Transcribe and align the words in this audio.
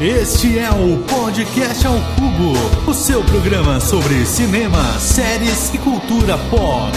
Este 0.00 0.56
é 0.56 0.70
o 0.70 1.02
Podcast 1.08 1.84
ao 1.84 1.94
Cubo, 1.94 2.88
o 2.88 2.94
seu 2.94 3.20
programa 3.24 3.80
sobre 3.80 4.24
cinema, 4.26 4.96
séries 5.00 5.74
e 5.74 5.78
cultura 5.78 6.38
pop. 6.48 6.92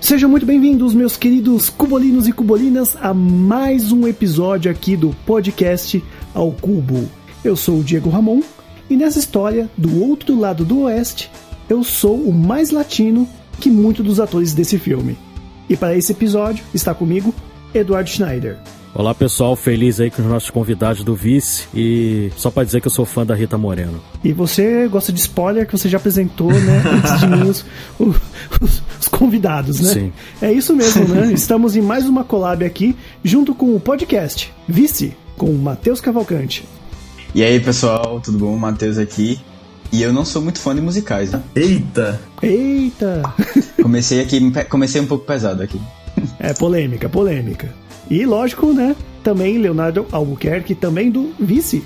Sejam 0.00 0.30
muito 0.30 0.46
bem-vindos, 0.46 0.94
meus 0.94 1.18
queridos 1.18 1.68
cubolinos 1.68 2.26
e 2.26 2.32
cubolinas, 2.32 2.96
a 2.98 3.12
mais 3.12 3.92
um 3.92 4.08
episódio 4.08 4.70
aqui 4.70 4.96
do 4.96 5.10
podcast 5.26 6.02
ao 6.32 6.50
Cubo. 6.50 7.10
Eu 7.44 7.54
sou 7.56 7.80
o 7.80 7.84
Diego 7.84 8.08
Ramon 8.08 8.40
e 8.88 8.96
nessa 8.96 9.18
história, 9.18 9.68
do 9.76 10.02
outro 10.02 10.34
lado 10.34 10.64
do 10.64 10.84
oeste, 10.84 11.30
eu 11.68 11.84
sou 11.84 12.16
o 12.16 12.32
mais 12.32 12.70
latino 12.70 13.28
que 13.60 13.68
muitos 13.68 14.02
dos 14.02 14.18
atores 14.18 14.54
desse 14.54 14.78
filme. 14.78 15.25
E 15.68 15.76
para 15.76 15.96
esse 15.96 16.12
episódio 16.12 16.64
está 16.72 16.94
comigo 16.94 17.34
Eduardo 17.74 18.08
Schneider. 18.08 18.56
Olá 18.94 19.14
pessoal, 19.14 19.54
feliz 19.54 20.00
aí 20.00 20.10
com 20.10 20.22
os 20.22 20.28
nossos 20.28 20.48
convidados 20.48 21.04
do 21.04 21.14
Vice 21.14 21.66
e 21.74 22.30
só 22.34 22.50
para 22.50 22.64
dizer 22.64 22.80
que 22.80 22.86
eu 22.86 22.90
sou 22.90 23.04
fã 23.04 23.26
da 23.26 23.34
Rita 23.34 23.58
Moreno. 23.58 24.00
E 24.24 24.32
você 24.32 24.88
gosta 24.88 25.12
de 25.12 25.20
spoiler 25.20 25.66
que 25.66 25.76
você 25.76 25.86
já 25.86 25.98
apresentou, 25.98 26.50
né, 26.50 26.82
antes 26.96 27.20
de 27.20 27.26
mim 27.26 27.42
os, 27.42 27.64
os, 27.98 28.82
os, 28.98 29.08
convidados, 29.08 29.80
né? 29.80 29.92
Sim. 29.92 30.12
É 30.40 30.50
isso 30.50 30.74
mesmo, 30.74 31.06
né? 31.08 31.30
Estamos 31.34 31.76
em 31.76 31.82
mais 31.82 32.08
uma 32.08 32.24
collab 32.24 32.64
aqui, 32.64 32.96
junto 33.22 33.54
com 33.54 33.76
o 33.76 33.80
podcast 33.80 34.50
Vice, 34.66 35.14
com 35.36 35.50
o 35.50 35.58
Matheus 35.58 36.00
Cavalcante. 36.00 36.64
E 37.34 37.42
aí 37.42 37.60
pessoal, 37.60 38.18
tudo 38.24 38.38
bom? 38.38 38.56
Matheus 38.56 38.96
aqui. 38.96 39.38
E 39.96 40.02
eu 40.02 40.12
não 40.12 40.26
sou 40.26 40.42
muito 40.42 40.58
fã 40.58 40.74
de 40.74 40.82
musicais, 40.82 41.30
né? 41.32 41.42
Eita! 41.54 42.20
Eita! 42.42 43.22
Comecei 43.80 44.20
aqui, 44.20 44.38
comecei 44.68 45.00
um 45.00 45.06
pouco 45.06 45.24
pesado 45.24 45.62
aqui. 45.62 45.80
É 46.38 46.52
polêmica, 46.52 47.08
polêmica. 47.08 47.74
E 48.10 48.26
lógico, 48.26 48.74
né? 48.74 48.94
Também 49.22 49.56
Leonardo 49.56 50.06
Albuquerque, 50.12 50.74
também 50.74 51.10
do 51.10 51.32
Vice. 51.40 51.82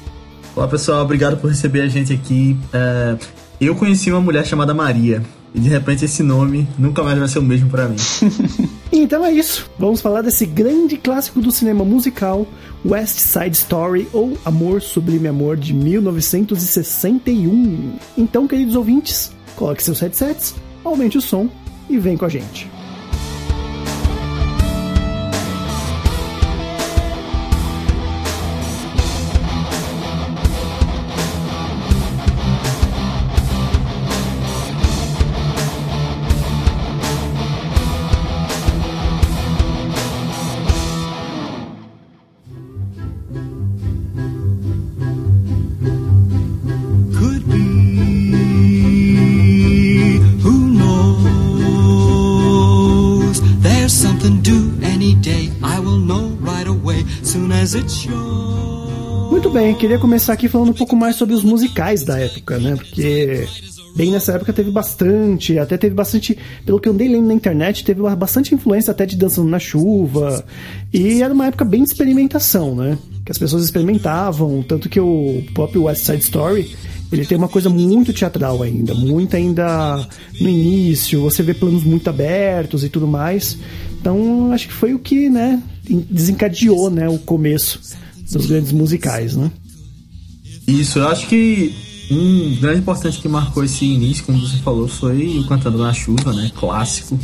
Olá 0.57 0.67
pessoal, 0.67 1.05
obrigado 1.05 1.37
por 1.37 1.51
receber 1.51 1.83
a 1.83 1.89
gente 1.89 2.13
aqui. 2.13 2.59
É, 2.73 3.17
eu 3.61 3.77
conheci 3.77 4.11
uma 4.11 4.21
mulher 4.21 4.45
chamada 4.45 4.75
Maria. 4.75 5.23
E 5.55 5.61
de 5.61 5.69
repente 5.69 6.05
esse 6.05 6.23
nome 6.23 6.69
nunca 6.79 7.03
mais 7.03 7.19
vai 7.19 7.27
ser 7.29 7.41
o 7.41 7.43
mesmo 7.43 7.69
para 7.69 7.89
mim. 7.89 7.97
então 8.93 9.25
é 9.25 9.33
isso. 9.33 9.69
Vamos 9.79 10.01
falar 10.01 10.23
desse 10.23 10.47
grande 10.47 10.97
clássico 10.97 11.41
do 11.41 11.51
cinema 11.51 11.85
musical, 11.85 12.47
West 12.85 13.19
Side 13.19 13.57
Story 13.57 14.07
ou 14.13 14.39
Amor 14.45 14.81
Sublime 14.81 15.27
Amor 15.29 15.57
de 15.57 15.75
1961. 15.75 17.95
Então, 18.17 18.47
queridos 18.47 18.77
ouvintes, 18.77 19.33
coloque 19.57 19.83
seus 19.83 19.99
headsets, 20.01 20.55
aumente 20.85 21.19
o 21.19 21.21
som 21.21 21.49
e 21.89 21.99
vem 21.99 22.17
com 22.17 22.25
a 22.25 22.29
gente. 22.29 22.71
Muito 59.31 59.51
bem, 59.51 59.75
queria 59.75 59.99
começar 59.99 60.33
aqui 60.33 60.49
falando 60.49 60.71
um 60.71 60.75
pouco 60.75 60.95
mais 60.95 61.17
sobre 61.17 61.35
os 61.35 61.43
musicais 61.43 62.05
da 62.05 62.19
época, 62.19 62.59
né? 62.59 62.77
Porque 62.77 63.47
bem 63.97 64.11
nessa 64.11 64.33
época 64.33 64.53
teve 64.53 64.71
bastante, 64.71 65.59
até 65.59 65.77
teve 65.77 65.95
bastante, 65.95 66.37
pelo 66.65 66.79
que 66.79 66.89
eu 66.89 66.93
andei 66.93 67.09
lendo 67.09 67.27
na 67.27 67.35
internet, 67.35 67.85
teve 67.85 68.01
bastante 68.17 68.55
influência 68.55 68.91
até 68.91 69.07
de 69.07 69.17
Dançando 69.17 69.49
na 69.49 69.59
Chuva. 69.59 70.45
E 70.93 71.23
era 71.23 71.33
uma 71.33 71.47
época 71.47 71.65
bem 71.65 71.83
de 71.83 71.91
experimentação, 71.91 72.75
né? 72.75 72.99
Que 73.25 73.33
as 73.33 73.39
pessoas 73.39 73.65
experimentavam, 73.65 74.63
tanto 74.63 74.89
que 74.89 75.01
o 75.01 75.43
próprio 75.55 75.85
West 75.85 76.05
Side 76.05 76.23
Story, 76.23 76.77
ele 77.11 77.27
tem 77.27 77.37
uma 77.37 77.49
coisa 77.49 77.69
muito 77.69 78.13
teatral 78.13 78.63
ainda, 78.63 78.95
muito 78.95 79.35
ainda 79.35 80.07
no 80.41 80.49
início, 80.49 81.23
você 81.23 81.43
vê 81.43 81.55
planos 81.55 81.83
muito 81.83 82.09
abertos 82.09 82.85
e 82.85 82.89
tudo 82.89 83.07
mais. 83.07 83.59
Então, 84.01 84.53
acho 84.53 84.69
que 84.69 84.75
foi 84.75 84.95
o 84.95 84.99
que, 84.99 85.29
né, 85.29 85.63
desencadeou, 85.95 86.91
né, 86.91 87.09
o 87.09 87.19
começo 87.19 87.81
dos 88.31 88.47
grandes 88.47 88.73
musicais, 88.73 89.37
né? 89.37 89.51
Isso, 90.67 90.99
eu 90.99 91.09
acho 91.09 91.27
que 91.27 91.75
um 92.11 92.57
grande 92.61 92.81
importante 92.81 93.21
que 93.21 93.29
marcou 93.29 93.65
esse 93.65 93.85
início, 93.85 94.25
como 94.25 94.41
você 94.41 94.57
falou, 94.59 94.89
foi 94.89 95.39
o 95.39 95.47
Cantando 95.47 95.79
na 95.79 95.93
Chuva, 95.93 96.33
né? 96.33 96.51
Clássico. 96.55 97.19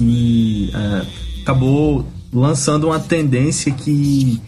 E 0.00 0.70
é, 0.72 1.06
acabou 1.42 2.06
lançando 2.32 2.88
uma 2.88 2.98
tendência 2.98 3.72
que 3.72 4.40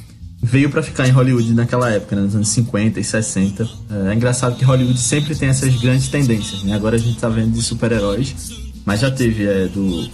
veio 0.43 0.71
para 0.71 0.83
ficar 0.83 1.09
em 1.09 1.11
Hollywood 1.11 1.53
naquela 1.55 1.91
época, 1.91 2.15
né, 2.15 2.23
nos 2.23 2.35
anos 2.35 2.49
50 2.49 3.01
e 3.01 3.05
60. 3.05 3.69
É, 3.91 4.11
é, 4.11 4.15
engraçado 4.15 4.57
que 4.57 4.65
Hollywood 4.65 4.99
sempre 4.99 5.35
tem 5.35 5.49
essas 5.49 5.75
grandes 5.81 6.09
tendências, 6.09 6.63
né? 6.63 6.75
Agora 6.75 6.97
a 6.97 6.99
gente 6.99 7.19
tá 7.19 7.29
vendo 7.29 7.53
de 7.53 7.63
super-heróis, 7.63 8.35
mas 8.85 9.01
já 9.01 9.11
teve 9.11 9.45
é, 9.45 9.67
do, 9.67 10.09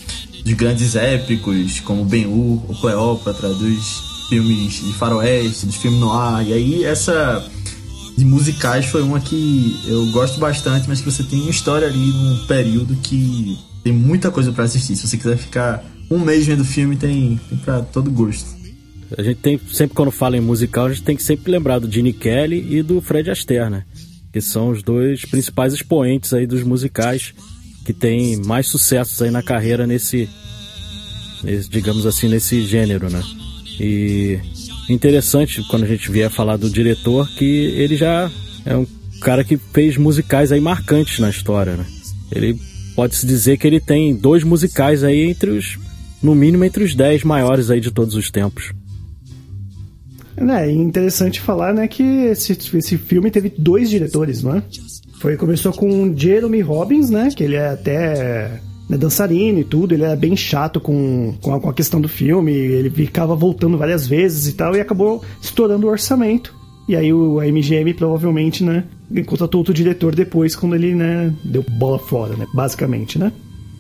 dos 0.45 0.53
grandes 0.55 0.97
épicos, 0.97 1.81
como 1.81 2.05
Ben-Hur, 2.05 2.71
o 2.71 2.75
Cleópatra, 2.81 3.49
dos 3.49 4.27
filmes 4.29 4.85
de 4.85 4.93
faroeste, 4.95 5.67
dos 5.67 5.77
filmes 5.77 6.01
noir. 6.01 6.49
E 6.49 6.53
aí 6.53 6.85
essa 6.85 7.45
de 8.17 8.25
musicais 8.25 8.87
foi 8.87 9.03
uma 9.03 9.21
que 9.21 9.81
eu 9.87 10.07
gosto 10.11 10.39
bastante, 10.39 10.89
mas 10.89 11.01
que 11.01 11.11
você 11.11 11.23
tem 11.23 11.41
uma 11.41 11.51
história 11.51 11.87
ali 11.89 11.99
num 11.99 12.47
período 12.47 12.95
que 12.97 13.59
tem 13.83 13.93
muita 13.93 14.31
coisa 14.31 14.53
para 14.53 14.65
assistir. 14.65 14.97
Se 14.97 15.07
você 15.07 15.17
quiser 15.17 15.37
ficar 15.37 15.85
um 16.11 16.19
mês 16.19 16.47
vendo 16.47 16.65
filme, 16.65 16.97
tem, 16.97 17.41
tem 17.49 17.59
para 17.59 17.81
todo 17.81 18.11
gosto. 18.11 18.63
A 19.17 19.23
gente 19.23 19.39
tem, 19.41 19.61
sempre 19.71 19.95
quando 19.95 20.11
fala 20.11 20.37
em 20.37 20.41
musical, 20.41 20.87
a 20.87 20.93
gente 20.93 21.03
tem 21.03 21.17
que 21.17 21.23
sempre 21.23 21.51
lembrar 21.51 21.79
do 21.79 21.91
Gene 21.91 22.13
Kelly 22.13 22.77
e 22.77 22.83
do 22.83 23.01
Fred 23.01 23.31
Astaire, 23.31 23.71
né? 23.71 23.85
Que 24.33 24.41
são 24.41 24.71
os 24.71 24.83
dois 24.83 25.25
principais 25.25 25.75
expoentes 25.75 26.33
aí 26.33 26.47
dos 26.47 26.63
musicais 26.63 27.35
que 27.85 27.93
tem 27.93 28.37
mais 28.45 28.67
sucessos 28.67 29.21
aí 29.23 29.31
na 29.31 29.43
carreira 29.43 29.87
nesse, 29.87 30.29
nesse 31.43 31.69
digamos 31.69 32.07
assim, 32.07 32.29
nesse 32.29 32.65
gênero, 32.65 33.11
né? 33.11 33.23
E 33.81 34.39
interessante 34.89 35.63
quando 35.69 35.85
a 35.85 35.89
gente 35.89 36.11
vier 36.11 36.31
falar 36.31 36.57
do 36.57 36.71
diretor 36.71 37.29
que 37.29 37.45
ele 37.45 37.97
já 37.97 38.31
é 38.65 38.77
um 38.77 38.87
cara 39.21 39.45
que 39.45 39.57
fez 39.57 39.97
musicais 39.97 40.53
aí 40.53 40.61
marcantes 40.61 41.19
na 41.19 41.31
história, 41.31 41.77
né? 41.77 41.87
Ele 42.31 42.59
pode-se 42.95 43.27
dizer 43.27 43.57
que 43.59 43.67
ele 43.67 43.81
tem 43.81 44.15
dois 44.15 44.43
musicais 44.43 45.03
aí 45.05 45.23
entre 45.23 45.51
os, 45.51 45.79
no 46.23 46.35
mínimo 46.35 46.65
entre 46.65 46.85
os 46.85 46.95
dez 46.95 47.23
maiores 47.25 47.71
aí 47.71 47.81
de 47.81 47.91
todos 47.91 48.15
os 48.15 48.31
tempos. 48.31 48.73
É 50.37 50.71
interessante 50.71 51.41
falar, 51.41 51.75
né, 51.75 51.87
que 51.87 52.03
esse, 52.03 52.53
esse 52.53 52.97
filme 52.97 53.31
teve 53.31 53.53
dois 53.57 53.91
diretores, 53.91 54.43
não 54.43 54.57
é? 54.57 54.63
Foi, 55.23 55.37
começou 55.37 55.73
com 55.73 56.13
Jeremy 56.17 56.63
Robbins, 56.63 57.09
né, 57.09 57.29
que 57.31 57.45
ele 57.45 57.55
é 57.55 57.69
até 57.69 58.61
né, 58.91 58.99
dançarino 58.99 59.61
e 59.61 59.63
tudo, 59.63 59.95
ele 59.95 60.03
era 60.03 60.17
bem 60.17 60.35
chato 60.35 60.81
com, 60.81 61.37
com 61.41 61.55
a, 61.55 61.61
com, 61.61 61.71
a, 61.71 61.73
questão 61.73 62.01
do 62.01 62.09
filme, 62.09 62.51
ele 62.51 62.91
ficava 62.91 63.37
voltando 63.37 63.79
várias 63.79 64.05
vezes 64.05 64.49
e 64.49 64.55
tal, 64.55 64.75
e 64.75 64.81
acabou 64.81 65.23
estourando 65.41 65.87
o 65.87 65.91
orçamento. 65.91 66.53
E 66.89 66.97
aí 66.97 67.13
o, 67.13 67.39
a 67.39 67.47
MGM 67.47 67.95
provavelmente, 67.95 68.65
né, 68.65 68.83
contratou 69.25 69.61
outro 69.61 69.73
diretor 69.73 70.13
depois, 70.13 70.57
quando 70.57 70.75
ele, 70.75 70.93
né, 70.93 71.33
deu 71.45 71.65
bola 71.79 72.01
fora, 72.01 72.35
né, 72.35 72.45
basicamente, 72.53 73.17
né? 73.17 73.31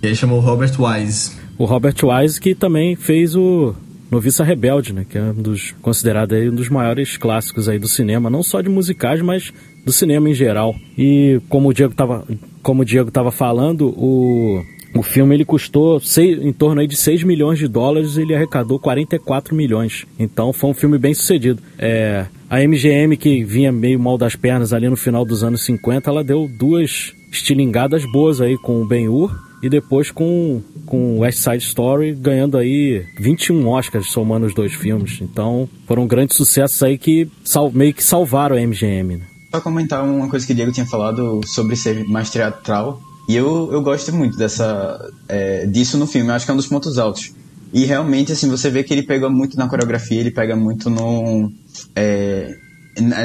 E 0.00 0.06
aí 0.06 0.14
chamou 0.14 0.38
o 0.38 0.40
Robert 0.40 0.74
Wise. 0.78 1.32
O 1.58 1.64
Robert 1.64 1.96
Wise 2.04 2.40
que 2.40 2.54
também 2.54 2.94
fez 2.94 3.34
o 3.34 3.74
Noviça 4.12 4.44
Rebelde, 4.44 4.92
né, 4.92 5.06
que 5.08 5.16
é 5.16 5.22
um 5.22 5.32
dos, 5.32 5.74
considerado 5.80 6.34
aí 6.34 6.46
um 6.46 6.54
dos 6.54 6.68
maiores 6.68 7.16
clássicos 7.16 7.66
aí 7.66 7.78
do 7.78 7.88
cinema, 7.88 8.28
não 8.28 8.42
só 8.42 8.60
de 8.60 8.68
musicais, 8.68 9.22
mas 9.22 9.54
do 9.86 9.90
cinema 9.90 10.28
em 10.28 10.34
geral. 10.34 10.76
E 10.98 11.40
como 11.48 11.70
o 11.70 11.72
Diego 11.72 11.92
estava 11.92 12.22
como 12.62 12.82
o 12.82 12.84
Diego 12.84 13.10
tava 13.10 13.30
falando, 13.32 13.88
o 13.96 14.62
o 14.94 15.02
filme 15.02 15.34
ele 15.34 15.46
custou 15.46 15.98
seis, 15.98 16.38
em 16.44 16.52
torno 16.52 16.82
aí 16.82 16.86
de 16.86 16.96
6 16.96 17.22
milhões 17.22 17.58
de 17.58 17.66
dólares 17.66 18.18
e 18.18 18.20
ele 18.20 18.34
arrecadou 18.34 18.78
44 18.78 19.54
milhões. 19.54 20.06
Então 20.18 20.52
foi 20.52 20.68
um 20.68 20.74
filme 20.74 20.98
bem 20.98 21.14
sucedido. 21.14 21.62
É, 21.78 22.26
a 22.50 22.58
MGM, 22.60 23.16
que 23.16 23.42
vinha 23.42 23.72
meio 23.72 23.98
mal 23.98 24.18
das 24.18 24.36
pernas 24.36 24.74
ali 24.74 24.90
no 24.90 24.96
final 24.96 25.24
dos 25.24 25.42
anos 25.42 25.64
50, 25.64 26.10
ela 26.10 26.22
deu 26.22 26.46
duas 26.46 27.14
estilingadas 27.30 28.04
boas 28.04 28.42
aí 28.42 28.58
com 28.58 28.82
o 28.82 28.86
Ben-Hur 28.86 29.34
e 29.62 29.68
depois 29.68 30.10
com, 30.10 30.60
com 30.84 31.20
West 31.20 31.38
Side 31.38 31.64
Story, 31.64 32.14
ganhando 32.14 32.58
aí 32.58 33.06
21 33.18 33.68
Oscars 33.68 34.08
somando 34.08 34.44
os 34.44 34.54
dois 34.54 34.74
filmes. 34.74 35.20
Então 35.20 35.68
foram 35.86 36.06
grandes 36.06 36.36
sucessos 36.36 36.82
aí 36.82 36.98
que 36.98 37.28
sal, 37.44 37.70
meio 37.70 37.94
que 37.94 38.02
salvaram 38.02 38.56
a 38.56 38.60
MGM. 38.60 39.18
Né? 39.18 39.24
Só 39.52 39.60
comentar 39.60 40.02
uma 40.04 40.28
coisa 40.28 40.44
que 40.44 40.52
o 40.52 40.56
Diego 40.56 40.72
tinha 40.72 40.86
falado 40.86 41.40
sobre 41.46 41.76
ser 41.76 42.04
mais 42.08 42.28
teatral. 42.30 43.00
E 43.28 43.36
eu, 43.36 43.70
eu 43.72 43.80
gosto 43.82 44.12
muito 44.12 44.36
dessa, 44.36 44.98
é, 45.28 45.64
disso 45.66 45.96
no 45.96 46.08
filme, 46.08 46.28
eu 46.28 46.34
acho 46.34 46.44
que 46.44 46.50
é 46.50 46.54
um 46.54 46.56
dos 46.56 46.66
pontos 46.66 46.98
altos. 46.98 47.32
E 47.72 47.84
realmente, 47.84 48.32
assim, 48.32 48.50
você 48.50 48.68
vê 48.68 48.82
que 48.82 48.92
ele 48.92 49.04
pega 49.04 49.30
muito 49.30 49.56
na 49.56 49.68
coreografia, 49.68 50.20
ele 50.20 50.30
pega 50.30 50.56
muito 50.56 50.90
no, 50.90 51.50
é, 51.94 52.54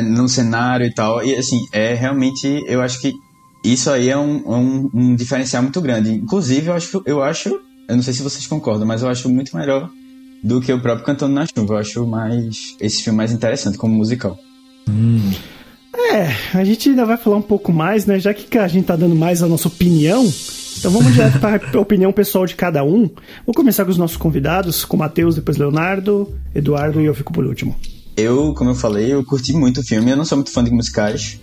no 0.03 0.29
cenário 0.29 0.85
e 0.85 0.93
tal. 0.93 1.25
E, 1.25 1.35
assim, 1.35 1.59
é 1.73 1.93
realmente, 1.93 2.63
eu 2.67 2.81
acho 2.81 3.01
que 3.01 3.11
isso 3.73 3.89
aí 3.89 4.09
é 4.09 4.17
um, 4.17 4.43
um, 4.47 4.89
um 4.93 5.15
diferencial 5.15 5.63
muito 5.63 5.81
grande. 5.81 6.11
Inclusive, 6.11 6.67
eu 6.67 6.73
acho, 6.73 7.03
eu 7.05 7.23
acho, 7.23 7.49
eu 7.87 7.95
não 7.95 8.03
sei 8.03 8.13
se 8.13 8.21
vocês 8.21 8.45
concordam, 8.47 8.87
mas 8.87 9.01
eu 9.01 9.09
acho 9.09 9.29
muito 9.29 9.55
melhor 9.55 9.89
do 10.43 10.61
que 10.61 10.71
o 10.71 10.81
próprio 10.81 11.05
Cantando 11.05 11.33
na 11.33 11.45
Chuva. 11.45 11.73
Eu 11.73 11.77
acho 11.77 12.05
mais 12.05 12.75
esse 12.79 13.03
filme 13.03 13.17
mais 13.17 13.31
interessante 13.31 13.77
como 13.77 13.95
musical. 13.95 14.37
Hum. 14.89 15.31
É, 16.13 16.33
a 16.53 16.63
gente 16.63 16.89
ainda 16.89 17.05
vai 17.05 17.17
falar 17.17 17.37
um 17.37 17.41
pouco 17.41 17.71
mais, 17.71 18.05
né? 18.05 18.19
Já 18.19 18.33
que 18.33 18.57
a 18.57 18.67
gente 18.67 18.85
tá 18.85 18.95
dando 18.95 19.15
mais 19.15 19.41
a 19.41 19.47
nossa 19.47 19.67
opinião, 19.67 20.31
então 20.77 20.91
vamos 20.91 21.11
direto 21.11 21.39
para 21.39 21.59
a 21.73 21.77
opinião 21.81 22.13
pessoal 22.13 22.45
de 22.45 22.55
cada 22.55 22.83
um. 22.83 23.09
Vou 23.45 23.53
começar 23.55 23.83
com 23.83 23.91
os 23.91 23.97
nossos 23.97 24.17
convidados, 24.17 24.85
com 24.85 24.95
Matheus, 24.95 25.35
depois 25.35 25.57
Leonardo, 25.57 26.31
Eduardo 26.53 27.01
e 27.01 27.05
eu 27.05 27.15
fico 27.15 27.33
por 27.33 27.45
último. 27.45 27.75
Eu, 28.15 28.53
como 28.53 28.71
eu 28.71 28.75
falei, 28.75 29.13
eu 29.13 29.23
curti 29.23 29.53
muito 29.53 29.81
o 29.81 29.83
filme. 29.83 30.11
Eu 30.11 30.17
não 30.17 30.25
sou 30.25 30.37
muito 30.37 30.51
fã 30.51 30.63
de 30.63 30.71
musicais, 30.71 31.39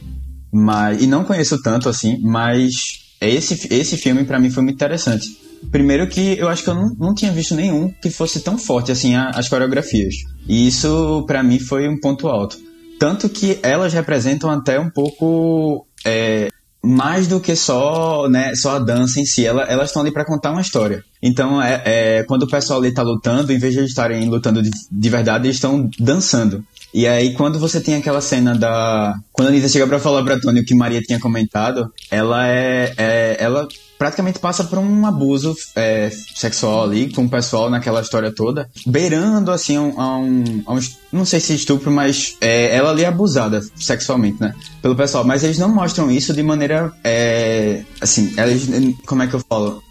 mas 0.55 1.03
e 1.03 1.07
não 1.09 1.25
conheço 1.25 1.61
tanto 1.61 1.89
assim, 1.89 2.21
mas 2.23 2.73
esse, 3.21 3.75
esse 3.75 3.97
filme 3.97 4.25
para 4.25 4.39
mim 4.39 4.51
foi 4.51 4.63
muito 4.63 4.77
interessante. 4.77 5.27
Primeiro 5.73 6.07
que 6.07 6.39
eu 6.39 6.47
acho 6.47 6.63
que 6.63 6.71
eu 6.71 6.75
não, 6.75 6.95
não 6.97 7.15
tinha 7.15 7.33
visto 7.33 7.57
nenhum 7.57 7.91
que 7.91 8.09
fosse 8.09 8.39
tão 8.39 8.57
forte 8.57 8.93
assim 8.93 9.17
a, 9.17 9.31
as 9.31 9.49
coreografias. 9.49 10.15
E 10.47 10.69
isso 10.69 11.25
para 11.27 11.43
mim 11.43 11.59
foi 11.59 11.89
um 11.89 11.99
ponto 11.99 12.29
alto. 12.29 12.57
Tanto 13.01 13.29
que 13.29 13.59
elas 13.65 13.93
representam 13.93 14.49
até 14.49 14.79
um 14.79 14.89
pouco 14.89 15.85
é, 16.07 16.49
mais 16.81 17.27
do 17.27 17.41
que 17.41 17.57
só, 17.57 18.29
né, 18.29 18.55
só 18.55 18.77
a 18.77 18.79
dança 18.79 19.21
em 19.21 19.27
si. 19.27 19.45
Ela, 19.45 19.65
elas 19.65 19.89
estão 19.89 20.03
ali 20.03 20.13
para 20.13 20.25
contar 20.25 20.53
uma 20.53 20.61
história. 20.61 21.03
Então, 21.27 21.61
é, 21.61 21.83
é, 21.87 22.23
quando 22.25 22.43
o 22.43 22.47
pessoal 22.47 22.79
ali 22.79 22.93
tá 22.93 23.03
lutando, 23.03 23.51
em 23.51 23.59
vez 23.59 23.73
de 23.73 23.79
eles 23.79 23.91
estarem 23.91 24.29
lutando 24.29 24.63
de, 24.63 24.69
de 24.93 25.09
verdade, 25.09 25.47
eles 25.47 25.57
estão 25.57 25.89
dançando. 25.99 26.63
E 26.93 27.07
aí, 27.07 27.33
quando 27.33 27.59
você 27.59 27.81
tem 27.81 27.95
aquela 27.95 28.21
cena 28.21 28.55
da. 28.55 29.15
Quando 29.33 29.49
a 29.49 29.51
Anitta 29.51 29.69
chega 29.71 29.87
pra 29.87 29.99
falar 29.99 30.23
pra 30.23 30.39
Tony 30.39 30.61
o 30.61 30.65
que 30.67 30.75
Maria 30.75 31.01
tinha 31.01 31.19
comentado, 31.19 31.91
ela 32.11 32.47
é. 32.47 32.93
é 32.99 33.37
ela 33.41 33.67
praticamente 33.99 34.39
passa 34.39 34.65
por 34.65 34.79
um 34.79 35.07
abuso 35.07 35.57
é, 35.75 36.11
sexual 36.35 36.85
ali 36.85 37.11
com 37.11 37.25
o 37.25 37.29
pessoal 37.29 37.71
naquela 37.71 38.03
história 38.03 38.31
toda, 38.31 38.69
beirando 38.87 39.51
assim 39.51 39.77
a 39.77 39.81
um, 39.81 40.63
a 40.67 40.75
um, 40.75 40.81
não 41.11 41.25
sei 41.25 41.41
se 41.41 41.55
estupro, 41.55 41.91
mas 41.91 42.37
é, 42.41 42.77
ela 42.77 42.91
ali 42.91 43.05
é 43.05 43.07
abusada 43.07 43.63
sexualmente, 43.77 44.41
né, 44.41 44.55
pelo 44.83 44.97
pessoal. 44.97 45.25
Mas 45.25 45.43
eles 45.43 45.59
não 45.59 45.73
mostram 45.73 46.11
isso 46.11 46.35
de 46.35 46.43
maneira, 46.43 46.93
é, 47.03 47.83
assim, 48.01 48.35
eles, 48.37 48.69
como 49.07 49.23
é 49.23 49.27
que 49.27 49.35
eu 49.35 49.41
falo? 49.49 49.83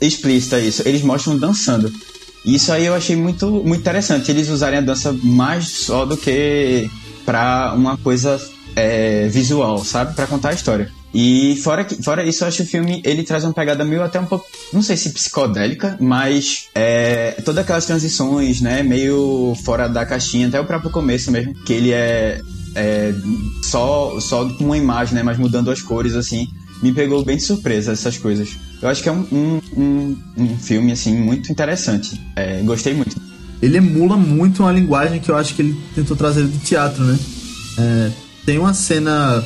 Explícita 0.00 0.58
isso. 0.58 0.82
Eles 0.86 1.02
mostram 1.02 1.36
dançando. 1.36 1.92
Isso 2.44 2.72
aí 2.72 2.86
eu 2.86 2.94
achei 2.94 3.16
muito, 3.16 3.50
muito 3.50 3.80
interessante, 3.80 4.30
eles 4.30 4.48
usarem 4.48 4.78
a 4.78 4.82
dança 4.82 5.12
mais 5.22 5.68
só 5.68 6.06
do 6.06 6.16
que 6.16 6.88
para 7.24 7.74
uma 7.74 7.96
coisa 7.98 8.40
é, 8.74 9.28
visual, 9.28 9.84
sabe? 9.84 10.14
para 10.14 10.26
contar 10.26 10.50
a 10.50 10.54
história. 10.54 10.90
E 11.12 11.56
fora, 11.62 11.84
que, 11.84 12.02
fora 12.02 12.24
isso, 12.24 12.44
eu 12.44 12.48
acho 12.48 12.58
que 12.58 12.62
o 12.62 12.66
filme 12.66 13.02
ele 13.04 13.22
traz 13.22 13.42
uma 13.42 13.52
pegada 13.52 13.84
meio 13.84 14.02
até 14.02 14.20
um 14.20 14.26
pouco, 14.26 14.46
não 14.72 14.82
sei 14.82 14.96
se 14.96 15.10
psicodélica, 15.10 15.96
mas 16.00 16.68
é, 16.74 17.32
todas 17.44 17.64
aquelas 17.64 17.86
transições, 17.86 18.60
né, 18.60 18.82
meio 18.82 19.56
fora 19.64 19.88
da 19.88 20.04
caixinha, 20.04 20.48
até 20.48 20.60
o 20.60 20.66
próprio 20.66 20.90
começo 20.90 21.30
mesmo, 21.30 21.54
que 21.64 21.72
ele 21.72 21.92
é, 21.92 22.40
é 22.74 23.14
só, 23.64 24.20
só 24.20 24.46
com 24.50 24.64
uma 24.64 24.76
imagem, 24.76 25.14
né, 25.14 25.22
mas 25.22 25.38
mudando 25.38 25.70
as 25.70 25.80
cores, 25.80 26.14
assim, 26.14 26.46
me 26.82 26.92
pegou 26.92 27.24
bem 27.24 27.36
de 27.36 27.42
surpresa 27.42 27.92
essas 27.92 28.18
coisas. 28.18 28.50
Eu 28.80 28.88
acho 28.88 29.02
que 29.02 29.08
é 29.08 29.12
um, 29.12 29.26
um, 29.32 29.60
um, 29.76 30.16
um 30.36 30.58
filme, 30.58 30.92
assim, 30.92 31.16
muito 31.16 31.50
interessante. 31.50 32.20
É, 32.36 32.60
gostei 32.62 32.94
muito. 32.94 33.20
Ele 33.60 33.76
emula 33.78 34.16
muito 34.16 34.62
uma 34.62 34.72
linguagem 34.72 35.20
que 35.20 35.30
eu 35.30 35.36
acho 35.36 35.54
que 35.54 35.62
ele 35.62 35.80
tentou 35.94 36.16
trazer 36.16 36.44
do 36.44 36.58
teatro, 36.58 37.02
né? 37.02 37.18
É, 37.78 38.10
tem 38.46 38.58
uma 38.58 38.72
cena 38.72 39.44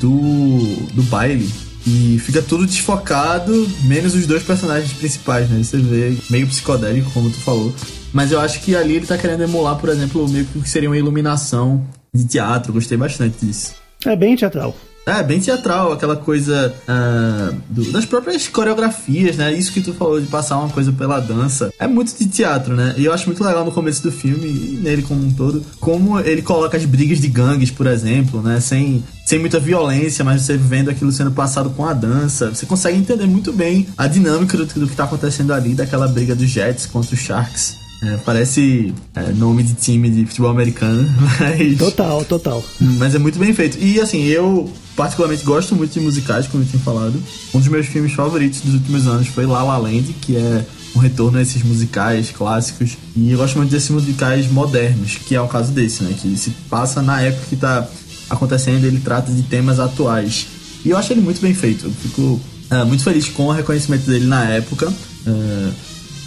do, 0.00 0.76
do 0.92 1.02
baile 1.04 1.50
e 1.86 2.18
fica 2.18 2.40
tudo 2.40 2.66
desfocado, 2.66 3.68
menos 3.84 4.14
os 4.14 4.26
dois 4.26 4.42
personagens 4.42 4.92
principais, 4.92 5.48
né? 5.48 5.62
Você 5.62 5.78
vê 5.78 6.16
meio 6.30 6.46
psicodélico, 6.46 7.10
como 7.10 7.30
tu 7.30 7.38
falou. 7.40 7.74
Mas 8.12 8.32
eu 8.32 8.40
acho 8.40 8.60
que 8.60 8.76
ali 8.76 8.96
ele 8.96 9.06
tá 9.06 9.18
querendo 9.18 9.42
emular, 9.42 9.76
por 9.76 9.88
exemplo, 9.88 10.26
meio 10.28 10.44
que 10.46 10.68
seria 10.68 10.88
uma 10.88 10.96
iluminação 10.96 11.84
de 12.14 12.24
teatro. 12.24 12.72
Gostei 12.72 12.96
bastante 12.96 13.44
disso. 13.44 13.74
É 14.06 14.14
bem 14.14 14.36
teatral. 14.36 14.74
É, 15.06 15.22
bem 15.22 15.38
teatral, 15.38 15.92
aquela 15.92 16.16
coisa 16.16 16.74
uh, 16.88 17.54
do, 17.68 17.92
das 17.92 18.06
próprias 18.06 18.48
coreografias, 18.48 19.36
né? 19.36 19.52
Isso 19.52 19.70
que 19.70 19.82
tu 19.82 19.92
falou 19.92 20.18
de 20.18 20.26
passar 20.26 20.58
uma 20.58 20.70
coisa 20.70 20.90
pela 20.92 21.20
dança. 21.20 21.70
É 21.78 21.86
muito 21.86 22.16
de 22.16 22.26
teatro, 22.26 22.74
né? 22.74 22.94
E 22.96 23.04
eu 23.04 23.12
acho 23.12 23.26
muito 23.26 23.44
legal 23.44 23.64
no 23.66 23.72
começo 23.72 24.02
do 24.02 24.10
filme, 24.10 24.46
e 24.46 24.80
nele 24.82 25.02
como 25.02 25.22
um 25.22 25.30
todo, 25.30 25.62
como 25.78 26.18
ele 26.20 26.40
coloca 26.40 26.76
as 26.76 26.86
brigas 26.86 27.20
de 27.20 27.28
gangues, 27.28 27.70
por 27.70 27.86
exemplo, 27.86 28.40
né? 28.40 28.60
Sem, 28.60 29.04
sem 29.26 29.38
muita 29.38 29.60
violência, 29.60 30.24
mas 30.24 30.42
você 30.42 30.56
vendo 30.56 30.90
aquilo 30.90 31.12
sendo 31.12 31.32
passado 31.32 31.68
com 31.70 31.84
a 31.84 31.92
dança. 31.92 32.54
Você 32.54 32.64
consegue 32.64 32.96
entender 32.96 33.26
muito 33.26 33.52
bem 33.52 33.86
a 33.98 34.06
dinâmica 34.06 34.56
do, 34.56 34.64
do 34.64 34.88
que 34.88 34.96
tá 34.96 35.04
acontecendo 35.04 35.52
ali, 35.52 35.74
daquela 35.74 36.08
briga 36.08 36.34
dos 36.34 36.48
Jets 36.48 36.86
contra 36.86 37.14
os 37.14 37.20
Sharks. 37.20 37.83
É, 38.04 38.16
parece 38.18 38.92
é, 39.14 39.32
nome 39.32 39.62
de 39.62 39.74
time 39.74 40.10
de 40.10 40.26
futebol 40.26 40.50
americano, 40.50 41.08
mas. 41.40 41.78
Total, 41.78 42.24
total. 42.24 42.64
Mas 42.80 43.14
é 43.14 43.18
muito 43.18 43.38
bem 43.38 43.54
feito. 43.54 43.78
E 43.78 44.00
assim, 44.00 44.24
eu 44.24 44.70
particularmente 44.96 45.44
gosto 45.44 45.74
muito 45.74 45.92
de 45.92 46.00
musicais, 46.00 46.46
como 46.46 46.62
eu 46.62 46.68
tinha 46.68 46.82
falado. 46.82 47.20
Um 47.54 47.58
dos 47.58 47.68
meus 47.68 47.86
filmes 47.86 48.12
favoritos 48.12 48.60
dos 48.60 48.74
últimos 48.74 49.06
anos 49.06 49.28
foi 49.28 49.46
La 49.46 49.62
La 49.62 49.78
Land, 49.78 50.14
que 50.20 50.36
é 50.36 50.64
um 50.94 50.98
retorno 50.98 51.38
a 51.38 51.42
esses 51.42 51.62
musicais 51.62 52.30
clássicos. 52.30 52.96
E 53.16 53.30
eu 53.30 53.38
gosto 53.38 53.56
muito 53.56 53.70
desses 53.70 53.90
musicais 53.90 54.50
modernos, 54.50 55.16
que 55.16 55.34
é 55.34 55.40
o 55.40 55.48
caso 55.48 55.72
desse, 55.72 56.02
né? 56.04 56.14
Que 56.20 56.36
se 56.36 56.50
passa 56.68 57.02
na 57.02 57.20
época 57.20 57.46
que 57.48 57.56
tá 57.56 57.88
acontecendo, 58.28 58.84
ele 58.84 59.00
trata 59.00 59.32
de 59.32 59.42
temas 59.42 59.80
atuais. 59.80 60.46
E 60.84 60.90
eu 60.90 60.96
acho 60.96 61.12
ele 61.12 61.20
muito 61.20 61.40
bem 61.40 61.54
feito. 61.54 61.86
Eu 61.86 61.90
fico 61.90 62.22
uh, 62.70 62.86
muito 62.86 63.02
feliz 63.02 63.28
com 63.28 63.46
o 63.46 63.52
reconhecimento 63.52 64.06
dele 64.06 64.26
na 64.26 64.44
época. 64.44 64.88
Uh, 65.26 65.72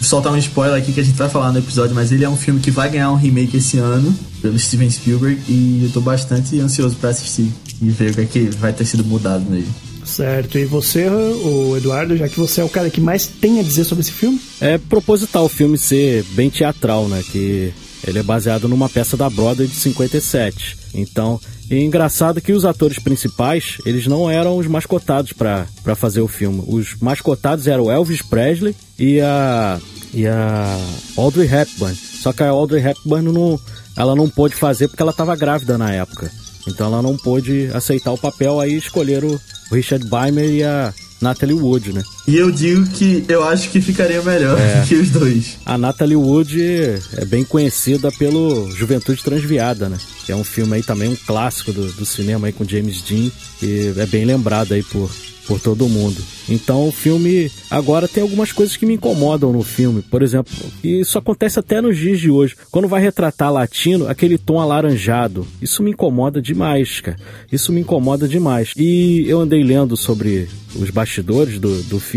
soltar 0.01 0.31
um 0.31 0.37
spoiler 0.37 0.77
aqui 0.77 0.93
que 0.93 0.99
a 0.99 1.03
gente 1.03 1.17
vai 1.17 1.29
falar 1.29 1.51
no 1.51 1.59
episódio, 1.59 1.95
mas 1.95 2.11
ele 2.11 2.23
é 2.23 2.29
um 2.29 2.37
filme 2.37 2.59
que 2.59 2.71
vai 2.71 2.89
ganhar 2.89 3.11
um 3.11 3.15
remake 3.15 3.57
esse 3.57 3.77
ano 3.77 4.13
pelo 4.41 4.57
Steven 4.57 4.89
Spielberg 4.89 5.41
e 5.47 5.83
eu 5.83 5.91
tô 5.91 6.01
bastante 6.01 6.59
ansioso 6.59 6.95
para 6.95 7.09
assistir 7.09 7.51
e 7.81 7.89
ver 7.89 8.11
o 8.11 8.13
que, 8.13 8.21
é 8.21 8.25
que 8.25 8.39
vai 8.57 8.73
ter 8.73 8.85
sido 8.85 9.03
mudado 9.03 9.49
nele. 9.49 9.67
Certo, 10.05 10.57
e 10.57 10.63
você, 10.63 11.07
o 11.09 11.75
Eduardo, 11.75 12.15
já 12.15 12.29
que 12.29 12.39
você 12.39 12.61
é 12.61 12.63
o 12.63 12.69
cara 12.69 12.89
que 12.89 13.01
mais 13.01 13.27
tem 13.27 13.59
a 13.59 13.63
dizer 13.63 13.83
sobre 13.83 14.03
esse 14.03 14.11
filme? 14.13 14.39
É 14.61 14.77
proposital 14.77 15.45
o 15.45 15.49
filme 15.49 15.77
ser 15.77 16.23
bem 16.31 16.49
teatral, 16.49 17.09
né? 17.09 17.21
Que 17.29 17.73
ele 18.07 18.19
é 18.19 18.23
baseado 18.23 18.69
numa 18.69 18.87
peça 18.87 19.17
da 19.17 19.29
Broadway 19.29 19.67
de 19.67 19.75
57. 19.75 20.77
Então, 20.93 21.39
é 21.69 21.83
engraçado 21.83 22.39
que 22.39 22.53
os 22.53 22.63
atores 22.63 22.99
principais, 22.99 23.79
eles 23.85 24.07
não 24.07 24.29
eram 24.29 24.57
os 24.57 24.67
mascotados 24.67 25.33
para 25.33 25.95
fazer 25.95 26.21
o 26.21 26.27
filme. 26.27 26.63
Os 26.65 26.95
mascotados 27.01 27.67
eram 27.67 27.91
Elvis 27.91 28.21
Presley 28.21 28.73
e 28.97 29.19
a 29.19 29.79
e 30.17 30.25
a 30.25 30.79
Audrey 31.15 31.47
Hepburn. 31.47 31.95
Só 31.95 32.33
que 32.33 32.41
a 32.41 32.49
Audrey 32.49 32.83
Hepburn 32.83 33.31
não, 33.31 33.59
ela 33.95 34.15
não 34.15 34.27
pôde 34.27 34.55
fazer 34.55 34.87
porque 34.87 35.03
ela 35.03 35.11
estava 35.11 35.35
grávida 35.35 35.77
na 35.77 35.91
época. 35.91 36.31
Então 36.67 36.87
ela 36.87 37.03
não 37.03 37.15
pôde 37.15 37.69
aceitar 37.71 38.11
o 38.11 38.17
papel, 38.17 38.59
aí 38.59 38.75
escolheram 38.75 39.27
o 39.71 39.75
Richard 39.75 40.03
Beimer 40.09 40.49
e 40.49 40.63
a 40.63 40.91
Natalie 41.21 41.53
Wood, 41.53 41.93
né? 41.93 42.03
E 42.27 42.35
eu 42.35 42.51
digo 42.51 42.85
que 42.89 43.23
eu 43.29 43.41
acho 43.41 43.69
que 43.69 43.79
ficaria 43.79 44.21
melhor 44.21 44.59
é. 44.59 44.83
que 44.85 44.95
os 44.95 45.09
dois. 45.09 45.57
A 45.65 45.77
Natalie 45.77 46.17
Wood 46.17 46.61
é 46.61 47.23
bem 47.23 47.45
conhecida 47.45 48.11
pelo 48.11 48.69
Juventude 48.69 49.23
Transviada, 49.23 49.87
né? 49.87 49.97
Que 50.25 50.33
é 50.33 50.35
um 50.35 50.43
filme 50.43 50.75
aí 50.75 50.83
também, 50.83 51.07
um 51.07 51.15
clássico 51.15 51.71
do, 51.71 51.89
do 51.93 52.05
cinema 52.05 52.47
aí 52.47 52.53
com 52.53 52.67
James 52.67 53.01
Dean. 53.01 53.31
E 53.63 53.93
é 53.95 54.05
bem 54.05 54.25
lembrado 54.25 54.73
aí 54.73 54.83
por, 54.83 55.09
por 55.47 55.59
todo 55.61 55.87
mundo. 55.87 56.21
Então 56.49 56.87
o 56.87 56.91
filme 56.91 57.49
agora 57.71 58.07
tem 58.07 58.21
algumas 58.21 58.51
coisas 58.51 58.75
que 58.75 58.85
me 58.85 58.95
incomodam 58.95 59.53
no 59.53 59.63
filme. 59.63 60.01
Por 60.01 60.21
exemplo, 60.21 60.53
e 60.83 60.99
isso 60.99 61.17
acontece 61.17 61.59
até 61.59 61.81
nos 61.81 61.97
dias 61.97 62.19
de 62.19 62.29
hoje. 62.29 62.55
Quando 62.69 62.87
vai 62.87 63.01
retratar 63.01 63.51
latino, 63.51 64.07
aquele 64.07 64.37
tom 64.37 64.59
alaranjado. 64.59 65.47
Isso 65.61 65.81
me 65.81 65.91
incomoda 65.91 66.41
demais, 66.41 66.99
cara. 66.99 67.17
Isso 67.51 67.71
me 67.71 67.81
incomoda 67.81 68.27
demais. 68.27 68.73
E 68.75 69.25
eu 69.27 69.39
andei 69.39 69.63
lendo 69.63 69.95
sobre 69.95 70.49
os 70.75 70.89
bastidores 70.89 71.59
do, 71.59 71.81
do 71.83 71.99
filme. 71.99 72.16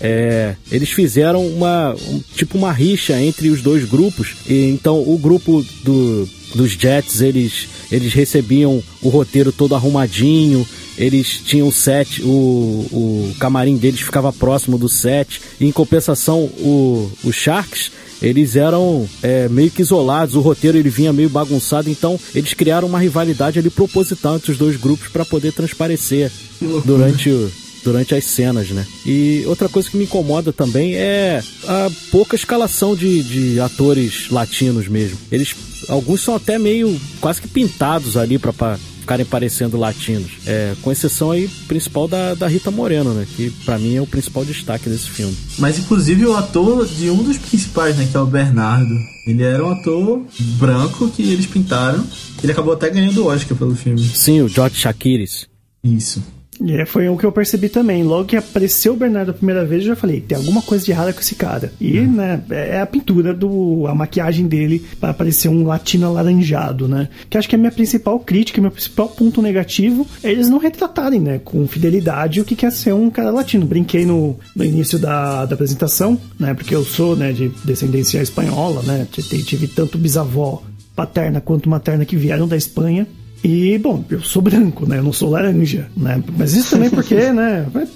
É, 0.00 0.54
eles 0.70 0.90
fizeram 0.90 1.46
uma 1.46 1.94
um, 1.94 2.20
tipo 2.34 2.58
uma 2.58 2.72
rixa 2.72 3.20
entre 3.20 3.48
os 3.48 3.62
dois 3.62 3.84
grupos. 3.84 4.36
E 4.46 4.70
então 4.70 5.02
o 5.02 5.18
grupo 5.18 5.64
do 5.82 6.28
dos 6.54 6.72
Jets, 6.72 7.20
eles, 7.20 7.68
eles 7.92 8.12
recebiam 8.12 8.82
o 9.02 9.08
roteiro 9.08 9.52
todo 9.52 9.74
arrumadinho, 9.74 10.66
eles 10.96 11.40
tinham 11.44 11.70
set, 11.70 12.22
o, 12.22 12.28
o 12.28 13.34
camarim 13.38 13.76
deles 13.76 14.00
ficava 14.00 14.32
próximo 14.32 14.78
do 14.78 14.88
set, 14.88 15.40
e 15.60 15.66
em 15.66 15.72
compensação 15.72 16.44
o, 16.44 17.10
os 17.22 17.36
Sharks 17.36 17.90
eles 18.22 18.56
eram 18.56 19.06
é, 19.22 19.46
meio 19.48 19.70
que 19.70 19.82
isolados, 19.82 20.34
o 20.34 20.40
roteiro 20.40 20.78
ele 20.78 20.88
vinha 20.88 21.12
meio 21.12 21.28
bagunçado, 21.28 21.90
então 21.90 22.18
eles 22.34 22.54
criaram 22.54 22.88
uma 22.88 22.98
rivalidade 22.98 23.58
ali 23.58 23.68
proposital 23.68 24.36
entre 24.36 24.52
os 24.52 24.58
dois 24.58 24.76
grupos 24.76 25.08
para 25.08 25.24
poder 25.24 25.52
transparecer 25.52 26.32
durante 26.84 27.28
o, 27.28 27.52
durante 27.86 28.16
as 28.16 28.24
cenas, 28.24 28.70
né? 28.70 28.84
E 29.06 29.44
outra 29.46 29.68
coisa 29.68 29.88
que 29.88 29.96
me 29.96 30.04
incomoda 30.04 30.52
também 30.52 30.96
é 30.96 31.40
a 31.68 31.88
pouca 32.10 32.34
escalação 32.34 32.96
de, 32.96 33.22
de 33.22 33.60
atores 33.60 34.28
latinos 34.28 34.88
mesmo. 34.88 35.16
Eles, 35.30 35.54
alguns 35.88 36.20
são 36.20 36.34
até 36.34 36.58
meio 36.58 37.00
quase 37.20 37.40
que 37.40 37.46
pintados 37.46 38.16
ali 38.16 38.40
para 38.40 38.76
ficarem 39.00 39.24
parecendo 39.24 39.78
latinos. 39.78 40.32
É, 40.44 40.74
com 40.82 40.90
exceção 40.90 41.30
aí 41.30 41.46
principal 41.68 42.08
da, 42.08 42.34
da 42.34 42.48
Rita 42.48 42.72
Moreno, 42.72 43.14
né? 43.14 43.24
Que 43.36 43.50
para 43.64 43.78
mim 43.78 43.94
é 43.94 44.02
o 44.02 44.06
principal 44.06 44.44
destaque 44.44 44.88
desse 44.88 45.08
filme. 45.08 45.36
Mas 45.60 45.78
inclusive 45.78 46.26
o 46.26 46.34
ator 46.34 46.84
de 46.88 47.08
um 47.08 47.22
dos 47.22 47.38
principais, 47.38 47.96
né? 47.96 48.08
Que 48.10 48.16
é 48.16 48.20
o 48.20 48.26
Bernardo. 48.26 48.94
Ele 49.28 49.44
era 49.44 49.64
um 49.64 49.70
ator 49.70 50.26
branco 50.58 51.08
que 51.10 51.22
eles 51.22 51.46
pintaram. 51.46 52.04
Ele 52.42 52.50
acabou 52.50 52.72
até 52.72 52.90
ganhando 52.90 53.22
o 53.22 53.26
Oscar 53.26 53.56
pelo 53.56 53.76
filme. 53.76 54.02
Sim, 54.12 54.42
o 54.42 54.48
George 54.48 54.74
Shakiris. 54.74 55.46
Isso. 55.84 56.20
É, 56.64 56.84
foi 56.86 57.08
o 57.08 57.16
que 57.16 57.24
eu 57.24 57.32
percebi 57.32 57.68
também. 57.68 58.02
Logo 58.02 58.26
que 58.26 58.36
apareceu 58.36 58.94
o 58.94 58.96
Bernardo 58.96 59.30
a 59.30 59.34
primeira 59.34 59.64
vez, 59.64 59.82
eu 59.82 59.88
já 59.88 59.96
falei, 59.96 60.20
tem 60.20 60.36
alguma 60.36 60.62
coisa 60.62 60.84
de 60.84 60.90
errada 60.90 61.12
com 61.12 61.20
esse 61.20 61.34
cara. 61.34 61.72
E, 61.80 62.00
hum. 62.00 62.12
né, 62.12 62.42
é 62.50 62.80
a 62.80 62.86
pintura 62.86 63.34
do. 63.34 63.86
a 63.86 63.94
maquiagem 63.94 64.46
dele 64.46 64.84
para 65.00 65.12
parecer 65.12 65.48
um 65.48 65.66
latino 65.66 66.06
alaranjado, 66.06 66.88
né? 66.88 67.08
Que 67.28 67.36
acho 67.36 67.48
que 67.48 67.54
é 67.54 67.58
a 67.58 67.60
minha 67.60 67.72
principal 67.72 68.18
crítica, 68.20 68.60
meu 68.60 68.70
principal 68.70 69.08
ponto 69.08 69.42
negativo 69.42 70.06
é 70.22 70.30
eles 70.30 70.48
não 70.48 70.58
retratarem, 70.58 71.20
né, 71.20 71.40
com 71.42 71.66
fidelidade 71.66 72.40
o 72.40 72.44
que 72.44 72.56
quer 72.56 72.72
ser 72.72 72.92
um 72.92 73.10
cara 73.10 73.30
latino. 73.30 73.66
Brinquei 73.66 74.04
no, 74.04 74.38
no 74.54 74.64
início 74.64 74.98
da, 74.98 75.44
da 75.44 75.54
apresentação, 75.54 76.18
né? 76.38 76.54
Porque 76.54 76.74
eu 76.74 76.84
sou, 76.84 77.16
né, 77.16 77.32
de 77.32 77.48
descendência 77.64 78.20
espanhola, 78.20 78.82
né? 78.82 79.06
Tive 79.10 79.66
tanto 79.68 79.98
bisavó 79.98 80.62
paterna 80.94 81.40
quanto 81.40 81.68
materna 81.68 82.04
que 82.04 82.16
vieram 82.16 82.48
da 82.48 82.56
Espanha. 82.56 83.06
E, 83.44 83.78
bom, 83.78 84.04
eu 84.10 84.20
sou 84.20 84.42
branco, 84.42 84.88
né? 84.88 84.98
Eu 84.98 85.04
não 85.04 85.12
sou 85.12 85.30
laranja, 85.30 85.88
né? 85.96 86.22
Mas 86.36 86.54
isso 86.54 86.70
também 86.70 86.90
porque, 86.90 87.14
né? 87.32 87.66
É 87.74 87.86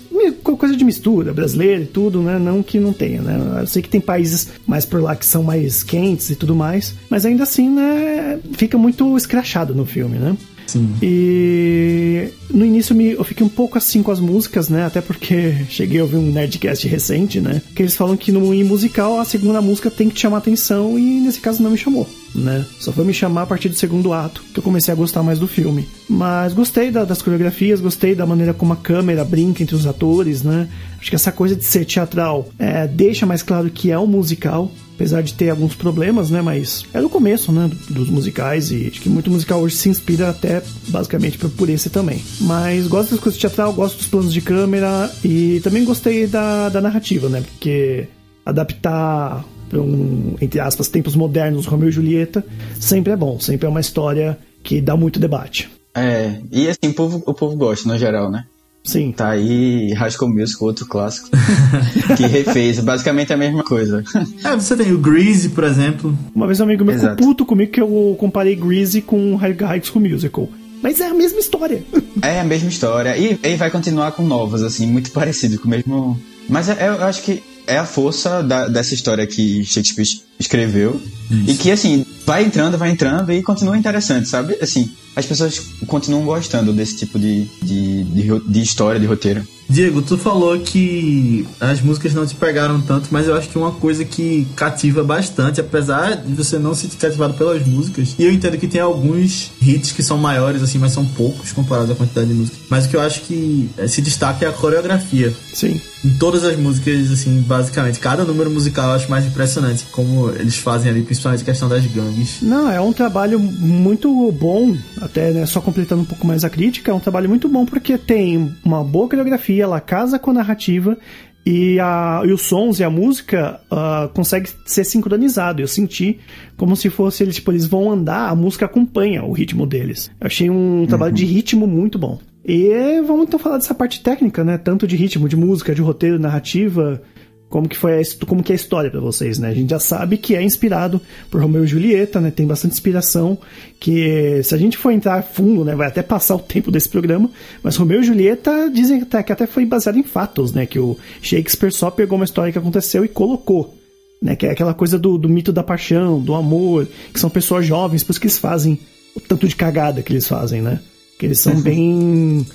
coisa 0.60 0.76
de 0.76 0.84
mistura, 0.84 1.32
brasileira 1.32 1.82
e 1.82 1.86
tudo, 1.86 2.20
né? 2.20 2.38
Não 2.38 2.62
que 2.62 2.78
não 2.78 2.92
tenha, 2.92 3.22
né? 3.22 3.60
Eu 3.60 3.66
sei 3.66 3.80
que 3.80 3.88
tem 3.88 4.00
países 4.00 4.48
mais 4.66 4.84
por 4.84 5.02
lá 5.02 5.16
que 5.16 5.24
são 5.24 5.42
mais 5.42 5.82
quentes 5.82 6.28
e 6.28 6.36
tudo 6.36 6.54
mais, 6.54 6.94
mas 7.08 7.24
ainda 7.24 7.44
assim, 7.44 7.70
né? 7.70 8.38
Fica 8.52 8.76
muito 8.76 9.16
escrachado 9.16 9.74
no 9.74 9.86
filme, 9.86 10.18
né? 10.18 10.36
Sim. 10.66 10.94
E 11.02 12.28
no 12.50 12.64
início 12.64 12.98
eu 13.00 13.24
fiquei 13.24 13.44
um 13.44 13.48
pouco 13.48 13.76
assim 13.76 14.02
com 14.02 14.12
as 14.12 14.20
músicas, 14.20 14.68
né? 14.68 14.84
Até 14.84 15.00
porque 15.00 15.54
cheguei 15.68 15.98
a 16.00 16.04
ouvir 16.04 16.16
um 16.16 16.30
Nerdcast 16.30 16.86
recente, 16.86 17.40
né? 17.40 17.60
Que 17.74 17.82
eles 17.82 17.96
falam 17.96 18.16
que 18.16 18.30
no 18.30 18.40
musical 18.64 19.18
a 19.18 19.24
segunda 19.24 19.60
música 19.60 19.90
tem 19.90 20.08
que 20.08 20.14
te 20.14 20.20
chamar 20.20 20.38
atenção 20.38 20.98
e 20.98 21.02
nesse 21.20 21.40
caso 21.40 21.62
não 21.62 21.70
me 21.70 21.78
chamou 21.78 22.06
né? 22.34 22.64
Só 22.78 22.92
foi 22.92 23.04
me 23.04 23.12
chamar 23.12 23.42
a 23.42 23.46
partir 23.46 23.68
do 23.68 23.74
segundo 23.74 24.12
ato 24.12 24.42
que 24.52 24.58
eu 24.58 24.62
comecei 24.62 24.92
a 24.92 24.96
gostar 24.96 25.22
mais 25.22 25.38
do 25.38 25.48
filme. 25.48 25.88
Mas 26.08 26.52
gostei 26.52 26.90
da, 26.90 27.04
das 27.04 27.22
coreografias, 27.22 27.80
gostei 27.80 28.14
da 28.14 28.26
maneira 28.26 28.54
como 28.54 28.72
a 28.72 28.76
câmera 28.76 29.24
brinca 29.24 29.62
entre 29.62 29.74
os 29.74 29.86
atores, 29.86 30.42
né? 30.42 30.68
Acho 31.00 31.10
que 31.10 31.16
essa 31.16 31.32
coisa 31.32 31.56
de 31.56 31.64
ser 31.64 31.84
teatral 31.84 32.48
é, 32.58 32.86
deixa 32.86 33.26
mais 33.26 33.42
claro 33.42 33.70
que 33.70 33.90
é 33.90 33.98
um 33.98 34.06
musical, 34.06 34.70
apesar 34.94 35.22
de 35.22 35.34
ter 35.34 35.50
alguns 35.50 35.74
problemas, 35.74 36.30
né? 36.30 36.42
Mas 36.42 36.84
é 36.92 37.00
no 37.00 37.08
começo, 37.08 37.50
né? 37.52 37.70
Dos 37.88 38.10
musicais 38.10 38.70
e 38.70 38.88
acho 38.88 39.00
que 39.00 39.08
muito 39.08 39.30
musical 39.30 39.60
hoje 39.60 39.76
se 39.76 39.88
inspira 39.88 40.28
até 40.30 40.62
basicamente 40.88 41.38
por 41.38 41.68
esse 41.68 41.90
também. 41.90 42.22
Mas 42.40 42.86
gosto 42.86 43.12
das 43.12 43.20
coisas 43.20 43.40
teatral, 43.40 43.72
gosto 43.72 43.98
dos 43.98 44.06
planos 44.06 44.32
de 44.32 44.40
câmera 44.40 45.10
e 45.24 45.60
também 45.62 45.84
gostei 45.84 46.26
da, 46.26 46.68
da 46.68 46.80
narrativa, 46.80 47.28
né? 47.28 47.40
Porque 47.40 48.08
adaptar 48.44 49.44
para 49.70 49.80
um, 49.80 50.36
entre 50.40 50.58
aspas, 50.58 50.88
tempos 50.88 51.14
modernos, 51.14 51.64
Romeu 51.64 51.88
e 51.88 51.92
Julieta, 51.92 52.44
sempre 52.78 53.12
é 53.12 53.16
bom, 53.16 53.38
sempre 53.38 53.66
é 53.66 53.70
uma 53.70 53.80
história 53.80 54.36
que 54.62 54.80
dá 54.80 54.96
muito 54.96 55.20
debate. 55.20 55.70
É, 55.94 56.34
e 56.50 56.68
assim, 56.68 56.90
o 56.90 56.94
povo, 56.94 57.22
o 57.24 57.32
povo 57.32 57.56
gosta, 57.56 57.88
no 57.88 57.96
geral, 57.96 58.30
né? 58.30 58.44
Sim. 58.82 59.12
Tá 59.12 59.30
aí 59.30 59.92
High 59.92 60.10
School 60.10 60.32
Music, 60.32 60.62
outro 60.62 60.86
clássico, 60.86 61.28
que 62.16 62.26
refez 62.26 62.80
basicamente 62.80 63.32
a 63.32 63.36
mesma 63.36 63.62
coisa. 63.62 64.02
É, 64.44 64.56
você 64.56 64.76
tem 64.76 64.92
o 64.92 64.98
Greasy, 64.98 65.50
por 65.50 65.64
exemplo. 65.64 66.16
Uma 66.34 66.46
vez 66.46 66.60
um 66.60 66.64
amigo 66.64 66.84
meu 66.84 66.98
ficou 66.98 67.16
puto 67.16 67.46
comigo 67.46 67.70
que 67.70 67.80
eu 67.80 68.16
comparei 68.18 68.56
Greasy 68.56 69.02
com 69.02 69.36
High 69.36 69.82
School 69.84 70.08
Musical. 70.08 70.48
Mas 70.82 70.98
é 70.98 71.08
a 71.08 71.14
mesma 71.14 71.38
história. 71.38 71.82
É 72.22 72.38
a 72.38 72.44
mesma 72.44 72.68
história. 72.68 73.16
E, 73.16 73.38
e 73.42 73.56
vai 73.56 73.70
continuar 73.70 74.12
com 74.12 74.22
novas, 74.22 74.62
assim, 74.62 74.86
muito 74.86 75.10
parecido, 75.10 75.58
com 75.58 75.66
o 75.66 75.70
mesmo... 75.70 76.20
Mas 76.46 76.68
é, 76.68 76.88
eu 76.88 77.02
acho 77.02 77.22
que 77.22 77.42
é 77.66 77.78
a 77.78 77.84
força 77.84 78.42
da, 78.42 78.68
dessa 78.68 78.94
história 78.94 79.26
que 79.26 79.64
Shakespeare 79.64 80.06
escreveu. 80.38 81.00
Isso. 81.30 81.50
E 81.50 81.54
que, 81.56 81.70
assim, 81.70 82.04
vai 82.26 82.44
entrando, 82.44 82.78
vai 82.78 82.90
entrando 82.90 83.32
e 83.32 83.42
continua 83.42 83.76
interessante, 83.76 84.28
sabe? 84.28 84.56
Assim, 84.60 84.90
as 85.14 85.26
pessoas 85.26 85.58
continuam 85.86 86.24
gostando 86.24 86.72
desse 86.72 86.96
tipo 86.96 87.18
de, 87.18 87.44
de, 87.62 88.04
de, 88.04 88.40
de 88.40 88.62
história, 88.62 89.00
de 89.00 89.06
roteiro. 89.06 89.46
Diego, 89.70 90.02
tu 90.02 90.18
falou 90.18 90.58
que 90.58 91.46
as 91.60 91.80
músicas 91.80 92.12
não 92.12 92.26
te 92.26 92.34
pegaram 92.34 92.80
tanto, 92.80 93.08
mas 93.12 93.28
eu 93.28 93.36
acho 93.36 93.48
que 93.48 93.56
uma 93.56 93.70
coisa 93.70 94.04
que 94.04 94.44
cativa 94.56 95.04
bastante, 95.04 95.60
apesar 95.60 96.16
de 96.16 96.34
você 96.34 96.58
não 96.58 96.74
se 96.74 96.88
cativado 96.88 97.34
pelas 97.34 97.64
músicas, 97.64 98.16
e 98.18 98.24
eu 98.24 98.32
entendo 98.32 98.58
que 98.58 98.66
tem 98.66 98.80
alguns 98.80 99.52
hits 99.62 99.92
que 99.92 100.02
são 100.02 100.18
maiores, 100.18 100.60
assim, 100.60 100.78
mas 100.78 100.90
são 100.90 101.06
poucos 101.06 101.52
comparados 101.52 101.92
à 101.92 101.94
quantidade 101.94 102.26
de 102.26 102.34
músicas. 102.34 102.60
Mas 102.68 102.86
o 102.86 102.88
que 102.88 102.96
eu 102.96 103.00
acho 103.00 103.20
que 103.20 103.70
se 103.86 104.02
destaca 104.02 104.44
é 104.44 104.48
a 104.48 104.52
coreografia. 104.52 105.32
Sim. 105.54 105.80
Em 106.04 106.10
todas 106.16 106.42
as 106.44 106.56
músicas, 106.56 107.10
assim, 107.12 107.40
basicamente. 107.42 108.00
Cada 108.00 108.24
número 108.24 108.50
musical 108.50 108.88
eu 108.88 108.96
acho 108.96 109.10
mais 109.10 109.24
impressionante 109.26 109.84
como 109.92 110.30
eles 110.30 110.56
fazem 110.56 110.90
ali, 110.90 111.02
principalmente 111.02 111.42
a 111.42 111.44
questão 111.44 111.68
das 111.68 111.84
gangues. 111.86 112.38
Não, 112.42 112.70
é 112.70 112.80
um 112.80 112.92
trabalho 112.92 113.38
muito 113.38 114.32
bom, 114.32 114.76
até 115.00 115.30
né, 115.30 115.46
só 115.46 115.60
completando 115.60 116.02
um 116.02 116.06
pouco 116.06 116.26
mais 116.26 116.42
a 116.42 116.50
crítica, 116.50 116.90
é 116.90 116.94
um 116.94 117.00
trabalho 117.00 117.28
muito 117.28 117.48
bom 117.48 117.64
porque 117.64 117.96
tem 117.96 118.52
uma 118.64 118.82
boa 118.82 119.08
coreografia 119.08 119.59
ela 119.60 119.80
casa 119.80 120.18
com 120.18 120.30
a 120.30 120.34
narrativa 120.34 120.96
e, 121.44 121.80
a, 121.80 122.22
e 122.24 122.32
os 122.32 122.42
sons 122.42 122.80
e 122.80 122.84
a 122.84 122.90
música 122.90 123.60
uh, 123.70 124.08
consegue 124.10 124.50
ser 124.66 124.84
sincronizado. 124.84 125.62
Eu 125.62 125.68
senti 125.68 126.18
como 126.56 126.76
se 126.76 126.90
fosse 126.90 127.22
eles, 127.22 127.36
tipo, 127.36 127.50
eles 127.50 127.66
vão 127.66 127.90
andar, 127.90 128.28
a 128.28 128.34
música 128.34 128.66
acompanha 128.66 129.24
o 129.24 129.32
ritmo 129.32 129.66
deles. 129.66 130.10
Eu 130.20 130.26
achei 130.26 130.50
um 130.50 130.86
trabalho 130.86 131.12
uhum. 131.12 131.16
de 131.16 131.24
ritmo 131.24 131.66
muito 131.66 131.98
bom. 131.98 132.18
E 132.44 133.00
vamos 133.06 133.26
então 133.26 133.38
falar 133.38 133.58
dessa 133.58 133.74
parte 133.74 134.02
técnica, 134.02 134.42
né? 134.42 134.58
Tanto 134.58 134.86
de 134.86 134.96
ritmo, 134.96 135.28
de 135.28 135.36
música, 135.36 135.74
de 135.74 135.82
roteiro, 135.82 136.18
narrativa, 136.18 137.02
como 137.50 137.68
que 137.68 137.76
foi 137.76 138.00
a, 138.00 138.02
como 138.26 138.44
que 138.44 138.52
é 138.52 138.54
a 138.54 138.56
história 138.56 138.88
para 138.88 139.00
vocês, 139.00 139.38
né? 139.38 139.48
A 139.48 139.54
gente 139.54 139.70
já 139.70 139.80
sabe 139.80 140.16
que 140.16 140.36
é 140.36 140.42
inspirado 140.42 141.00
por 141.28 141.42
Romeu 141.42 141.64
e 141.64 141.66
Julieta, 141.66 142.20
né? 142.20 142.30
Tem 142.30 142.46
bastante 142.46 142.74
inspiração, 142.74 143.36
que 143.80 144.40
se 144.44 144.54
a 144.54 144.58
gente 144.58 144.78
for 144.78 144.92
entrar 144.92 145.20
fundo, 145.24 145.64
né, 145.64 145.74
vai 145.74 145.88
até 145.88 146.00
passar 146.00 146.36
o 146.36 146.38
tempo 146.38 146.70
desse 146.70 146.88
programa, 146.88 147.28
mas 147.60 147.76
Romeu 147.76 148.00
e 148.00 148.04
Julieta 148.04 148.70
dizem 148.70 149.02
até, 149.02 149.20
que 149.24 149.32
até 149.32 149.48
foi 149.48 149.66
baseado 149.66 149.98
em 149.98 150.04
fatos, 150.04 150.52
né? 150.52 150.64
Que 150.64 150.78
o 150.78 150.96
Shakespeare 151.20 151.72
só 151.72 151.90
pegou 151.90 152.16
uma 152.16 152.24
história 152.24 152.52
que 152.52 152.58
aconteceu 152.58 153.04
e 153.04 153.08
colocou, 153.08 153.74
né? 154.22 154.36
Que 154.36 154.46
é 154.46 154.52
aquela 154.52 154.72
coisa 154.72 154.96
do, 154.96 155.18
do 155.18 155.28
mito 155.28 155.52
da 155.52 155.64
paixão, 155.64 156.20
do 156.20 156.36
amor, 156.36 156.86
que 157.12 157.18
são 157.18 157.28
pessoas 157.28 157.66
jovens, 157.66 158.04
por 158.04 158.12
isso 158.12 158.20
que 158.20 158.28
eles 158.28 158.38
fazem 158.38 158.78
o 159.12 159.20
tanto 159.20 159.48
de 159.48 159.56
cagada 159.56 160.02
que 160.02 160.12
eles 160.12 160.28
fazem, 160.28 160.62
né? 160.62 160.78
Que 161.18 161.26
eles 161.26 161.40
são 161.40 161.58
bem 161.60 162.46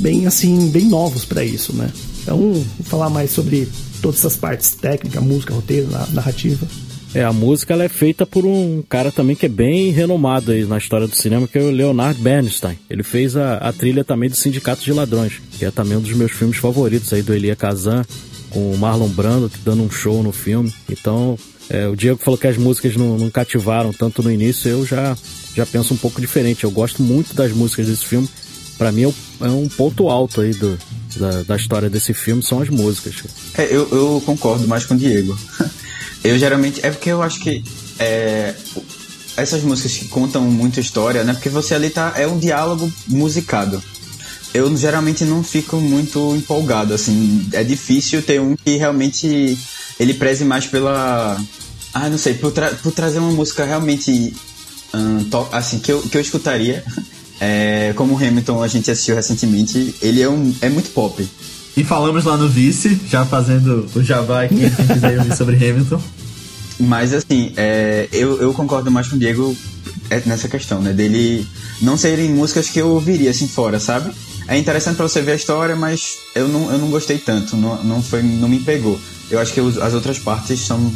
bem 0.00 0.26
assim, 0.26 0.68
bem 0.70 0.86
novos 0.86 1.24
para 1.24 1.44
isso, 1.44 1.72
né? 1.72 1.90
Então, 2.22 2.38
vou 2.38 2.64
falar 2.84 3.10
mais 3.10 3.30
sobre 3.30 3.68
todas 4.02 4.20
essas 4.20 4.36
partes 4.36 4.74
técnica, 4.74 5.20
música, 5.20 5.54
roteiro, 5.54 5.88
narrativa. 6.12 6.66
É, 7.12 7.24
a 7.24 7.32
música 7.32 7.74
ela 7.74 7.82
é 7.82 7.88
feita 7.88 8.24
por 8.24 8.46
um 8.46 8.82
cara 8.88 9.10
também 9.10 9.34
que 9.34 9.46
é 9.46 9.48
bem 9.48 9.90
renomado 9.90 10.52
aí 10.52 10.64
na 10.64 10.78
história 10.78 11.08
do 11.08 11.16
cinema, 11.16 11.48
que 11.48 11.58
é 11.58 11.62
o 11.62 11.70
Leonard 11.70 12.20
Bernstein. 12.20 12.78
Ele 12.88 13.02
fez 13.02 13.36
a, 13.36 13.56
a 13.56 13.72
trilha 13.72 14.04
também 14.04 14.30
do 14.30 14.36
Sindicato 14.36 14.84
de 14.84 14.92
Ladrões, 14.92 15.40
que 15.58 15.64
é 15.64 15.70
também 15.72 15.98
um 15.98 16.00
dos 16.00 16.12
meus 16.12 16.30
filmes 16.30 16.58
favoritos 16.58 17.12
aí 17.12 17.20
do 17.20 17.34
Elia 17.34 17.56
Kazan, 17.56 18.04
com 18.50 18.70
o 18.70 18.78
Marlon 18.78 19.08
Brando 19.08 19.50
dando 19.64 19.82
um 19.82 19.90
show 19.90 20.22
no 20.22 20.30
filme. 20.30 20.72
Então, 20.88 21.36
é, 21.68 21.88
o 21.88 21.96
Diego 21.96 22.20
falou 22.22 22.38
que 22.38 22.46
as 22.46 22.56
músicas 22.56 22.96
não, 22.96 23.18
não, 23.18 23.30
cativaram 23.30 23.92
tanto 23.92 24.22
no 24.22 24.30
início, 24.30 24.68
eu 24.68 24.86
já, 24.86 25.16
já 25.54 25.66
penso 25.66 25.94
um 25.94 25.96
pouco 25.96 26.20
diferente. 26.20 26.62
Eu 26.62 26.70
gosto 26.70 27.02
muito 27.02 27.34
das 27.34 27.52
músicas 27.52 27.88
desse 27.88 28.04
filme. 28.04 28.28
Para 28.80 28.90
mim 28.90 29.04
é, 29.04 29.44
é 29.44 29.48
um 29.50 29.68
ponto 29.68 30.08
alto 30.08 30.40
aí 30.40 30.54
do, 30.54 30.78
da, 31.16 31.42
da 31.42 31.54
história 31.54 31.90
desse 31.90 32.14
filme 32.14 32.42
são 32.42 32.62
as 32.62 32.70
músicas. 32.70 33.14
É, 33.58 33.64
eu, 33.64 33.86
eu 33.92 34.22
concordo 34.24 34.66
mais 34.66 34.86
com 34.86 34.94
o 34.94 34.96
Diego. 34.96 35.38
Eu 36.24 36.38
geralmente. 36.38 36.80
É 36.84 36.90
porque 36.90 37.08
eu 37.08 37.22
acho 37.22 37.40
que. 37.40 37.64
É, 37.98 38.54
essas 39.38 39.62
músicas 39.62 39.96
que 39.96 40.08
contam 40.08 40.42
muita 40.42 40.78
história, 40.78 41.24
né? 41.24 41.32
Porque 41.32 41.48
você 41.48 41.74
ali 41.74 41.88
tá. 41.88 42.12
É 42.14 42.26
um 42.26 42.38
diálogo 42.38 42.92
musicado. 43.06 43.82
Eu 44.52 44.76
geralmente 44.76 45.24
não 45.24 45.42
fico 45.42 45.76
muito 45.76 46.36
empolgado, 46.36 46.92
assim. 46.92 47.48
É 47.52 47.64
difícil 47.64 48.22
ter 48.22 48.38
um 48.38 48.54
que 48.54 48.76
realmente. 48.76 49.58
Ele 49.98 50.12
preze 50.12 50.44
mais 50.44 50.66
pela. 50.66 51.42
Ah, 51.94 52.10
não 52.10 52.18
sei, 52.18 52.34
por, 52.34 52.52
tra 52.52 52.68
por 52.68 52.92
trazer 52.92 53.18
uma 53.18 53.32
música 53.32 53.64
realmente. 53.64 54.34
Um, 54.92 55.26
assim, 55.52 55.78
que 55.78 55.90
eu, 55.90 56.02
que 56.02 56.18
eu 56.18 56.20
escutaria. 56.20 56.84
É, 57.40 57.92
como 57.96 58.14
o 58.14 58.16
Hamilton 58.16 58.62
a 58.62 58.68
gente 58.68 58.90
assistiu 58.90 59.16
recentemente, 59.16 59.94
ele 60.02 60.20
é, 60.20 60.28
um, 60.28 60.54
é 60.60 60.68
muito 60.68 60.90
pop. 60.90 61.26
E 61.76 61.84
falamos 61.84 62.24
lá 62.24 62.36
no 62.36 62.48
Vice, 62.48 63.00
já 63.08 63.24
fazendo 63.24 63.88
o 63.94 64.02
jabá 64.02 64.42
aqui, 64.42 64.70
quem 64.70 64.86
quiser 64.86 65.18
ouvir 65.18 65.36
sobre 65.36 65.56
Hamilton. 65.56 66.02
Mas 66.78 67.14
assim, 67.14 67.52
é, 67.56 68.08
eu, 68.12 68.40
eu 68.40 68.52
concordo 68.52 68.90
mais 68.90 69.08
com 69.08 69.16
o 69.16 69.18
Diego 69.18 69.56
é, 70.10 70.22
nessa 70.26 70.48
questão, 70.48 70.80
né? 70.80 70.92
Dele 70.92 71.46
não 71.80 71.96
serem 71.96 72.30
músicas 72.30 72.68
que 72.68 72.78
eu 72.78 72.88
ouviria 72.88 73.30
assim 73.30 73.48
fora, 73.48 73.78
sabe? 73.80 74.12
é 74.50 74.58
interessante 74.58 74.96
pra 74.96 75.06
você 75.06 75.22
ver 75.22 75.32
a 75.32 75.36
história, 75.36 75.76
mas 75.76 76.18
eu 76.34 76.48
não, 76.48 76.72
eu 76.72 76.78
não 76.78 76.90
gostei 76.90 77.18
tanto, 77.18 77.56
não, 77.56 77.84
não, 77.84 78.02
foi, 78.02 78.20
não 78.20 78.48
me 78.48 78.58
pegou. 78.58 79.00
Eu 79.30 79.38
acho 79.38 79.54
que 79.54 79.60
as 79.60 79.94
outras 79.94 80.18
partes 80.18 80.60
são, 80.60 80.92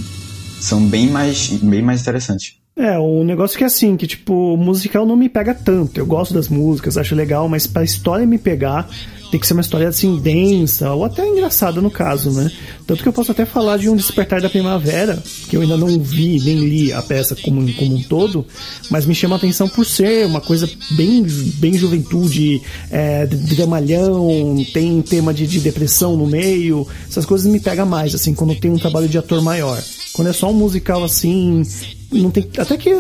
são 0.60 0.84
bem, 0.84 1.08
mais, 1.08 1.50
bem 1.62 1.80
mais 1.80 2.00
interessantes. 2.00 2.56
É, 2.76 2.98
o 2.98 3.22
negócio 3.22 3.56
que 3.56 3.62
é 3.62 3.68
assim, 3.68 3.96
que 3.96 4.04
tipo, 4.04 4.56
musical 4.56 5.06
não 5.06 5.14
me 5.14 5.28
pega 5.28 5.54
tanto. 5.54 5.98
Eu 5.98 6.06
gosto 6.06 6.34
das 6.34 6.48
músicas, 6.48 6.96
acho 6.96 7.14
legal, 7.14 7.48
mas 7.48 7.68
pra 7.68 7.84
história 7.84 8.26
me 8.26 8.36
pegar, 8.36 8.88
tem 9.30 9.38
que 9.38 9.46
ser 9.46 9.52
uma 9.52 9.60
história 9.60 9.86
assim 9.86 10.16
densa, 10.18 10.92
ou 10.92 11.04
até 11.04 11.24
engraçada 11.24 11.80
no 11.80 11.88
caso, 11.88 12.32
né? 12.32 12.50
Tanto 12.84 13.00
que 13.00 13.08
eu 13.08 13.12
posso 13.12 13.30
até 13.30 13.44
falar 13.44 13.76
de 13.76 13.88
um 13.88 13.94
Despertar 13.94 14.40
da 14.40 14.50
Primavera, 14.50 15.22
que 15.48 15.56
eu 15.56 15.60
ainda 15.60 15.76
não 15.76 16.00
vi 16.00 16.40
nem 16.44 16.66
li 16.66 16.92
a 16.92 17.00
peça 17.00 17.36
como, 17.36 17.72
como 17.74 17.94
um 17.94 18.02
todo, 18.02 18.44
mas 18.90 19.06
me 19.06 19.14
chama 19.14 19.36
a 19.36 19.38
atenção 19.38 19.68
por 19.68 19.86
ser 19.86 20.26
uma 20.26 20.40
coisa 20.40 20.68
bem, 20.96 21.22
bem 21.58 21.74
juventude, 21.74 22.60
é, 22.90 23.24
dramalhão, 23.26 24.56
tem 24.72 25.00
tema 25.00 25.32
de, 25.32 25.46
de 25.46 25.60
depressão 25.60 26.16
no 26.16 26.26
meio, 26.26 26.84
essas 27.08 27.24
coisas 27.24 27.46
me 27.46 27.60
pegam 27.60 27.86
mais, 27.86 28.16
assim, 28.16 28.34
quando 28.34 28.56
tem 28.56 28.72
um 28.72 28.78
trabalho 28.78 29.08
de 29.08 29.16
ator 29.16 29.40
maior. 29.40 29.80
Quando 30.14 30.28
é 30.28 30.32
só 30.32 30.50
um 30.50 30.54
musical 30.54 31.02
assim, 31.02 31.62
não 32.10 32.30
tem. 32.30 32.48
Até 32.56 32.76
que 32.76 32.90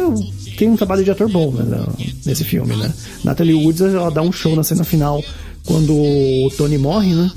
tem 0.58 0.68
um 0.68 0.76
trabalho 0.76 1.04
de 1.04 1.10
ator 1.10 1.28
bom 1.28 1.50
né, 1.52 1.86
nesse 2.26 2.44
filme, 2.44 2.76
né? 2.76 2.92
Natalie 3.22 3.54
Woods 3.54 3.80
ela 3.80 4.10
dá 4.10 4.20
um 4.20 4.32
show 4.32 4.54
na 4.54 4.64
cena 4.64 4.84
final 4.84 5.22
quando 5.64 5.94
o 5.94 6.50
Tony 6.56 6.76
morre, 6.76 7.14
né? 7.14 7.30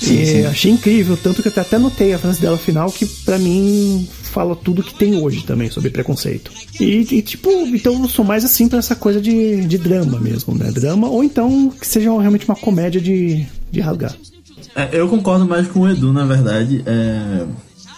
Sim, 0.00 0.26
sim. 0.26 0.44
achei 0.44 0.70
incrível, 0.72 1.16
tanto 1.16 1.42
que 1.42 1.48
eu 1.48 1.62
até 1.62 1.78
notei 1.78 2.12
a 2.12 2.18
frase 2.18 2.38
dela 2.38 2.58
final 2.58 2.92
que 2.92 3.06
para 3.06 3.38
mim 3.38 4.06
fala 4.24 4.54
tudo 4.54 4.82
que 4.82 4.94
tem 4.94 5.16
hoje 5.16 5.42
também 5.44 5.70
sobre 5.70 5.88
preconceito. 5.88 6.52
E, 6.78 7.06
e, 7.10 7.22
tipo, 7.22 7.48
então 7.68 8.02
eu 8.02 8.08
sou 8.08 8.22
mais 8.22 8.44
assim 8.44 8.68
pra 8.68 8.78
essa 8.78 8.94
coisa 8.94 9.20
de, 9.20 9.64
de 9.64 9.78
drama 9.78 10.20
mesmo, 10.20 10.54
né? 10.54 10.70
Drama, 10.70 11.08
ou 11.08 11.24
então 11.24 11.70
que 11.70 11.86
seja 11.86 12.10
realmente 12.10 12.44
uma 12.44 12.56
comédia 12.56 13.00
de, 13.00 13.46
de 13.70 13.80
rasgar. 13.80 14.14
É, 14.74 14.90
eu 14.92 15.08
concordo 15.08 15.46
mais 15.46 15.66
com 15.66 15.80
o 15.80 15.88
Edu, 15.88 16.12
na 16.12 16.26
verdade. 16.26 16.82
É, 16.84 17.46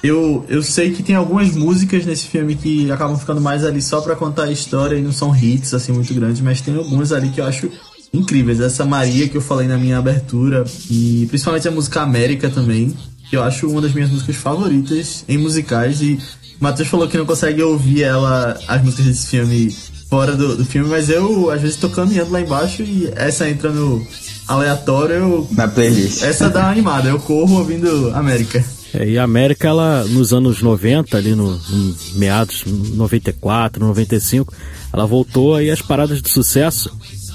eu, 0.03 0.45
eu 0.49 0.63
sei 0.63 0.93
que 0.93 1.03
tem 1.03 1.17
algumas 1.17 1.55
músicas 1.55 2.07
nesse 2.07 2.27
filme 2.27 2.55
que 2.55 2.91
acabam 2.91 3.19
ficando 3.19 3.41
mais 3.41 3.65
ali 3.65 3.83
só 3.83 4.01
para 4.01 4.15
contar 4.15 4.45
a 4.45 4.53
história 4.53 4.97
e 4.97 5.03
não 5.03 5.13
são 5.13 5.35
hits 5.35 5.75
assim 5.75 5.93
muito 5.93 6.13
grandes, 6.15 6.41
mas 6.41 6.61
tem 6.61 6.77
algumas 6.77 7.13
ali 7.13 7.31
que 7.31 7.41
eu 7.41 7.45
acho 7.45 7.71
incríveis. 8.13 8.61
Essa 8.61 8.85
Maria 8.85 9.29
que 9.29 9.37
eu 9.37 9.41
falei 9.41 9.67
na 9.67 9.77
minha 9.77 9.99
abertura 9.99 10.65
e 10.91 11.27
principalmente 11.29 11.67
a 11.67 11.71
música 11.71 12.01
América 12.01 12.49
também, 12.49 12.95
que 13.29 13.37
eu 13.37 13.43
acho 13.43 13.69
uma 13.69 13.81
das 13.81 13.93
minhas 13.93 14.11
músicas 14.11 14.37
favoritas 14.37 15.25
em 15.29 15.37
musicais 15.37 16.01
e 16.01 16.19
o 16.61 16.65
Matheus 16.65 16.89
falou 16.89 17.09
que 17.09 17.19
não 17.19 17.27
consegue 17.27 17.63
ouvir 17.63 18.03
ela 18.03 18.59
as 18.67 18.83
músicas 18.83 19.07
desse 19.07 19.27
filme 19.27 19.75
fora 20.09 20.35
do, 20.35 20.57
do 20.57 20.65
filme, 20.65 20.89
mas 20.89 21.11
eu 21.11 21.51
às 21.51 21.61
vezes 21.61 21.77
tô 21.77 21.89
caminhando 21.89 22.31
lá 22.31 22.41
embaixo 22.41 22.83
e 22.83 23.13
essa 23.15 23.49
entra 23.49 23.71
no 23.71 24.05
aleatório. 24.47 25.17
Eu, 25.17 25.49
na 25.53 25.69
playlist. 25.69 26.23
Essa 26.23 26.49
dá 26.49 26.61
uma 26.61 26.71
animada, 26.71 27.09
eu 27.09 27.19
corro 27.19 27.59
ouvindo 27.59 28.11
América. 28.15 28.65
É, 28.95 29.09
e 29.09 29.19
a 29.19 29.25
América, 29.25 29.69
ela, 29.69 30.05
nos 30.05 30.33
anos 30.33 30.63
90, 30.63 31.17
ali 31.17 31.35
no, 31.35 31.51
no 31.51 31.97
meados 32.15 32.65
94, 32.67 33.85
95, 33.85 34.53
ela 34.93 35.07
voltou 35.07 35.55
aí 35.55 35.71
às 35.71 35.83
paradas 35.83 36.23
de 36.23 36.31
sucesso. 36.31 36.91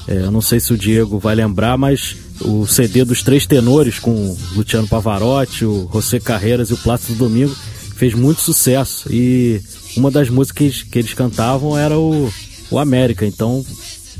É, 0.07 0.24
eu 0.24 0.31
não 0.31 0.41
sei 0.41 0.60
se 0.60 0.74
o 0.74 0.77
Diego 0.77 1.19
vai 1.19 1.36
lembrar, 1.36 1.77
mas 1.77 2.15
o 2.41 2.65
CD 2.65 3.05
dos 3.05 3.22
Três 3.22 3.45
Tenores 3.45 4.00
com 4.00 4.12
o 4.12 4.38
Luciano 4.55 4.88
Pavarotti, 4.88 5.65
o 5.65 5.89
José 5.93 6.19
Carreiras 6.19 6.69
e 6.69 6.74
o 6.74 6.77
Plácido 6.77 7.17
Domingo 7.17 7.55
fez 7.95 8.13
muito 8.13 8.41
sucesso. 8.41 9.07
E 9.13 9.62
uma 9.95 10.10
das 10.10 10.29
músicas 10.29 10.81
que 10.83 11.00
eles 11.00 11.13
cantavam 11.13 11.77
era 11.77 11.98
o, 11.98 12.31
o 12.72 12.79
América, 12.79 13.25
então 13.25 13.63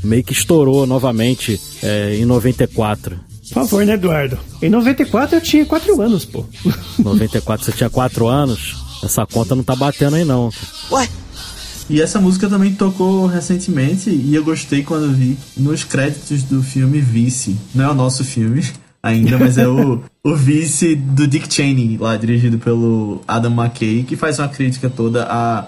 meio 0.02 0.22
que 0.22 0.32
estourou 0.32 0.86
novamente 0.86 1.60
é, 1.82 2.16
em 2.16 2.24
94. 2.24 3.18
Por 3.48 3.54
favor, 3.54 3.84
né, 3.84 3.94
Eduardo? 3.94 4.38
Em 4.62 4.68
94 4.68 5.36
eu 5.36 5.40
tinha 5.40 5.66
4 5.66 6.00
anos, 6.00 6.24
pô. 6.24 6.44
94 6.98 7.64
você 7.64 7.72
tinha 7.72 7.90
4 7.90 8.26
anos? 8.26 8.76
Essa 9.02 9.26
conta 9.26 9.54
não 9.54 9.62
tá 9.62 9.76
batendo 9.76 10.16
aí, 10.16 10.24
não. 10.24 10.50
Ué? 10.90 11.08
E 11.88 12.00
essa 12.00 12.18
música 12.18 12.48
também 12.48 12.72
tocou 12.72 13.26
recentemente 13.26 14.08
e 14.08 14.34
eu 14.34 14.42
gostei 14.42 14.82
quando 14.82 15.12
vi 15.12 15.36
nos 15.56 15.84
créditos 15.84 16.42
do 16.42 16.62
filme 16.62 17.00
Vice. 17.00 17.56
Não 17.74 17.84
é 17.84 17.90
o 17.90 17.94
nosso 17.94 18.24
filme 18.24 18.64
ainda, 19.02 19.36
mas 19.36 19.58
é 19.58 19.68
o, 19.68 20.02
o 20.24 20.34
Vice 20.34 20.94
do 20.94 21.26
Dick 21.26 21.52
Cheney, 21.52 21.98
lá 21.98 22.16
dirigido 22.16 22.58
pelo 22.58 23.20
Adam 23.28 23.52
McKay, 23.52 24.02
que 24.04 24.16
faz 24.16 24.38
uma 24.38 24.48
crítica 24.48 24.88
toda 24.88 25.24
a, 25.24 25.66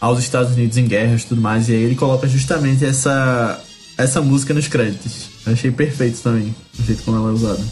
aos 0.00 0.18
Estados 0.18 0.54
Unidos 0.54 0.78
em 0.78 0.86
guerras 0.86 1.22
e 1.22 1.26
tudo 1.26 1.42
mais. 1.42 1.68
E 1.68 1.72
aí 1.72 1.82
ele 1.82 1.94
coloca 1.94 2.26
justamente 2.26 2.86
essa, 2.86 3.60
essa 3.98 4.22
música 4.22 4.54
nos 4.54 4.68
créditos. 4.68 5.28
Achei 5.52 5.70
perfeito 5.70 6.20
também, 6.20 6.54
o 6.78 6.82
jeito 6.82 7.02
como 7.02 7.16
ela 7.16 7.30
é 7.30 7.32
usada. 7.32 7.64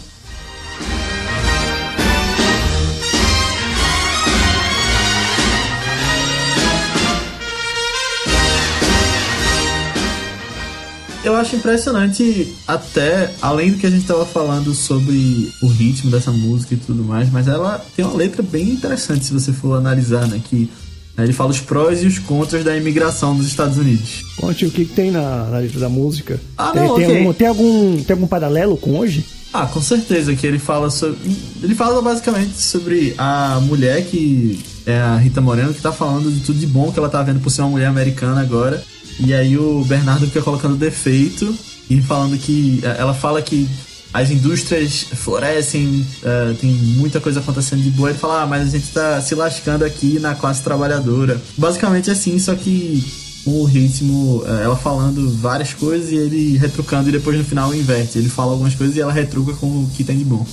eu 11.26 11.34
acho 11.34 11.56
impressionante, 11.56 12.54
até 12.68 13.34
além 13.42 13.72
do 13.72 13.78
que 13.78 13.86
a 13.86 13.90
gente 13.90 14.02
estava 14.02 14.24
falando 14.24 14.72
sobre 14.72 15.52
o 15.60 15.66
ritmo 15.66 16.08
dessa 16.08 16.30
música 16.30 16.74
e 16.74 16.76
tudo 16.76 17.02
mais, 17.02 17.30
mas 17.32 17.48
ela 17.48 17.84
tem 17.96 18.04
uma 18.04 18.14
letra 18.14 18.44
bem 18.44 18.70
interessante 18.70 19.24
se 19.24 19.32
você 19.32 19.52
for 19.52 19.76
analisar, 19.76 20.28
né? 20.28 20.40
Que 20.42 20.70
ele 21.24 21.33
fala 21.33 21.50
os 21.50 21.61
prós 21.61 22.02
e 22.02 22.07
os 22.07 22.18
contras 22.18 22.62
da 22.62 22.76
imigração 22.76 23.35
nos 23.35 23.46
Estados 23.46 23.79
Unidos. 23.79 24.22
Conte 24.37 24.66
o 24.66 24.70
que, 24.70 24.85
que 24.85 24.94
tem 24.94 25.11
na, 25.11 25.44
na, 25.44 25.59
letra 25.59 25.81
da 25.81 25.88
música. 25.88 26.40
Ah, 26.57 26.72
tem, 26.72 26.83
não, 26.83 26.94
tem, 26.94 27.07
okay. 27.07 27.18
algum, 27.18 27.33
tem, 27.33 27.46
algum, 27.46 28.02
tem 28.02 28.14
algum 28.14 28.26
paralelo 28.26 28.76
com 28.76 28.98
hoje? 28.98 29.24
Ah, 29.52 29.66
com 29.66 29.81
certeza, 29.81 30.35
que 30.35 30.46
ele 30.46 30.59
fala 30.59 30.90
sobre. 30.90 31.18
Ele 31.62 31.74
fala 31.74 32.02
basicamente 32.02 32.61
sobre 32.61 33.14
a 33.16 33.59
mulher 33.62 34.05
que 34.05 34.61
é 34.85 34.98
a 34.98 35.16
Rita 35.16 35.40
Moreno, 35.40 35.72
que 35.72 35.81
tá 35.81 35.92
falando 35.92 36.31
de 36.31 36.40
tudo 36.40 36.59
de 36.59 36.66
bom 36.66 36.92
que 36.92 36.98
ela 36.98 37.09
tá 37.09 37.22
vendo 37.22 37.40
por 37.40 37.50
ser 37.50 37.62
uma 37.62 37.70
mulher 37.70 37.87
americana 37.87 38.40
agora. 38.40 38.85
E 39.18 39.33
aí 39.33 39.57
o 39.57 39.83
Bernardo 39.85 40.26
fica 40.26 40.42
colocando 40.42 40.76
defeito 40.76 41.57
e 41.88 42.02
falando 42.02 42.37
que. 42.37 42.81
Ela 42.85 43.14
fala 43.14 43.40
que 43.40 43.66
as 44.16 44.31
indústrias 44.31 45.02
florescem, 45.02 46.07
uh, 46.22 46.55
tem 46.55 46.70
muita 46.70 47.20
coisa 47.20 47.40
acontecendo 47.40 47.83
de 47.83 47.90
boa. 47.90 48.09
Ele 48.09 48.18
fala, 48.18 48.42
ah, 48.42 48.46
mas 48.46 48.68
a 48.68 48.70
gente 48.70 48.88
tá 48.88 49.20
se 49.20 49.35
lascando 49.35 49.85
aqui 49.85 50.18
na 50.18 50.35
classe 50.35 50.62
trabalhadora. 50.62 51.40
Basicamente 51.59 52.11
assim, 52.11 52.38
só 52.38 52.55
que 52.55 53.05
o 53.44 53.64
ritmo, 53.64 54.42
uh, 54.42 54.61
ela 54.62 54.76
falando 54.76 55.31
várias 55.37 55.74
coisas 55.74 56.11
e 56.11 56.16
ele 56.16 56.57
retrucando 56.57 57.11
e 57.11 57.12
depois 57.12 57.37
no 57.37 57.44
final 57.44 57.74
inverte. 57.74 58.18
Ele 58.18 58.31
fala 58.31 58.52
algumas 58.52 58.74
coisas 58.74 58.96
e 58.96 59.00
ela 59.00 59.12
retruca 59.12 59.52
com 59.52 59.66
o 59.66 59.90
que 59.94 60.02
tem 60.02 60.16
de 60.16 60.24
bom. 60.24 60.46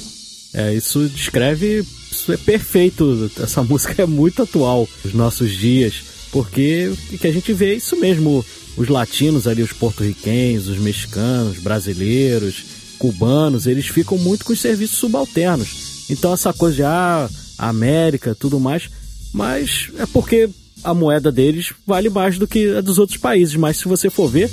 É, 0.53 0.73
isso 0.73 1.07
descreve. 1.07 1.85
Isso 2.11 2.33
é 2.33 2.37
perfeito. 2.37 3.31
Essa 3.41 3.63
música 3.63 4.03
é 4.03 4.05
muito 4.05 4.43
atual 4.43 4.87
nos 5.05 5.13
nossos 5.13 5.51
dias 5.51 6.13
porque 6.33 6.91
o 7.13 7.17
que 7.19 7.27
a 7.27 7.31
gente 7.31 7.53
vê 7.53 7.73
é 7.73 7.75
isso 7.75 7.95
mesmo, 7.95 8.43
os 8.75 8.87
latinos 8.87 9.47
ali, 9.47 9.61
os 9.61 9.71
porto-riquenhos, 9.71 10.67
os 10.67 10.79
mexicanos, 10.79 11.59
brasileiros, 11.59 12.65
cubanos, 13.03 13.67
eles 13.67 13.87
ficam 13.87 14.17
muito 14.17 14.45
com 14.45 14.53
os 14.53 14.61
serviços 14.61 14.97
subalternos. 14.97 16.05
Então 16.09 16.33
essa 16.33 16.53
coisa 16.53 16.77
de 16.77 16.83
ah, 16.83 17.29
América, 17.57 18.33
tudo 18.33 18.61
mais, 18.61 18.89
mas 19.33 19.91
é 19.97 20.05
porque 20.05 20.49
a 20.81 20.93
moeda 20.93 21.29
deles 21.29 21.73
vale 21.85 22.09
mais 22.09 22.37
do 22.37 22.47
que 22.47 22.77
a 22.77 22.79
dos 22.79 22.97
outros 22.99 23.17
países. 23.17 23.55
Mas 23.57 23.75
se 23.75 23.89
você 23.89 24.09
for 24.09 24.29
ver, 24.29 24.49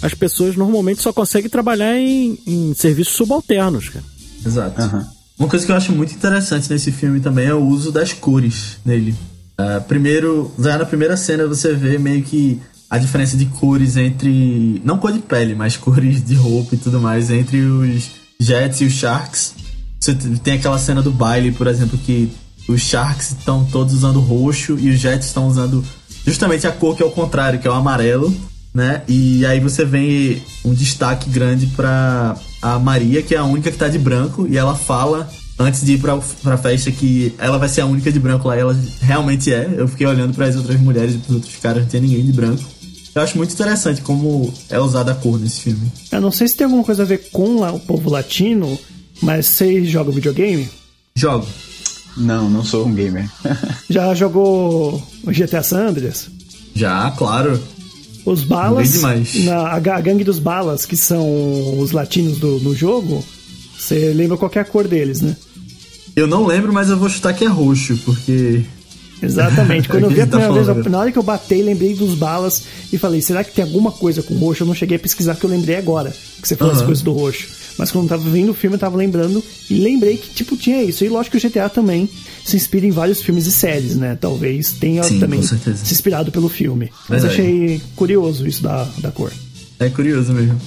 as 0.00 0.14
pessoas 0.14 0.56
normalmente 0.56 1.02
só 1.02 1.12
conseguem 1.12 1.50
trabalhar 1.50 1.94
em, 1.98 2.38
em 2.46 2.72
serviços 2.72 3.14
subalternos, 3.14 3.90
cara. 3.90 4.04
Exato. 4.46 4.80
Uhum. 4.80 5.04
Uma 5.38 5.48
coisa 5.48 5.66
que 5.66 5.70
eu 5.70 5.76
acho 5.76 5.92
muito 5.92 6.14
interessante 6.14 6.70
nesse 6.70 6.90
filme 6.90 7.20
também 7.20 7.48
é 7.48 7.54
o 7.54 7.62
uso 7.62 7.92
das 7.92 8.14
cores 8.14 8.78
nele. 8.82 9.14
Uh, 9.58 9.82
primeiro, 9.86 10.50
já 10.58 10.78
na 10.78 10.86
primeira 10.86 11.18
cena 11.18 11.46
você 11.46 11.74
vê 11.74 11.98
meio 11.98 12.22
que 12.22 12.58
a 12.90 12.98
diferença 12.98 13.36
de 13.36 13.46
cores 13.46 13.96
entre. 13.96 14.82
Não 14.84 14.98
cor 14.98 15.12
de 15.12 15.20
pele, 15.20 15.54
mas 15.54 15.76
cores 15.76 16.22
de 16.22 16.34
roupa 16.34 16.74
e 16.74 16.78
tudo 16.78 17.00
mais, 17.00 17.30
entre 17.30 17.60
os 17.60 18.10
Jets 18.40 18.80
e 18.80 18.84
os 18.84 18.92
Sharks. 18.92 19.54
Você 20.00 20.14
tem 20.42 20.54
aquela 20.54 20.78
cena 20.78 21.00
do 21.00 21.12
baile, 21.12 21.52
por 21.52 21.68
exemplo, 21.68 21.96
que 21.96 22.32
os 22.68 22.80
Sharks 22.80 23.30
estão 23.32 23.64
todos 23.64 23.94
usando 23.94 24.18
roxo 24.18 24.76
e 24.78 24.90
os 24.90 24.98
Jets 24.98 25.28
estão 25.28 25.46
usando 25.46 25.84
justamente 26.26 26.66
a 26.66 26.72
cor 26.72 26.96
que 26.96 27.02
é 27.02 27.06
o 27.06 27.10
contrário, 27.10 27.60
que 27.60 27.68
é 27.68 27.70
o 27.70 27.74
amarelo, 27.74 28.34
né? 28.74 29.02
E 29.06 29.46
aí 29.46 29.60
você 29.60 29.84
vê 29.84 30.42
um 30.64 30.74
destaque 30.74 31.30
grande 31.30 31.66
para 31.68 32.36
a 32.60 32.78
Maria, 32.78 33.22
que 33.22 33.34
é 33.34 33.38
a 33.38 33.44
única 33.44 33.70
que 33.70 33.78
tá 33.78 33.88
de 33.88 33.98
branco, 33.98 34.46
e 34.48 34.56
ela 34.56 34.74
fala 34.74 35.30
antes 35.58 35.84
de 35.84 35.92
ir 35.92 35.98
pra, 35.98 36.18
pra 36.42 36.56
festa 36.56 36.90
que 36.90 37.34
ela 37.38 37.58
vai 37.58 37.68
ser 37.68 37.82
a 37.82 37.86
única 37.86 38.10
de 38.10 38.18
branco 38.18 38.48
lá. 38.48 38.56
ela 38.56 38.76
realmente 39.00 39.52
é. 39.52 39.74
Eu 39.76 39.86
fiquei 39.86 40.06
olhando 40.06 40.34
para 40.34 40.46
as 40.46 40.56
outras 40.56 40.80
mulheres 40.80 41.14
e 41.14 41.18
pros 41.18 41.36
outros 41.36 41.56
caras, 41.56 41.82
não 41.82 41.88
tinha 41.88 42.02
ninguém 42.02 42.24
de 42.24 42.32
branco. 42.32 42.64
Eu 43.14 43.22
acho 43.22 43.36
muito 43.36 43.52
interessante 43.52 44.02
como 44.02 44.52
é 44.68 44.78
usada 44.78 45.12
a 45.12 45.14
cor 45.14 45.38
nesse 45.38 45.62
filme. 45.62 45.90
Eu 46.12 46.20
não 46.20 46.30
sei 46.30 46.46
se 46.48 46.56
tem 46.56 46.64
alguma 46.64 46.84
coisa 46.84 47.02
a 47.02 47.06
ver 47.06 47.30
com 47.30 47.58
lá, 47.58 47.72
o 47.72 47.80
povo 47.80 48.08
latino, 48.08 48.78
mas 49.20 49.46
vocês 49.46 49.88
jogam 49.88 50.12
videogame? 50.12 50.68
Jogo. 51.14 51.46
Não, 52.16 52.48
não 52.48 52.64
sou 52.64 52.86
um 52.86 52.94
gamer. 52.94 53.28
Já 53.88 54.14
jogou 54.14 55.02
o 55.24 55.30
GTA 55.30 55.62
San 55.62 55.88
Andreas? 55.88 56.28
Já, 56.74 57.10
claro. 57.12 57.60
Os 58.24 58.44
balas, 58.44 59.02
na, 59.44 59.72
a 59.72 59.80
gangue 59.80 60.24
dos 60.24 60.38
balas, 60.38 60.84
que 60.84 60.96
são 60.96 61.78
os 61.78 61.90
latinos 61.90 62.38
do, 62.38 62.58
do 62.58 62.74
jogo, 62.74 63.24
Você 63.78 64.12
lembra 64.12 64.36
qual 64.36 64.50
é 64.54 64.58
a 64.58 64.64
cor 64.64 64.86
deles, 64.86 65.20
né? 65.22 65.34
Eu 66.14 66.26
não 66.26 66.44
lembro, 66.44 66.72
mas 66.72 66.90
eu 66.90 66.98
vou 66.98 67.08
chutar 67.08 67.32
que 67.32 67.44
é 67.44 67.48
roxo, 67.48 67.98
porque. 68.04 68.62
Exatamente. 69.22 69.88
Quando 69.88 70.04
eu 70.04 70.10
vi 70.10 70.20
a 70.20 70.26
Tá 70.26 70.38
primeira 70.38 70.52
vez, 70.54 70.66
falando. 70.66 70.88
na 70.90 70.98
hora 70.98 71.12
que 71.12 71.18
eu 71.18 71.22
batei, 71.22 71.62
lembrei 71.62 71.94
dos 71.94 72.14
balas 72.14 72.62
e 72.92 72.98
falei, 72.98 73.20
será 73.20 73.44
que 73.44 73.52
tem 73.52 73.64
alguma 73.64 73.92
coisa 73.92 74.22
com 74.22 74.34
roxo? 74.34 74.62
Eu 74.62 74.66
não 74.66 74.74
cheguei 74.74 74.96
a 74.96 75.00
pesquisar, 75.00 75.34
que 75.36 75.44
eu 75.44 75.50
lembrei 75.50 75.76
agora 75.76 76.10
que 76.40 76.48
você 76.48 76.56
falou 76.56 76.72
as 76.72 76.78
Aham. 76.78 76.86
coisas 76.86 77.04
do 77.04 77.12
roxo. 77.12 77.48
Mas 77.78 77.90
quando 77.90 78.04
eu 78.04 78.08
tava 78.10 78.28
vendo 78.28 78.50
o 78.50 78.54
filme, 78.54 78.76
eu 78.76 78.80
tava 78.80 78.96
lembrando 78.96 79.42
e 79.70 79.74
lembrei 79.74 80.16
que, 80.16 80.30
tipo, 80.30 80.56
tinha 80.56 80.82
isso. 80.82 81.04
E 81.04 81.08
lógico 81.08 81.38
que 81.38 81.46
o 81.46 81.50
GTA 81.50 81.68
também 81.68 82.08
se 82.44 82.56
inspira 82.56 82.86
em 82.86 82.90
vários 82.90 83.22
filmes 83.22 83.46
e 83.46 83.52
séries, 83.52 83.96
né? 83.96 84.18
Talvez 84.20 84.72
tenha 84.72 85.02
Sim, 85.02 85.18
também 85.18 85.40
se 85.42 85.54
inspirado 85.92 86.30
pelo 86.30 86.48
filme. 86.48 86.90
Mas 87.08 87.22
Verdade. 87.22 87.40
achei 87.42 87.80
curioso 87.96 88.46
isso 88.46 88.62
da, 88.62 88.86
da 88.98 89.10
cor. 89.10 89.32
É 89.78 89.88
curioso 89.88 90.32
mesmo. 90.32 90.60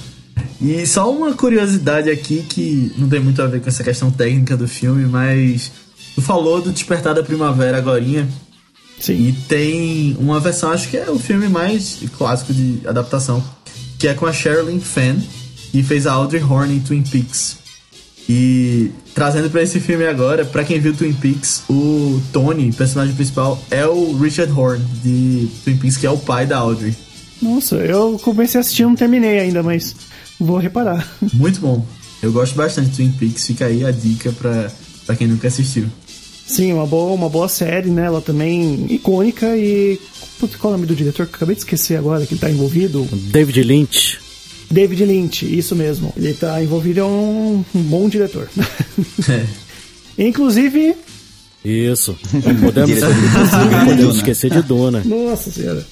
E 0.60 0.84
só 0.86 1.10
uma 1.12 1.32
curiosidade 1.34 2.10
aqui 2.10 2.44
que 2.48 2.90
não 2.98 3.08
tem 3.08 3.20
muito 3.20 3.40
a 3.40 3.46
ver 3.46 3.60
com 3.60 3.68
essa 3.68 3.84
questão 3.84 4.10
técnica 4.10 4.56
do 4.56 4.66
filme, 4.66 5.04
mas 5.04 5.70
falou 6.20 6.60
do 6.60 6.72
Despertar 6.72 7.14
da 7.14 7.22
Primavera 7.22 7.78
agorinha 7.78 8.28
Sim. 8.98 9.28
e 9.28 9.32
tem 9.32 10.16
uma 10.18 10.40
versão, 10.40 10.70
acho 10.70 10.88
que 10.88 10.96
é 10.96 11.10
o 11.10 11.18
filme 11.18 11.48
mais 11.48 11.98
clássico 12.16 12.52
de 12.52 12.80
adaptação, 12.86 13.42
que 13.98 14.08
é 14.08 14.14
com 14.14 14.26
a 14.26 14.32
Sherilyn 14.32 14.80
Fenn, 14.80 15.16
que 15.70 15.82
fez 15.82 16.06
a 16.06 16.12
Audrey 16.12 16.42
Horne 16.42 16.76
em 16.76 16.80
Twin 16.80 17.02
Peaks. 17.02 17.58
E 18.28 18.90
trazendo 19.14 19.50
pra 19.50 19.62
esse 19.62 19.78
filme 19.80 20.06
agora, 20.06 20.44
pra 20.44 20.64
quem 20.64 20.80
viu 20.80 20.94
Twin 20.94 21.12
Peaks, 21.12 21.62
o 21.68 22.22
Tony, 22.32 22.72
personagem 22.72 23.14
principal, 23.14 23.62
é 23.70 23.86
o 23.86 24.16
Richard 24.16 24.50
Horne 24.52 24.84
de 25.02 25.48
Twin 25.62 25.76
Peaks, 25.76 25.96
que 25.98 26.06
é 26.06 26.10
o 26.10 26.16
pai 26.16 26.46
da 26.46 26.56
Audrey. 26.58 26.94
Nossa, 27.42 27.76
eu 27.76 28.18
comecei 28.22 28.58
a 28.58 28.62
assistir, 28.62 28.84
não 28.84 28.94
terminei 28.94 29.40
ainda, 29.40 29.62
mas 29.62 29.94
vou 30.40 30.56
reparar. 30.56 31.06
Muito 31.34 31.60
bom. 31.60 31.84
Eu 32.22 32.32
gosto 32.32 32.54
bastante 32.54 32.88
de 32.90 32.96
Twin 32.96 33.12
Peaks, 33.12 33.46
fica 33.46 33.66
aí 33.66 33.84
a 33.84 33.90
dica 33.90 34.32
pra 34.32 35.16
quem 35.16 35.26
nunca 35.26 35.48
assistiu. 35.48 35.86
Sim, 36.46 36.72
uma 36.74 36.86
boa, 36.86 37.12
uma 37.12 37.28
boa 37.28 37.48
série, 37.48 37.90
né? 37.90 38.04
Ela 38.06 38.20
também 38.20 38.86
icônica 38.90 39.56
e. 39.56 39.98
Putz, 40.38 40.56
qual 40.56 40.72
é 40.72 40.74
o 40.74 40.78
nome 40.78 40.86
do 40.86 40.94
diretor? 40.94 41.26
Que 41.26 41.32
eu 41.32 41.36
acabei 41.36 41.54
de 41.54 41.60
esquecer 41.62 41.96
agora 41.96 42.26
que 42.26 42.34
ele 42.34 42.40
tá 42.40 42.50
envolvido. 42.50 43.08
David 43.12 43.62
Lynch. 43.62 44.18
David 44.70 45.04
Lynch, 45.04 45.58
isso 45.58 45.74
mesmo. 45.76 46.12
Ele 46.16 46.34
tá 46.34 46.62
envolvido, 46.62 47.00
é 47.00 47.04
um, 47.04 47.64
um 47.74 47.82
bom 47.82 48.08
diretor. 48.08 48.48
É. 49.28 49.44
Inclusive, 50.26 50.94
Isso. 51.64 52.16
Não 52.32 52.54
podemos, 52.56 53.00
podemos 53.86 54.16
esquecer 54.16 54.50
de 54.50 54.62
Duna. 54.62 55.02
nossa 55.04 55.50
senhora. 55.50 55.84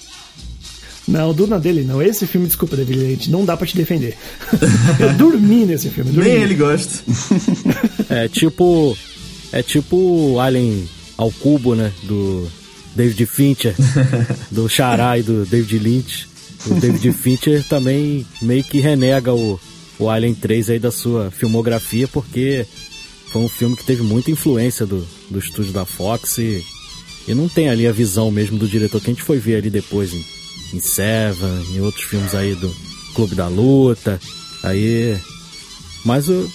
Não, 1.08 1.30
o 1.30 1.34
Duna 1.34 1.58
dele 1.58 1.82
não. 1.82 2.00
Esse 2.00 2.26
filme, 2.26 2.46
desculpa, 2.46 2.76
David 2.76 2.98
Lynch, 2.98 3.30
não 3.30 3.44
dá 3.44 3.56
pra 3.56 3.66
te 3.66 3.76
defender. 3.76 4.16
eu 5.00 5.12
dormi 5.14 5.64
nesse 5.64 5.88
filme, 5.88 6.12
dormi. 6.12 6.30
Nem 6.30 6.42
ele 6.42 6.54
gosta. 6.54 7.02
É 8.08 8.28
tipo. 8.28 8.96
É 9.52 9.62
tipo 9.62 10.38
Alien 10.38 10.88
ao 11.16 11.30
cubo, 11.30 11.74
né? 11.74 11.92
Do 12.04 12.48
David 12.94 13.26
Fincher, 13.26 13.74
do 14.50 14.68
Chará 14.68 15.18
e 15.18 15.22
do 15.22 15.44
David 15.44 15.78
Lynch. 15.78 16.28
O 16.66 16.74
David 16.74 17.12
Fincher 17.12 17.64
também 17.68 18.26
meio 18.40 18.64
que 18.64 18.80
renega 18.80 19.34
o, 19.34 19.58
o 19.98 20.08
Alien 20.08 20.34
3 20.34 20.70
aí 20.70 20.78
da 20.78 20.90
sua 20.90 21.30
filmografia, 21.30 22.06
porque 22.08 22.66
foi 23.32 23.42
um 23.42 23.48
filme 23.48 23.76
que 23.76 23.84
teve 23.84 24.02
muita 24.02 24.30
influência 24.30 24.86
do, 24.86 25.06
do 25.30 25.38
estúdio 25.38 25.72
da 25.72 25.84
Fox 25.84 26.38
e, 26.38 26.64
e 27.26 27.34
não 27.34 27.48
tem 27.48 27.68
ali 27.68 27.86
a 27.86 27.92
visão 27.92 28.30
mesmo 28.30 28.58
do 28.58 28.68
diretor 28.68 29.00
que 29.00 29.10
a 29.10 29.12
gente 29.14 29.22
foi 29.24 29.38
ver 29.38 29.56
ali 29.56 29.70
depois 29.70 30.12
em, 30.12 30.24
em 30.74 30.80
Seven, 30.80 31.74
em 31.74 31.80
outros 31.80 32.04
filmes 32.04 32.34
aí 32.34 32.54
do 32.54 32.72
Clube 33.14 33.34
da 33.34 33.48
Luta. 33.48 34.20
Aí. 34.62 35.16
Mas 36.04 36.28
o, 36.28 36.50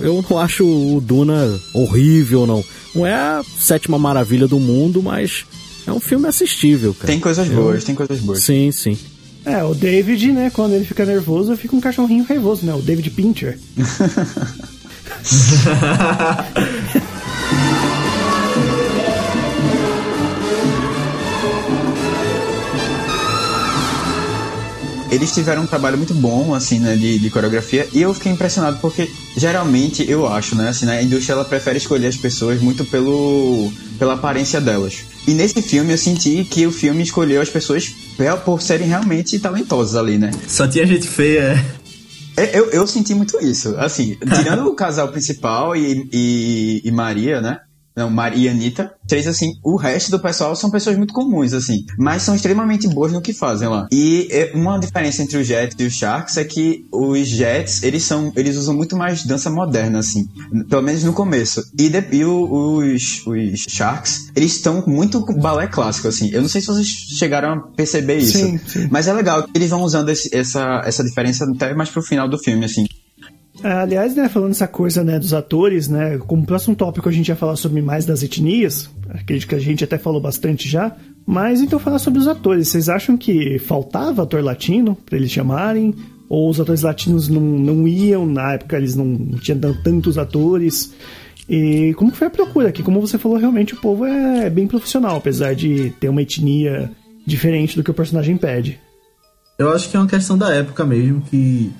eu 0.00 0.24
não 0.28 0.38
acho 0.38 0.64
o 0.64 1.00
Duna 1.00 1.60
horrível, 1.74 2.46
não. 2.46 2.64
Não 2.94 3.06
é 3.06 3.14
a 3.14 3.42
sétima 3.58 3.98
maravilha 3.98 4.48
do 4.48 4.58
mundo, 4.58 5.02
mas 5.02 5.44
é 5.86 5.92
um 5.92 6.00
filme 6.00 6.26
assistível, 6.28 6.94
cara. 6.94 7.06
Tem 7.06 7.20
coisas 7.20 7.48
boas, 7.48 7.84
tem 7.84 7.94
coisas 7.94 8.18
boas. 8.20 8.42
Sim, 8.42 8.72
sim. 8.72 8.98
É, 9.44 9.62
o 9.64 9.74
David, 9.74 10.32
né, 10.32 10.50
quando 10.50 10.74
ele 10.74 10.84
fica 10.84 11.06
nervoso, 11.06 11.56
fica 11.56 11.74
um 11.74 11.80
cachorrinho 11.80 12.24
raivoso, 12.24 12.66
né? 12.66 12.74
O 12.74 12.82
David 12.82 13.10
Pincher. 13.10 13.58
Eles 25.10 25.32
tiveram 25.32 25.62
um 25.62 25.66
trabalho 25.66 25.96
muito 25.98 26.14
bom, 26.14 26.54
assim, 26.54 26.78
né, 26.78 26.94
de, 26.96 27.18
de 27.18 27.30
coreografia, 27.30 27.88
e 27.92 28.00
eu 28.00 28.14
fiquei 28.14 28.30
impressionado 28.32 28.78
porque, 28.80 29.10
geralmente, 29.36 30.08
eu 30.08 30.26
acho, 30.26 30.54
né, 30.54 30.68
assim, 30.68 30.86
né, 30.86 30.98
a 30.98 31.02
indústria, 31.02 31.34
ela 31.34 31.44
prefere 31.44 31.78
escolher 31.78 32.06
as 32.06 32.16
pessoas 32.16 32.60
muito 32.60 32.84
pelo, 32.84 33.72
pela 33.98 34.14
aparência 34.14 34.60
delas. 34.60 34.98
E 35.26 35.32
nesse 35.32 35.60
filme 35.62 35.92
eu 35.92 35.98
senti 35.98 36.44
que 36.44 36.66
o 36.66 36.72
filme 36.72 37.02
escolheu 37.02 37.42
as 37.42 37.48
pessoas 37.48 37.88
pe- 38.16 38.36
por 38.44 38.62
serem 38.62 38.86
realmente 38.88 39.38
talentosas 39.38 39.96
ali, 39.96 40.16
né. 40.18 40.30
Só 40.48 40.66
tinha 40.68 40.86
gente 40.86 41.06
feia. 41.08 41.62
É, 42.36 42.58
Eu, 42.58 42.70
eu 42.70 42.86
senti 42.86 43.14
muito 43.14 43.36
isso. 43.44 43.74
Assim, 43.78 44.16
tirando 44.38 44.66
o 44.66 44.74
casal 44.74 45.08
principal 45.08 45.74
e, 45.76 46.08
e, 46.12 46.80
e 46.84 46.90
Maria, 46.90 47.40
né? 47.40 47.58
Não, 48.00 48.08
Maria 48.10 48.48
e 48.48 48.48
Anitta. 48.48 48.92
Três, 49.06 49.26
assim, 49.26 49.52
o 49.62 49.76
resto 49.76 50.10
do 50.10 50.18
pessoal 50.20 50.56
são 50.56 50.70
pessoas 50.70 50.96
muito 50.96 51.12
comuns, 51.12 51.52
assim. 51.52 51.84
Mas 51.98 52.22
são 52.22 52.34
extremamente 52.34 52.88
boas 52.88 53.12
no 53.12 53.20
que 53.20 53.32
fazem 53.34 53.68
lá. 53.68 53.86
E 53.92 54.26
é, 54.30 54.52
uma 54.54 54.78
diferença 54.78 55.22
entre 55.22 55.36
os 55.36 55.46
Jets 55.46 55.76
e 55.78 55.84
os 55.84 55.92
Sharks 55.94 56.36
é 56.38 56.44
que 56.44 56.86
os 56.90 57.28
Jets, 57.28 57.82
eles 57.82 58.02
são. 58.04 58.32
Eles 58.36 58.56
usam 58.56 58.74
muito 58.74 58.96
mais 58.96 59.24
dança 59.24 59.50
moderna, 59.50 59.98
assim. 59.98 60.26
Pelo 60.68 60.82
menos 60.82 61.04
no 61.04 61.12
começo. 61.12 61.62
E, 61.78 61.88
de, 61.90 62.02
e 62.12 62.24
os, 62.24 63.26
os 63.26 63.66
Sharks, 63.68 64.30
eles 64.34 64.52
estão 64.52 64.82
muito 64.86 65.20
com 65.24 65.34
balé 65.34 65.66
clássico, 65.66 66.08
assim. 66.08 66.30
Eu 66.32 66.40
não 66.42 66.48
sei 66.48 66.60
se 66.60 66.68
vocês 66.68 66.86
chegaram 66.86 67.52
a 67.52 67.60
perceber 67.60 68.18
isso. 68.18 68.38
Sim, 68.38 68.58
sim. 68.66 68.88
Mas 68.90 69.08
é 69.08 69.12
legal 69.12 69.42
que 69.44 69.50
eles 69.54 69.68
vão 69.70 69.82
usando 69.82 70.08
esse- 70.08 70.34
essa, 70.34 70.82
essa 70.84 71.04
diferença 71.04 71.44
até 71.44 71.74
mais 71.74 71.90
pro 71.90 72.02
final 72.02 72.28
do 72.28 72.38
filme, 72.38 72.64
assim. 72.64 72.86
É, 73.62 73.72
Aliás, 73.72 74.14
né, 74.14 74.28
falando 74.28 74.52
essa 74.52 74.66
coisa, 74.66 75.04
né, 75.04 75.18
dos 75.18 75.34
atores, 75.34 75.88
né, 75.88 76.18
como 76.18 76.46
próximo 76.46 76.74
tópico 76.74 77.08
a 77.08 77.12
gente 77.12 77.28
ia 77.28 77.36
falar 77.36 77.56
sobre 77.56 77.82
mais 77.82 78.06
das 78.06 78.22
etnias, 78.22 78.88
acredito 79.08 79.48
que 79.48 79.54
a 79.54 79.58
gente 79.58 79.84
até 79.84 79.98
falou 79.98 80.20
bastante 80.20 80.68
já, 80.68 80.96
mas 81.26 81.60
então 81.60 81.78
falar 81.78 81.98
sobre 81.98 82.20
os 82.20 82.26
atores. 82.26 82.68
Vocês 82.68 82.88
acham 82.88 83.16
que 83.16 83.58
faltava 83.58 84.22
ator 84.22 84.42
latino 84.42 84.96
pra 85.06 85.16
eles 85.16 85.30
chamarem? 85.30 85.94
Ou 86.28 86.48
os 86.48 86.60
atores 86.60 86.82
latinos 86.82 87.28
não, 87.28 87.40
não 87.40 87.88
iam, 87.88 88.24
na 88.24 88.52
época 88.52 88.76
eles 88.76 88.94
não, 88.94 89.16
tinham 89.40 89.58
tan- 89.58 89.74
tantos 89.82 90.16
atores? 90.16 90.94
E 91.48 91.92
como 91.96 92.12
foi 92.12 92.28
a 92.28 92.30
procura 92.30 92.68
aqui? 92.68 92.82
Como 92.84 93.00
você 93.00 93.18
falou, 93.18 93.36
realmente 93.36 93.74
o 93.74 93.80
povo 93.80 94.04
é 94.06 94.48
bem 94.48 94.68
profissional, 94.68 95.16
apesar 95.16 95.54
de 95.56 95.90
ter 95.98 96.08
uma 96.08 96.22
etnia 96.22 96.88
diferente 97.26 97.76
do 97.76 97.82
que 97.82 97.90
o 97.90 97.94
personagem 97.94 98.36
pede. 98.36 98.78
Eu 99.58 99.72
acho 99.72 99.90
que 99.90 99.96
é 99.96 100.00
uma 100.00 100.06
questão 100.08 100.38
da 100.38 100.54
época 100.54 100.84
mesmo, 100.84 101.20
que 101.22 101.72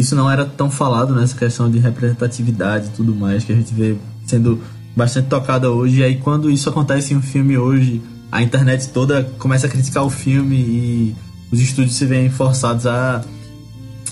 isso 0.00 0.16
não 0.16 0.30
era 0.30 0.44
tão 0.44 0.70
falado 0.70 1.14
nessa 1.14 1.36
questão 1.36 1.70
de 1.70 1.78
representatividade 1.78 2.86
e 2.86 2.90
tudo 2.90 3.14
mais, 3.14 3.44
que 3.44 3.52
a 3.52 3.56
gente 3.56 3.72
vê 3.72 3.96
sendo 4.26 4.60
bastante 4.96 5.28
tocada 5.28 5.70
hoje. 5.70 6.00
E 6.00 6.04
aí, 6.04 6.16
quando 6.16 6.50
isso 6.50 6.68
acontece 6.68 7.14
em 7.14 7.16
um 7.16 7.22
filme 7.22 7.56
hoje, 7.56 8.02
a 8.30 8.42
internet 8.42 8.88
toda 8.88 9.24
começa 9.38 9.66
a 9.66 9.70
criticar 9.70 10.04
o 10.04 10.10
filme 10.10 10.56
e 10.56 11.16
os 11.50 11.60
estúdios 11.60 11.94
se 11.94 12.06
veem 12.06 12.30
forçados 12.30 12.86
a. 12.86 13.22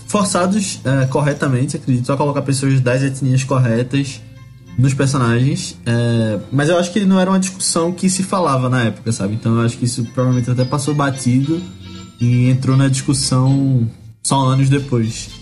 forçados 0.07 0.81
eh, 0.85 1.07
corretamente, 1.07 1.77
acredito, 1.77 2.13
a 2.13 2.17
colocar 2.17 2.43
pessoas 2.43 2.81
das 2.81 3.03
etnias 3.03 3.45
corretas 3.45 4.21
nos 4.77 4.95
personagens. 4.95 5.77
eh, 5.87 6.39
mas 6.51 6.69
eu 6.69 6.79
acho 6.79 6.93
que 6.93 7.05
não 7.05 7.19
era 7.21 7.31
uma 7.31 7.39
discussão 7.39 7.93
que 7.93 8.09
se 8.11 8.23
falava 8.23 8.69
na 8.69 8.85
época, 8.85 9.13
sabe? 9.13 9.35
Então 9.35 9.57
eu 9.57 9.63
acho 9.63 9.79
que 9.79 9.85
isso 9.85 10.05
provavelmente 10.07 10.51
até 10.51 10.65
passou 10.65 10.95
batido 10.95 11.61
e 12.21 12.51
entrou 12.51 12.77
na 12.77 12.89
discussão 12.89 13.89
só 14.23 14.41
anos 14.47 14.69
depois. 14.69 15.38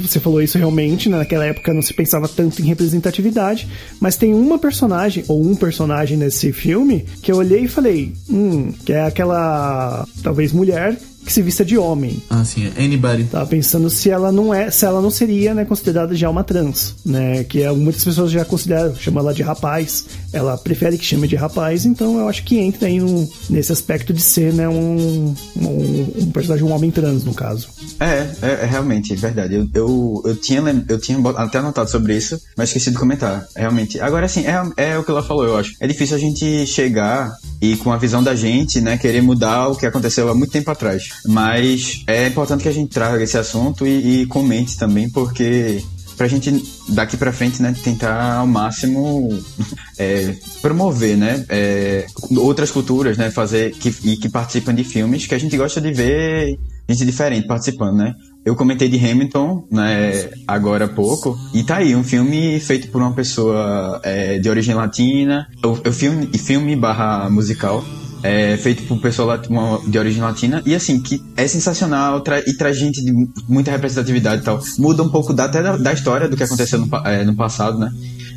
Você 0.00 0.20
falou 0.20 0.42
isso 0.42 0.58
realmente, 0.58 1.08
né? 1.08 1.18
naquela 1.18 1.44
época 1.44 1.72
não 1.72 1.82
se 1.82 1.94
pensava 1.94 2.28
tanto 2.28 2.60
em 2.62 2.64
representatividade, 2.64 3.68
mas 4.00 4.16
tem 4.16 4.34
uma 4.34 4.58
personagem, 4.58 5.24
ou 5.28 5.44
um 5.44 5.54
personagem 5.54 6.16
nesse 6.16 6.52
filme, 6.52 7.04
que 7.22 7.30
eu 7.30 7.36
olhei 7.36 7.64
e 7.64 7.68
falei, 7.68 8.12
hum, 8.28 8.72
que 8.84 8.92
é 8.92 9.02
aquela, 9.02 10.06
talvez 10.22 10.52
mulher, 10.52 10.96
que 11.24 11.32
se 11.32 11.42
vista 11.42 11.64
de 11.64 11.76
homem. 11.76 12.22
Ah, 12.30 12.44
sim, 12.44 12.70
é 12.76 12.84
Anybody. 12.84 13.24
Tava 13.24 13.46
pensando 13.46 13.90
se 13.90 14.10
ela 14.10 14.32
não 14.32 14.52
é, 14.52 14.70
se 14.70 14.84
ela 14.84 15.00
não 15.00 15.10
seria, 15.10 15.54
né, 15.54 15.64
considerada 15.64 16.14
já 16.14 16.28
uma 16.28 16.42
trans, 16.42 16.94
né? 17.04 17.44
Que 17.44 17.62
é, 17.62 17.70
muitas 17.72 18.04
pessoas 18.04 18.30
já 18.30 18.44
consideram, 18.44 18.94
chamam 18.96 19.22
ela 19.22 19.34
de 19.34 19.42
rapaz. 19.42 20.06
Ela 20.32 20.56
prefere 20.56 20.96
que 20.96 21.04
chame 21.04 21.26
de 21.26 21.36
rapaz, 21.36 21.84
então 21.84 22.18
eu 22.18 22.28
acho 22.28 22.44
que 22.44 22.58
entra 22.58 22.88
aí 22.88 23.00
nesse 23.48 23.72
aspecto 23.72 24.12
de 24.12 24.22
ser, 24.22 24.52
né, 24.52 24.68
um, 24.68 25.34
um, 25.56 26.12
um 26.18 26.30
personagem, 26.30 26.64
um 26.64 26.72
homem 26.72 26.90
trans, 26.90 27.24
no 27.24 27.34
caso. 27.34 27.68
É, 27.98 28.30
é, 28.42 28.50
é 28.62 28.64
realmente, 28.64 29.12
é 29.12 29.16
verdade. 29.16 29.54
Eu, 29.54 29.68
eu, 29.74 30.22
eu, 30.24 30.36
tinha, 30.36 30.62
eu 30.88 30.98
tinha 30.98 31.18
até 31.36 31.58
anotado 31.58 31.90
sobre 31.90 32.16
isso, 32.16 32.40
mas 32.56 32.68
esqueci 32.68 32.90
de 32.90 32.96
comentar. 32.96 33.46
Realmente. 33.54 34.00
Agora, 34.00 34.26
assim, 34.26 34.44
é, 34.46 34.92
é 34.92 34.98
o 34.98 35.04
que 35.04 35.10
ela 35.10 35.22
falou, 35.22 35.44
eu 35.44 35.56
acho. 35.56 35.74
É 35.80 35.86
difícil 35.86 36.16
a 36.16 36.20
gente 36.20 36.66
chegar 36.66 37.32
e, 37.60 37.76
com 37.76 37.92
a 37.92 37.96
visão 37.96 38.22
da 38.22 38.34
gente, 38.34 38.80
né, 38.80 38.96
querer 38.96 39.22
mudar 39.22 39.68
o 39.68 39.76
que 39.76 39.86
aconteceu 39.86 40.28
há 40.28 40.34
muito 40.34 40.50
tempo 40.50 40.70
atrás. 40.70 41.09
Mas 41.26 42.02
é 42.06 42.26
importante 42.26 42.62
que 42.62 42.68
a 42.68 42.72
gente 42.72 42.90
traga 42.90 43.22
esse 43.22 43.36
assunto 43.36 43.86
e, 43.86 44.22
e 44.22 44.26
comente 44.26 44.76
também, 44.76 45.08
porque 45.10 45.82
pra 46.16 46.28
gente 46.28 46.62
daqui 46.90 47.16
pra 47.16 47.32
frente, 47.32 47.62
né, 47.62 47.74
tentar 47.82 48.34
ao 48.34 48.46
máximo 48.46 49.28
é, 49.98 50.36
promover, 50.60 51.16
né, 51.16 51.46
é, 51.48 52.06
outras 52.36 52.70
culturas, 52.70 53.16
né, 53.16 53.30
fazer 53.30 53.72
que, 53.72 53.88
e 54.04 54.18
que 54.18 54.28
participam 54.28 54.74
de 54.74 54.84
filmes 54.84 55.26
que 55.26 55.34
a 55.34 55.38
gente 55.38 55.56
gosta 55.56 55.80
de 55.80 55.90
ver 55.92 56.58
gente 56.92 57.06
diferente 57.06 57.46
participando, 57.46 57.96
né? 57.98 58.14
Eu 58.44 58.56
comentei 58.56 58.88
de 58.88 58.98
Hamilton, 58.98 59.66
né, 59.70 60.30
agora 60.46 60.86
há 60.86 60.88
pouco, 60.88 61.38
e 61.54 61.62
tá 61.62 61.76
aí, 61.76 61.94
um 61.94 62.02
filme 62.02 62.58
feito 62.58 62.88
por 62.88 63.00
uma 63.00 63.12
pessoa 63.12 64.00
é, 64.02 64.38
de 64.38 64.48
origem 64.48 64.74
latina, 64.74 65.46
o, 65.64 65.88
o 65.88 65.92
filme, 65.92 66.26
filme 66.38 66.74
barra 66.74 67.28
musical, 67.30 67.84
é, 68.22 68.56
feito 68.56 68.82
por 68.84 69.00
pessoa 69.00 69.40
de 69.86 69.98
origem 69.98 70.22
latina, 70.22 70.62
e 70.66 70.74
assim, 70.74 71.00
que 71.00 71.22
é 71.36 71.46
sensacional 71.46 72.20
tra 72.20 72.40
e 72.40 72.54
traz 72.54 72.78
gente 72.78 73.02
de 73.02 73.12
muita 73.48 73.70
representatividade 73.70 74.42
e 74.42 74.44
tal. 74.44 74.60
Muda 74.78 75.02
um 75.02 75.08
pouco 75.08 75.32
da, 75.32 75.44
até 75.44 75.62
da, 75.62 75.76
da 75.76 75.92
história 75.92 76.28
do 76.28 76.36
que 76.36 76.42
aconteceu 76.42 76.78
no, 76.78 76.88
é, 77.06 77.24
no 77.24 77.34
passado, 77.34 77.78
né? 77.78 77.92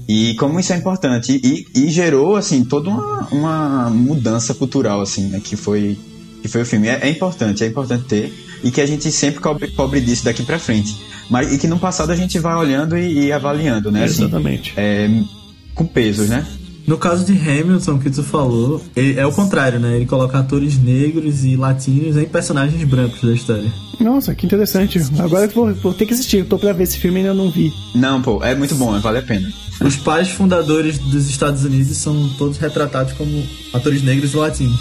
E 0.07 0.35
como 0.35 0.59
isso 0.59 0.73
é 0.73 0.77
importante. 0.77 1.39
E, 1.43 1.65
e 1.75 1.89
gerou, 1.89 2.35
assim, 2.35 2.63
toda 2.63 2.89
uma, 2.89 3.27
uma 3.31 3.89
mudança 3.89 4.53
cultural, 4.53 5.01
assim, 5.01 5.27
né? 5.27 5.41
Que 5.43 5.55
foi, 5.55 5.97
que 6.41 6.47
foi 6.47 6.61
o 6.61 6.65
filme. 6.65 6.87
É, 6.87 6.99
é 7.03 7.09
importante, 7.09 7.63
é 7.63 7.67
importante 7.67 8.05
ter. 8.05 8.33
E 8.63 8.71
que 8.71 8.81
a 8.81 8.85
gente 8.85 9.11
sempre 9.11 9.41
cobre, 9.41 9.69
cobre 9.71 9.99
disso 10.01 10.23
daqui 10.23 10.43
pra 10.43 10.59
frente. 10.59 10.95
Mas, 11.29 11.53
e 11.53 11.57
que 11.57 11.67
no 11.67 11.79
passado 11.79 12.11
a 12.11 12.15
gente 12.15 12.39
vai 12.39 12.55
olhando 12.55 12.97
e, 12.97 13.25
e 13.25 13.31
avaliando, 13.31 13.91
né? 13.91 14.05
Assim, 14.05 14.23
Exatamente. 14.23 14.73
É, 14.75 15.09
com 15.73 15.85
pesos, 15.85 16.29
né? 16.29 16.45
No 16.85 16.97
caso 16.97 17.25
de 17.25 17.33
Hamilton, 17.33 17.97
que 17.97 18.09
tu 18.09 18.23
falou, 18.23 18.81
é 18.95 19.25
o 19.25 19.31
contrário, 19.31 19.79
né? 19.79 19.95
Ele 19.95 20.05
coloca 20.05 20.37
atores 20.37 20.77
negros 20.77 21.45
e 21.45 21.55
latinos 21.55 22.17
em 22.17 22.25
personagens 22.25 22.83
brancos 22.83 23.21
da 23.21 23.31
história. 23.31 23.71
Nossa, 23.99 24.35
que 24.35 24.45
interessante. 24.45 24.99
Agora 25.17 25.45
eu 25.45 25.49
vou, 25.49 25.73
vou 25.75 25.93
ter 25.93 26.05
que 26.05 26.13
assistir. 26.13 26.39
Eu 26.39 26.45
tô 26.45 26.59
pra 26.59 26.73
ver 26.73 26.83
esse 26.83 26.97
filme 26.97 27.19
e 27.19 27.21
ainda 27.21 27.33
não 27.33 27.49
vi. 27.49 27.71
Não, 27.95 28.21
pô, 28.21 28.43
é 28.43 28.53
muito 28.53 28.75
bom, 28.75 28.99
vale 28.99 29.19
a 29.19 29.21
pena. 29.21 29.49
Os 29.79 29.95
pais 29.95 30.29
fundadores 30.29 30.97
dos 30.97 31.29
Estados 31.29 31.63
Unidos 31.63 31.95
são 31.97 32.29
todos 32.37 32.57
retratados 32.57 33.13
como 33.13 33.43
atores 33.73 34.03
negros 34.03 34.33
e 34.33 34.37
latinos. 34.37 34.79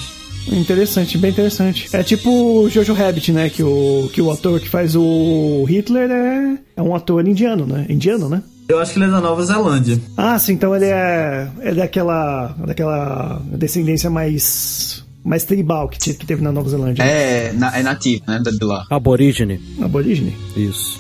Interessante, 0.49 1.17
bem 1.19 1.31
interessante. 1.31 1.89
É 1.93 2.03
tipo 2.03 2.31
o 2.31 2.69
Jojo 2.69 2.93
Rabbit, 2.93 3.33
né? 3.33 3.49
Que 3.49 3.63
o, 3.63 4.11
que 4.13 4.21
o 4.21 4.31
ator 4.31 4.59
que 4.59 4.69
faz 4.69 4.97
o 4.97 5.65
Hitler 5.69 6.11
é, 6.11 6.59
é 6.77 6.83
um 6.83 6.95
ator 6.95 7.27
indiano, 7.27 7.65
né? 7.65 7.87
Indiano, 7.89 8.29
né? 8.29 8.43
Eu 8.73 8.81
acho 8.81 8.93
que 8.93 8.99
ele 8.99 9.05
é 9.05 9.09
da 9.09 9.21
Nova 9.21 9.45
Zelândia. 9.45 10.01
Ah, 10.17 10.39
sim, 10.39 10.55
então 10.55 10.75
ele 10.75 10.87
é, 10.87 11.47
é 11.61 11.75
daquela, 11.75 12.55
daquela 12.67 13.41
descendência 13.45 14.09
mais 14.09 15.05
mais 15.25 15.45
tribal 15.45 15.89
que, 15.89 15.99
que 16.15 16.27
teve 16.27 16.43
na 16.43 16.51
Nova 16.51 16.69
Zelândia. 16.69 17.03
É, 17.03 17.53
na, 17.53 17.77
é 17.77 17.83
nativo, 17.83 18.25
né, 18.27 18.41
de 18.41 18.65
lá. 18.65 18.85
Aborígene. 18.91 19.61
Aborígene? 19.81 20.35
Isso. 20.57 20.99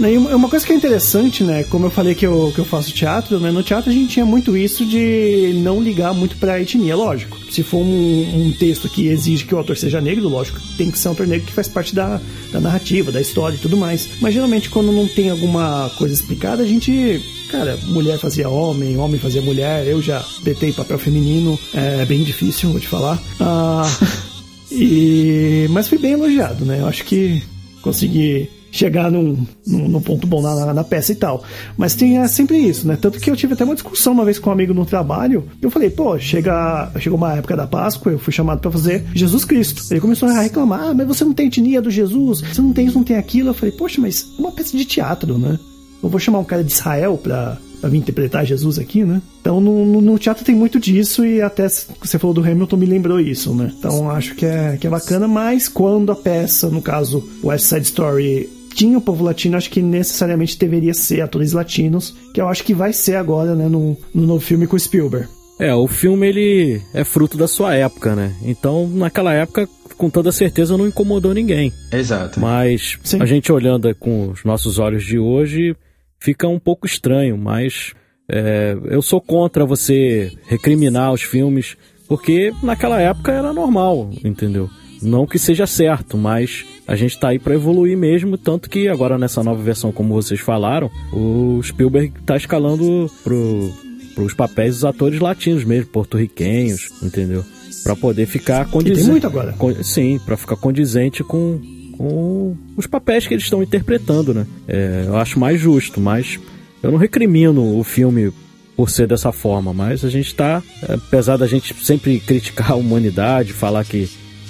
E 0.00 0.18
uma 0.18 0.48
coisa 0.48 0.66
que 0.66 0.72
é 0.72 0.76
interessante, 0.76 1.42
né? 1.42 1.64
Como 1.64 1.86
eu 1.86 1.90
falei 1.90 2.14
que 2.14 2.26
eu, 2.26 2.52
que 2.54 2.60
eu 2.60 2.64
faço 2.64 2.92
teatro, 2.92 3.40
né? 3.40 3.50
No 3.50 3.62
teatro 3.62 3.90
a 3.90 3.92
gente 3.92 4.12
tinha 4.12 4.26
muito 4.26 4.56
isso 4.56 4.84
de 4.84 5.52
não 5.56 5.80
ligar 5.80 6.12
muito 6.12 6.36
pra 6.36 6.60
etnia, 6.60 6.94
lógico. 6.94 7.38
Se 7.50 7.62
for 7.62 7.78
um, 7.78 8.46
um 8.46 8.52
texto 8.52 8.88
que 8.88 9.08
exige 9.08 9.44
que 9.44 9.54
o 9.54 9.58
autor 9.58 9.76
seja 9.76 10.00
negro, 10.00 10.28
lógico, 10.28 10.60
tem 10.76 10.90
que 10.90 10.98
ser 10.98 11.08
um 11.08 11.12
autor 11.12 11.26
negro 11.26 11.46
que 11.46 11.52
faz 11.52 11.68
parte 11.68 11.94
da, 11.94 12.20
da 12.52 12.60
narrativa, 12.60 13.10
da 13.10 13.20
história 13.20 13.56
e 13.56 13.58
tudo 13.58 13.76
mais. 13.76 14.08
Mas 14.20 14.34
geralmente 14.34 14.68
quando 14.68 14.92
não 14.92 15.08
tem 15.08 15.30
alguma 15.30 15.90
coisa 15.96 16.14
explicada, 16.14 16.62
a 16.62 16.66
gente 16.66 17.20
cara, 17.50 17.78
mulher 17.86 18.18
fazia 18.18 18.48
homem, 18.48 18.96
homem 18.98 19.18
fazia 19.18 19.40
mulher, 19.40 19.86
eu 19.86 20.02
já 20.02 20.24
detei 20.42 20.72
papel 20.72 20.98
feminino, 20.98 21.58
é 21.72 22.04
bem 22.04 22.22
difícil, 22.22 22.70
vou 22.70 22.80
te 22.80 22.88
falar. 22.88 23.20
Ah, 23.40 23.90
e, 24.70 25.66
mas 25.70 25.88
fui 25.88 25.98
bem 25.98 26.12
elogiado, 26.12 26.64
né? 26.64 26.80
Eu 26.80 26.86
acho 26.86 27.04
que 27.04 27.42
consegui 27.80 28.50
chegar 28.70 29.10
num, 29.10 29.46
num, 29.66 29.88
num, 29.88 30.00
ponto 30.00 30.26
bom 30.26 30.42
na, 30.42 30.54
na, 30.54 30.74
na, 30.74 30.84
peça 30.84 31.12
e 31.12 31.14
tal. 31.14 31.42
Mas 31.76 31.94
tem 31.94 32.18
é, 32.18 32.28
sempre 32.28 32.58
isso, 32.58 32.86
né? 32.86 32.98
Tanto 33.00 33.18
que 33.18 33.30
eu 33.30 33.36
tive 33.36 33.54
até 33.54 33.64
uma 33.64 33.74
discussão 33.74 34.12
uma 34.12 34.24
vez 34.24 34.38
com 34.38 34.50
um 34.50 34.52
amigo 34.52 34.74
no 34.74 34.84
trabalho. 34.84 35.44
Eu 35.60 35.70
falei, 35.70 35.90
pô, 35.90 36.18
chega, 36.18 36.90
chegou 36.98 37.16
uma 37.16 37.34
época 37.34 37.56
da 37.56 37.66
Páscoa, 37.66 38.12
eu 38.12 38.18
fui 38.18 38.32
chamado 38.32 38.60
para 38.60 38.70
fazer 38.70 39.04
Jesus 39.14 39.44
Cristo. 39.44 39.82
Ele 39.90 40.00
começou 40.00 40.28
a 40.28 40.40
reclamar, 40.40 40.88
ah, 40.88 40.94
mas 40.94 41.06
você 41.06 41.24
não 41.24 41.32
tem 41.32 41.46
etnia 41.46 41.82
do 41.82 41.90
Jesus, 41.90 42.40
você 42.40 42.60
não 42.60 42.72
tem 42.72 42.86
isso, 42.86 42.96
não 42.96 43.04
tem 43.04 43.16
aquilo. 43.16 43.50
Eu 43.50 43.54
falei, 43.54 43.74
poxa, 43.74 44.00
mas 44.00 44.26
é 44.38 44.40
uma 44.40 44.52
peça 44.52 44.76
de 44.76 44.84
teatro, 44.84 45.38
né? 45.38 45.58
Eu 46.02 46.08
vou 46.08 46.20
chamar 46.20 46.38
um 46.38 46.44
cara 46.44 46.62
de 46.62 46.72
Israel 46.72 47.18
pra, 47.18 47.58
pra 47.80 47.90
vir 47.90 47.98
interpretar 47.98 48.46
Jesus 48.46 48.78
aqui, 48.78 49.04
né? 49.04 49.20
Então 49.40 49.60
no, 49.60 49.84
no, 49.84 50.00
no, 50.00 50.18
teatro 50.18 50.44
tem 50.44 50.54
muito 50.54 50.78
disso 50.78 51.24
e 51.24 51.40
até 51.40 51.68
você 51.68 52.18
falou 52.18 52.34
do 52.34 52.40
Hamilton 52.40 52.76
me 52.76 52.86
lembrou 52.86 53.20
isso, 53.20 53.54
né? 53.54 53.72
Então 53.76 54.10
acho 54.10 54.34
que 54.34 54.46
é, 54.46 54.76
que 54.76 54.86
é 54.86 54.90
bacana, 54.90 55.26
mas 55.26 55.68
quando 55.68 56.12
a 56.12 56.16
peça, 56.16 56.68
no 56.68 56.80
caso 56.80 57.28
West 57.42 57.64
Side 57.64 57.86
Story, 57.86 58.48
tinha 58.74 58.98
o 58.98 59.00
povo 59.00 59.24
latino, 59.24 59.56
acho 59.56 59.70
que 59.70 59.82
necessariamente 59.82 60.58
deveria 60.58 60.94
ser 60.94 61.20
atores 61.20 61.52
latinos, 61.52 62.14
que 62.32 62.40
eu 62.40 62.48
acho 62.48 62.64
que 62.64 62.74
vai 62.74 62.92
ser 62.92 63.16
agora, 63.16 63.54
né, 63.54 63.68
no, 63.68 63.96
no 64.14 64.26
novo 64.26 64.40
filme 64.40 64.66
com 64.66 64.78
Spielberg. 64.78 65.28
É, 65.58 65.74
o 65.74 65.88
filme 65.88 66.28
ele 66.28 66.80
é 66.94 67.02
fruto 67.02 67.36
da 67.36 67.48
sua 67.48 67.74
época, 67.74 68.14
né? 68.14 68.32
Então, 68.42 68.88
naquela 68.88 69.34
época, 69.34 69.68
com 69.96 70.08
toda 70.08 70.30
certeza 70.30 70.78
não 70.78 70.86
incomodou 70.86 71.34
ninguém. 71.34 71.72
Exato. 71.92 72.38
Mas 72.38 72.96
Sim. 73.02 73.20
a 73.20 73.26
gente 73.26 73.50
olhando 73.50 73.92
com 73.96 74.30
os 74.30 74.44
nossos 74.44 74.78
olhos 74.78 75.04
de 75.04 75.18
hoje, 75.18 75.74
fica 76.20 76.46
um 76.46 76.60
pouco 76.60 76.86
estranho, 76.86 77.36
mas 77.36 77.92
é, 78.30 78.76
eu 78.84 79.02
sou 79.02 79.20
contra 79.20 79.66
você 79.66 80.30
recriminar 80.46 81.12
os 81.12 81.22
filmes, 81.22 81.76
porque 82.06 82.52
naquela 82.62 83.00
época 83.00 83.32
era 83.32 83.52
normal, 83.52 84.10
entendeu? 84.24 84.70
Não 85.02 85.26
que 85.26 85.38
seja 85.38 85.66
certo, 85.66 86.16
mas 86.16 86.64
a 86.86 86.96
gente 86.96 87.14
está 87.14 87.28
aí 87.28 87.38
para 87.38 87.54
evoluir 87.54 87.96
mesmo, 87.96 88.36
tanto 88.36 88.68
que 88.68 88.88
agora 88.88 89.18
nessa 89.18 89.42
nova 89.42 89.62
versão, 89.62 89.92
como 89.92 90.14
vocês 90.14 90.40
falaram, 90.40 90.90
o 91.12 91.60
Spielberg 91.62 92.12
está 92.20 92.36
escalando 92.36 93.10
pro, 93.22 93.70
pros 94.14 94.34
papéis 94.34 94.76
dos 94.76 94.84
atores 94.84 95.20
latinos 95.20 95.64
mesmo, 95.64 95.90
porto-riquenhos, 95.90 96.88
entendeu? 97.02 97.44
Para 97.84 97.94
poder 97.94 98.26
ficar 98.26 98.68
condizente. 98.68 99.02
Tem 99.02 99.10
muito 99.10 99.26
agora. 99.26 99.52
Com, 99.52 99.82
sim, 99.82 100.18
para 100.24 100.36
ficar 100.36 100.56
condizente 100.56 101.22
com, 101.22 101.60
com 101.96 102.56
os 102.76 102.86
papéis 102.86 103.26
que 103.26 103.34
eles 103.34 103.44
estão 103.44 103.62
interpretando, 103.62 104.34
né? 104.34 104.46
É, 104.66 105.04
eu 105.06 105.16
acho 105.16 105.38
mais 105.38 105.60
justo, 105.60 106.00
mas 106.00 106.40
eu 106.82 106.90
não 106.90 106.98
recrimino 106.98 107.78
o 107.78 107.84
filme 107.84 108.32
por 108.76 108.88
ser 108.88 109.08
dessa 109.08 109.32
forma, 109.32 109.74
mas 109.74 110.04
a 110.04 110.08
gente 110.08 110.28
está, 110.28 110.62
apesar 110.88 111.36
da 111.36 111.46
gente 111.46 111.74
sempre 111.84 112.20
criticar 112.20 112.72
a 112.72 112.76
humanidade, 112.76 113.52
falar 113.52 113.84
que 113.84 114.08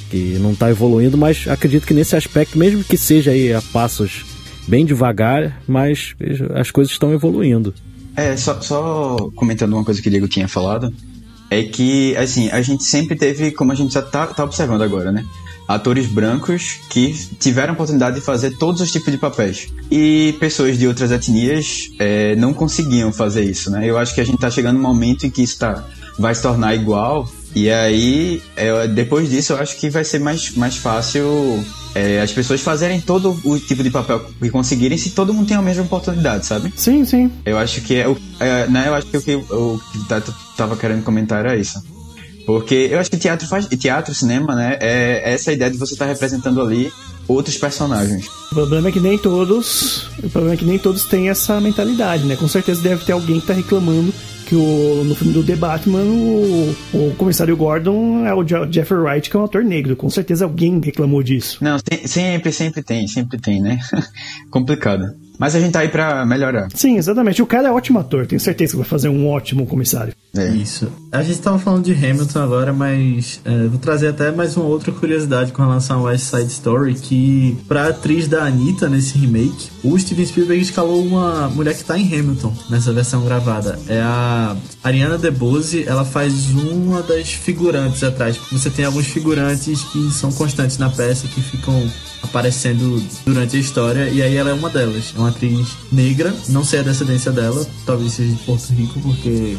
que 0.09 0.39
não 0.39 0.53
está 0.53 0.71
evoluindo, 0.71 1.17
mas 1.17 1.47
acredito 1.49 1.87
que 1.87 1.95
nesse 1.95 2.17
aspecto, 2.17 2.59
mesmo 2.59 2.83
que 2.83 2.97
seja 2.97 3.31
aí 3.31 3.53
a 3.53 3.63
passos 3.63 4.25
bem 4.67 4.85
devagar, 4.85 5.61
mas 5.67 6.15
as 6.55 6.71
coisas 6.71 6.93
estão 6.93 7.13
evoluindo. 7.13 7.75
É, 8.15 8.37
só, 8.37 8.61
só 8.61 9.31
comentando 9.35 9.73
uma 9.73 9.85
coisa 9.85 10.03
que 10.03 10.09
o 10.09 10.11
Diego 10.11 10.29
tinha 10.29 10.49
falado, 10.49 10.93
é 11.51 11.63
que, 11.63 12.17
assim, 12.17 12.51
a 12.51 12.61
gente 12.61 12.85
sempre 12.85 13.17
teve, 13.17 13.53
como 13.53 13.73
a 13.73 13.75
gente 13.75 13.95
já 13.95 14.03
tá, 14.03 14.27
tá 14.27 14.45
observando 14.45 14.83
agora, 14.83 15.11
né? 15.11 15.25
Atores 15.67 16.07
brancos 16.07 16.81
que 16.89 17.15
tiveram 17.39 17.73
a 17.73 17.75
oportunidade 17.75 18.17
de 18.17 18.23
fazer 18.23 18.57
todos 18.59 18.81
os 18.81 18.91
tipos 18.91 19.13
de 19.13 19.19
papéis. 19.19 19.69
E 19.91 20.35
pessoas 20.41 20.79
de 20.79 20.87
outras 20.87 21.11
etnias 21.11 21.91
é, 21.99 22.35
não 22.37 22.53
conseguiam 22.53 23.13
fazer 23.13 23.45
isso, 23.45 23.71
né? 23.71 23.89
Eu 23.89 23.97
acho 23.97 24.15
que 24.15 24.21
a 24.21 24.25
gente 24.25 24.39
tá 24.39 24.51
chegando 24.51 24.77
num 24.77 24.83
momento 24.83 25.27
em 25.27 25.31
que 25.31 25.43
isso 25.43 25.59
tá, 25.59 25.87
vai 26.19 26.35
se 26.35 26.43
tornar 26.43 26.75
igual 26.75 27.29
e 27.55 27.71
aí, 27.71 28.43
é, 28.57 28.87
depois 28.89 29.29
disso, 29.29 29.53
eu 29.53 29.59
acho 29.59 29.77
que 29.77 29.89
vai 29.91 30.05
ser 30.05 30.19
mais, 30.19 30.55
mais 30.55 30.77
fácil 30.77 31.65
é, 31.95 32.21
as 32.21 32.33
pessoas 32.33 32.61
fazerem 32.61 33.01
todo 33.01 33.39
o 33.45 33.59
tipo 33.59 33.83
de 33.83 33.91
papel 33.91 34.25
que 34.41 34.51
conseguirem 34.51 34.99
se 34.99 35.11
todo 35.11 35.33
mundo 35.33 35.49
tem 35.49 35.57
a 35.57 35.63
mesma 35.63 35.85
oportunidade, 35.85 36.47
sabe? 36.47 36.73
Sim, 36.77 37.05
sim. 37.05 37.31
Eu 37.45 37.59
acho 37.59 37.81
que 37.81 37.97
é 37.97 38.09
o. 38.09 38.17
É, 38.39 38.69
né, 38.69 38.89
eu 38.89 38.95
acho 38.95 39.07
que 39.07 39.17
o 39.17 39.23
que 39.23 39.31
eu 39.31 39.81
tava 40.57 40.77
querendo 40.77 41.03
comentar 41.03 41.41
era 41.45 41.57
isso. 41.57 41.83
Porque 42.47 42.89
eu 42.91 42.99
acho 42.99 43.11
que 43.11 43.17
teatro 43.17 43.47
faz. 43.47 43.67
Teatro, 43.67 44.15
cinema, 44.15 44.55
né? 44.55 44.79
É 44.81 45.33
essa 45.33 45.53
ideia 45.53 45.71
de 45.71 45.77
você 45.77 45.95
estar 45.95 46.07
tá 46.07 46.13
representando 46.13 46.63
ali 46.63 46.91
outros 47.27 47.59
personagens. 47.59 48.27
O 48.51 48.55
problema 48.55 48.89
é 48.89 48.93
que 48.93 49.01
nem 49.01 49.19
todos. 49.19 50.09
O 50.23 50.31
problema 50.31 50.55
é 50.55 50.57
que 50.57 50.65
nem 50.65 50.79
todos 50.79 51.05
têm 51.05 51.29
essa 51.29 51.61
mentalidade, 51.61 52.25
né? 52.25 52.37
Com 52.37 52.49
certeza 52.49 52.81
deve 52.81 53.05
ter 53.05 53.13
alguém 53.13 53.41
que 53.41 53.47
tá 53.47 53.53
reclamando 53.53 54.15
que 54.49 54.57
o, 54.57 55.05
no 55.05 55.15
filme 55.15 55.35
do 55.35 55.45
The 55.45 55.57
Batman, 55.57 56.05
o, 56.05 56.75
o 56.95 57.15
comissário 57.17 57.55
Gordon 57.55 58.25
é 58.25 58.33
o 58.33 58.43
Jeffrey 58.73 58.99
Wright, 58.99 59.29
que 59.29 59.37
é 59.37 59.39
um 59.39 59.45
ator 59.45 59.63
negro. 59.63 59.95
Com 59.95 60.09
certeza 60.09 60.47
alguém 60.47 60.81
reclamou 60.81 61.23
disso. 61.23 61.63
Não, 61.63 61.77
sempre, 62.07 62.51
sempre 62.51 62.83
tem, 62.83 63.07
sempre 63.07 63.39
tem, 63.39 63.61
né? 63.61 63.79
Complicado. 64.51 65.05
Mas 65.39 65.55
a 65.55 65.61
gente 65.61 65.73
tá 65.73 65.81
aí 65.81 65.89
pra 65.89 66.27
melhorar. 66.27 66.69
Sim, 66.75 66.97
exatamente. 66.97 67.41
O 67.41 67.47
cara 67.47 67.69
é 67.69 67.71
ótimo 67.71 67.99
ator, 67.99 68.27
tenho 68.27 68.41
certeza 68.41 68.73
que 68.73 68.79
vai 68.79 68.87
fazer 68.87 69.09
um 69.09 69.29
ótimo 69.29 69.67
comissário. 69.67 70.13
É. 70.37 70.49
Isso. 70.49 70.91
A 71.11 71.23
gente 71.23 71.41
tava 71.41 71.59
falando 71.59 71.85
de 71.85 71.93
Hamilton 71.93 72.41
agora, 72.41 72.73
mas 72.73 73.41
é, 73.45 73.67
vou 73.67 73.79
trazer 73.79 74.09
até 74.09 74.31
mais 74.31 74.57
uma 74.57 74.67
outra 74.67 74.93
curiosidade 74.93 75.53
com 75.53 75.63
relação 75.63 76.01
ao 76.01 76.05
West 76.05 76.25
Side 76.25 76.51
Story, 76.53 76.95
que 76.95 77.57
pra 77.67 77.89
atriz 77.89 78.29
da 78.29 78.45
Anitta 78.45 78.89
nesse 78.89 79.17
remake, 79.17 79.71
o 79.83 79.99
Steven 79.99 80.27
Spielberg 80.27 80.63
escalou 80.63 81.03
uma 81.03 81.49
mulher 81.49 81.75
que 81.75 81.85
tá 81.85 81.99
em 81.99 82.07
Hamilton 82.07 82.53
nessa 82.69 82.93
versão 82.93 83.25
gravada. 83.25 83.79
É 83.89 84.01
a 84.01 84.57
Ariana 84.83 85.17
DeBose, 85.17 85.85
ela 85.87 86.05
faz 86.05 86.51
uma 86.51 87.03
das 87.03 87.31
figurantes 87.33 88.03
atrás. 88.03 88.39
Você 88.53 88.71
tem 88.71 88.85
alguns 88.85 89.07
figurantes 89.07 89.83
que 89.85 90.11
são 90.11 90.31
constantes 90.33 90.79
na 90.79 90.91
peça, 90.91 91.27
que 91.27 91.41
ficam 91.41 91.89
aparecendo 92.23 93.03
durante 93.25 93.57
a 93.57 93.61
história, 93.61 94.09
e 94.09 94.23
aí 94.23 94.37
ela 94.37 94.51
é 94.51 94.53
uma 94.53 94.69
delas. 94.69 95.13
É 95.17 95.19
uma 95.19 95.29
atriz 95.29 95.69
negra, 95.91 96.35
não 96.49 96.65
sei 96.65 96.81
a 96.81 96.83
descendência 96.83 97.33
dela, 97.33 97.67
talvez 97.87 98.13
seja 98.13 98.33
de 98.35 98.43
Porto 98.45 98.73
Rico, 98.73 99.01
porque 99.01 99.57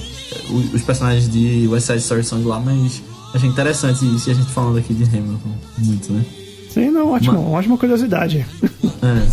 os 0.74 0.82
personagens 0.82 1.30
de 1.30 1.68
West 1.68 1.88
Side 1.88 2.00
Story 2.00 2.24
são 2.24 2.40
de 2.40 2.46
lá, 2.46 2.60
mas 2.60 3.02
achei 3.34 3.50
interessante 3.50 4.06
isso, 4.16 4.30
e 4.30 4.32
a 4.32 4.36
gente 4.36 4.52
falando 4.52 4.78
aqui 4.78 4.94
de 4.94 5.04
Hamilton, 5.04 5.52
muito, 5.78 6.14
né? 6.14 6.26
Sim, 6.70 6.92
não, 6.92 7.12
ótimo, 7.12 7.40
Uma... 7.40 7.58
ótima 7.58 7.78
curiosidade. 7.78 8.46
É. 9.02 9.28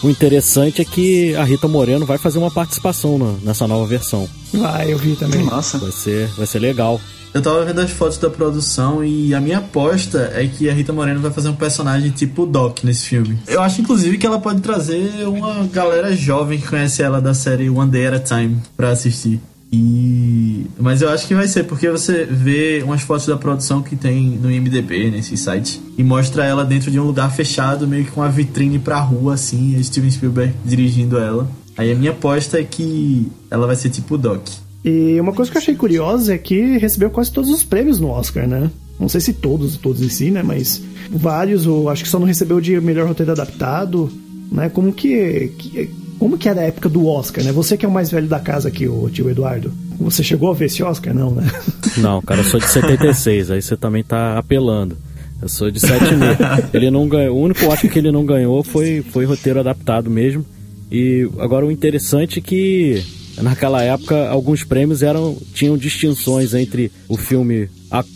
o 0.02 0.08
interessante 0.08 0.80
é 0.80 0.84
que 0.84 1.34
a 1.36 1.44
Rita 1.44 1.68
Moreno 1.68 2.06
vai 2.06 2.16
fazer 2.16 2.38
uma 2.38 2.50
participação 2.50 3.18
na, 3.18 3.32
nessa 3.42 3.66
nova 3.66 3.86
versão. 3.86 4.28
Vai, 4.52 4.92
eu 4.92 4.98
vi 4.98 5.16
também. 5.16 5.44
Nossa. 5.44 5.76
Vai 5.76 5.92
ser, 5.92 6.28
vai 6.28 6.46
ser 6.46 6.60
legal. 6.60 6.98
Eu 7.34 7.42
tava 7.42 7.64
vendo 7.64 7.80
as 7.80 7.90
fotos 7.90 8.16
da 8.16 8.30
produção 8.30 9.04
e 9.04 9.34
a 9.34 9.40
minha 9.40 9.58
aposta 9.58 10.30
é 10.36 10.46
que 10.46 10.70
a 10.70 10.72
Rita 10.72 10.92
Moreno 10.92 11.18
vai 11.18 11.32
fazer 11.32 11.48
um 11.48 11.56
personagem 11.56 12.12
tipo 12.12 12.46
Doc 12.46 12.84
nesse 12.84 13.06
filme. 13.06 13.36
Eu 13.48 13.60
acho, 13.60 13.80
inclusive, 13.80 14.16
que 14.16 14.24
ela 14.24 14.38
pode 14.38 14.60
trazer 14.60 15.26
uma 15.26 15.66
galera 15.66 16.14
jovem 16.14 16.60
que 16.60 16.68
conhece 16.68 17.02
ela 17.02 17.20
da 17.20 17.34
série 17.34 17.68
One 17.68 17.90
Day 17.90 18.06
at 18.06 18.14
a 18.14 18.20
Time 18.20 18.58
pra 18.76 18.90
assistir. 18.90 19.40
E... 19.72 20.66
Mas 20.78 21.02
eu 21.02 21.08
acho 21.08 21.26
que 21.26 21.34
vai 21.34 21.48
ser, 21.48 21.64
porque 21.64 21.90
você 21.90 22.24
vê 22.24 22.84
umas 22.84 23.02
fotos 23.02 23.26
da 23.26 23.36
produção 23.36 23.82
que 23.82 23.96
tem 23.96 24.38
no 24.40 24.48
IMDB, 24.48 25.10
nesse 25.10 25.36
site, 25.36 25.82
e 25.98 26.04
mostra 26.04 26.44
ela 26.44 26.64
dentro 26.64 26.88
de 26.88 27.00
um 27.00 27.04
lugar 27.04 27.32
fechado, 27.32 27.84
meio 27.88 28.04
que 28.04 28.12
com 28.12 28.20
uma 28.20 28.30
vitrine 28.30 28.78
pra 28.78 29.00
rua, 29.00 29.34
assim, 29.34 29.82
Steven 29.82 30.10
Spielberg 30.12 30.54
dirigindo 30.64 31.18
ela. 31.18 31.50
Aí 31.76 31.90
a 31.90 31.96
minha 31.96 32.12
aposta 32.12 32.60
é 32.60 32.62
que 32.62 33.28
ela 33.50 33.66
vai 33.66 33.74
ser 33.74 33.90
tipo 33.90 34.16
Doc. 34.16 34.46
E 34.84 35.18
uma 35.18 35.32
coisa 35.32 35.50
que 35.50 35.56
eu 35.56 35.62
achei 35.62 35.74
curiosa 35.74 36.34
é 36.34 36.38
que 36.38 36.76
recebeu 36.76 37.08
quase 37.08 37.32
todos 37.32 37.50
os 37.50 37.64
prêmios 37.64 37.98
no 37.98 38.08
Oscar, 38.08 38.46
né? 38.46 38.70
Não 39.00 39.08
sei 39.08 39.20
se 39.20 39.32
todos, 39.32 39.76
todos 39.76 40.02
em 40.02 40.08
si, 40.08 40.30
né? 40.30 40.42
Mas 40.42 40.82
vários, 41.10 41.64
eu 41.64 41.88
acho 41.88 42.02
que 42.04 42.08
só 42.08 42.18
não 42.18 42.26
recebeu 42.26 42.60
de 42.60 42.78
melhor 42.80 43.08
roteiro 43.08 43.32
adaptado, 43.32 44.12
né? 44.52 44.68
Como 44.68 44.92
que, 44.92 45.52
que 45.58 45.90
como 46.18 46.38
que 46.38 46.48
era 46.48 46.60
a 46.60 46.64
época 46.64 46.88
do 46.88 47.06
Oscar, 47.06 47.44
né? 47.44 47.52
Você 47.52 47.76
que 47.76 47.84
é 47.84 47.88
o 47.88 47.92
mais 47.92 48.10
velho 48.10 48.28
da 48.28 48.38
casa 48.38 48.68
aqui, 48.68 48.86
o 48.86 49.08
tio 49.10 49.28
Eduardo. 49.28 49.72
Você 49.98 50.22
chegou 50.22 50.50
a 50.50 50.54
ver 50.54 50.66
esse 50.66 50.82
Oscar, 50.82 51.14
não, 51.14 51.30
né? 51.30 51.50
Não, 51.98 52.20
cara, 52.20 52.40
eu 52.40 52.44
sou 52.44 52.58
de 52.58 52.68
76, 52.68 53.52
aí 53.52 53.62
você 53.62 53.76
também 53.76 54.02
tá 54.02 54.36
apelando. 54.36 54.96
Eu 55.40 55.48
sou 55.48 55.70
de 55.70 55.78
76. 55.78 56.74
ele 56.74 56.90
não 56.90 57.08
ganhou, 57.08 57.36
o 57.36 57.40
único 57.40 57.64
Oscar 57.66 57.88
que 57.88 57.98
ele 58.00 58.10
não 58.10 58.26
ganhou 58.26 58.64
foi, 58.64 59.04
foi 59.12 59.24
roteiro 59.24 59.60
adaptado 59.60 60.10
mesmo. 60.10 60.44
E 60.90 61.28
agora 61.38 61.64
o 61.64 61.70
interessante 61.70 62.40
é 62.40 62.42
que 62.42 63.04
naquela 63.38 63.82
época 63.82 64.28
alguns 64.28 64.64
prêmios 64.64 65.02
eram 65.02 65.36
tinham 65.52 65.76
distinções 65.76 66.54
entre 66.54 66.90
o 67.08 67.16
filme 67.16 67.68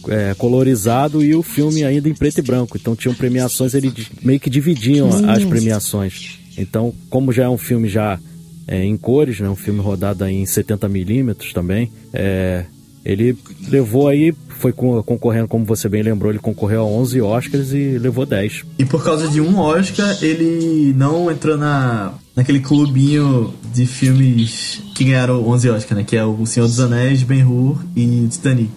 é, 0.09 0.35
colorizado 0.37 1.23
e 1.23 1.35
o 1.35 1.43
filme 1.43 1.85
ainda 1.85 2.09
em 2.09 2.15
preto 2.15 2.39
e 2.39 2.43
branco. 2.43 2.77
Então 2.77 2.97
tinham 2.97 3.15
premiações, 3.15 3.75
eles 3.75 3.93
meio 4.23 4.41
que 4.41 4.51
dividiam 4.51 5.09
as 5.29 5.45
premiações. 5.45 6.39
Então, 6.57 6.93
como 7.09 7.33
já 7.33 7.45
é 7.45 7.49
um 7.49 7.59
filme 7.59 7.89
já 7.89 8.19
é, 8.67 8.85
em 8.85 8.97
cores, 8.97 9.41
né, 9.41 9.49
um 9.49 9.57
filme 9.57 9.81
rodado 9.81 10.27
em 10.27 10.45
70 10.45 10.89
milímetros 10.89 11.53
também, 11.53 11.91
é, 12.13 12.65
ele 13.05 13.37
levou 13.69 14.09
aí, 14.09 14.35
foi 14.49 14.73
concorrendo, 14.73 15.49
como 15.49 15.65
você 15.65 15.89
bem 15.89 16.03
lembrou, 16.03 16.31
ele 16.31 16.41
concorreu 16.41 16.83
a 16.83 16.85
11 16.85 17.23
Oscars 17.23 17.73
e 17.73 17.97
levou 17.97 18.27
10. 18.27 18.65
E 18.79 18.85
por 18.85 19.03
causa 19.03 19.29
de 19.29 19.41
um 19.41 19.59
Oscar, 19.59 20.19
ele 20.21 20.93
não 20.95 21.31
entrou 21.31 21.57
na, 21.57 22.13
naquele 22.39 22.61
clubinho 22.61 23.53
de 23.75 23.85
filmes 23.85 24.81
que 24.95 25.03
ganharam 25.03 25.45
11 25.49 25.71
Oscars, 25.71 25.97
né? 25.99 26.05
Que 26.05 26.17
é 26.17 26.25
O 26.25 26.47
Senhor 26.47 26.67
dos 26.67 26.79
Anéis, 26.79 27.25
Ben-Hur 27.25 27.77
e 27.97 28.29
Titanic. 28.31 28.71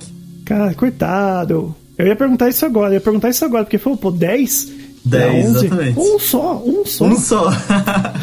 Cara, 0.44 0.74
coitado. 0.74 1.76
Eu 1.96 2.08
ia 2.08 2.16
perguntar 2.16 2.50
isso 2.50 2.66
agora, 2.66 2.90
eu 2.90 2.94
ia 2.96 3.02
perguntar 3.02 3.30
isso 3.30 3.46
agora, 3.46 3.64
porque 3.64 3.78
falou, 3.78 4.00
pô, 4.00 4.10
10? 4.10 4.72
10, 5.06 5.46
exatamente. 5.46 6.00
Um 6.00 6.18
só, 6.18 6.64
um 6.66 6.84
só. 6.84 7.06
Um 7.06 7.20
só. 7.20 7.50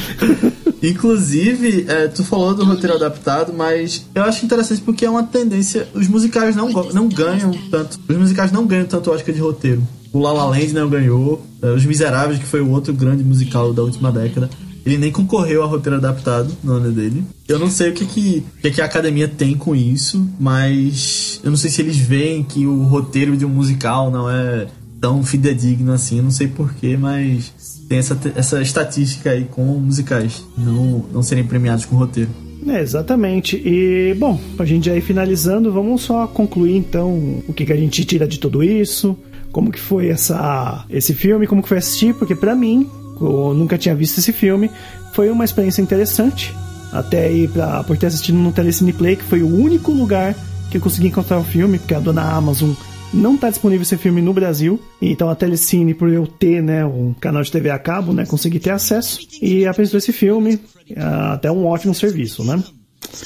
Inclusive, 0.83 1.87
é, 1.89 2.09
tu 2.09 2.25
falou 2.25 2.53
do 2.53 2.65
roteiro 2.65 2.97
adaptado, 2.97 3.53
mas 3.53 4.07
eu 4.17 4.25
acho 4.25 4.45
interessante 4.45 4.81
porque 4.81 5.05
é 5.05 5.11
uma 5.11 5.23
tendência. 5.23 5.87
Os 5.95 6.09
musicais 6.09 6.57
não, 6.57 6.69
não 6.69 7.09
ganham 7.09 7.53
tanto. 7.71 8.01
Os 8.09 8.17
musicais 8.17 8.51
não 8.51 8.67
ganham 8.67 8.87
tanto 8.87 9.13
Oscar 9.13 9.33
de 9.33 9.41
roteiro. 9.41 9.83
O 10.13 10.19
La 10.19 10.33
La 10.33 10.47
Land 10.47 10.73
não 10.73 10.89
ganhou. 10.89 11.45
É, 11.63 11.71
Os 11.71 11.85
Miseráveis, 11.85 12.41
que 12.41 12.47
foi 12.47 12.61
o 12.61 12.71
outro 12.71 12.93
grande 12.93 13.23
musical 13.23 13.73
da 13.73 13.83
última 13.83 14.11
década. 14.11 14.51
Ele 14.89 14.99
nem 14.99 15.13
concorreu 15.13 15.63
a 15.63 15.67
roteiro 15.67 15.97
adaptado 15.97 16.57
no 16.63 16.73
ano 16.73 16.91
dele. 16.91 17.25
Eu 17.47 17.59
não 17.59 17.71
sei 17.71 17.91
o 17.91 17.93
que, 17.93 18.07
que, 18.07 18.45
que, 18.63 18.71
que 18.71 18.81
a 18.81 18.85
academia 18.85 19.29
tem 19.29 19.55
com 19.55 19.75
isso, 19.75 20.27
mas 20.41 21.41
eu 21.45 21.51
não 21.51 21.57
sei 21.57 21.71
se 21.71 21.83
eles 21.83 21.97
veem 21.97 22.43
que 22.43 22.67
o 22.67 22.85
roteiro 22.85 23.37
de 23.37 23.45
um 23.45 23.49
musical 23.49 24.11
não 24.11 24.31
é 24.31 24.67
tão 25.01 25.23
fidedigno 25.23 25.93
assim, 25.93 26.21
não 26.21 26.31
sei 26.31 26.49
porquê, 26.49 26.97
mas 26.97 27.53
tem 27.89 27.99
essa, 27.99 28.19
essa 28.35 28.61
estatística 28.61 29.31
aí 29.31 29.45
com 29.45 29.63
musicais 29.63 30.45
não, 30.57 31.05
não 31.13 31.23
serem 31.23 31.45
premiados 31.45 31.85
com 31.85 31.97
roteiro. 31.97 32.31
É, 32.67 32.81
exatamente. 32.81 33.57
E, 33.57 34.15
bom, 34.15 34.39
a 34.59 34.65
gente 34.65 34.91
ir 34.91 35.01
finalizando, 35.01 35.73
vamos 35.73 36.03
só 36.03 36.27
concluir 36.27 36.77
então 36.77 37.43
o 37.47 37.53
que, 37.53 37.65
que 37.65 37.73
a 37.73 37.77
gente 37.77 38.05
tira 38.05 38.27
de 38.27 38.39
tudo 38.39 38.63
isso, 38.63 39.17
como 39.53 39.71
que 39.71 39.81
foi 39.81 40.09
essa, 40.09 40.85
esse 40.91 41.15
filme, 41.15 41.47
como 41.47 41.63
que 41.63 41.69
foi 41.69 41.79
assistir, 41.79 42.15
porque 42.15 42.35
para 42.35 42.55
mim, 42.55 42.89
eu 43.21 43.55
nunca 43.55 43.79
tinha 43.79 43.95
visto 43.95 44.19
esse 44.19 44.33
filme, 44.33 44.71
foi 45.13 45.31
uma 45.31 45.45
experiência 45.45 45.83
interessante. 45.83 46.55
Até 46.93 47.27
aí, 47.27 47.47
pra, 47.49 47.85
por 47.85 47.97
ter 47.99 48.07
assistido 48.07 48.39
no 48.39 48.51
Telecine 48.51 48.93
Play, 48.93 49.17
que 49.17 49.25
foi 49.25 49.43
o 49.43 49.49
único 49.49 49.93
lugar 49.93 50.35
que 50.71 50.79
eu 50.79 50.81
consegui 50.81 51.09
encontrar 51.09 51.39
o 51.39 51.45
filme, 51.45 51.79
porque 51.79 51.95
a 51.95 52.01
dona 52.01 52.23
Amazon 52.23 52.73
não 53.13 53.35
está 53.35 53.49
disponível 53.49 53.83
esse 53.83 53.97
filme 53.97 54.21
no 54.21 54.33
Brasil, 54.33 54.81
então 55.01 55.31
a 55.31 55.35
Telecine, 55.35 55.95
por 55.95 56.11
eu 56.11 56.27
ter 56.27 56.63
né, 56.63 56.85
um 56.85 57.15
canal 57.15 57.43
de 57.43 57.51
TV 57.51 57.71
a 57.71 57.79
cabo, 57.79 58.13
né, 58.13 58.27
consegui 58.27 58.59
ter 58.59 58.71
acesso 58.71 59.21
e 59.41 59.67
apresentou 59.67 59.99
esse 59.99 60.13
filme, 60.13 60.61
é, 60.91 61.01
até 61.01 61.51
um 61.51 61.67
ótimo 61.67 61.95
serviço, 61.95 62.45
né? 62.45 62.63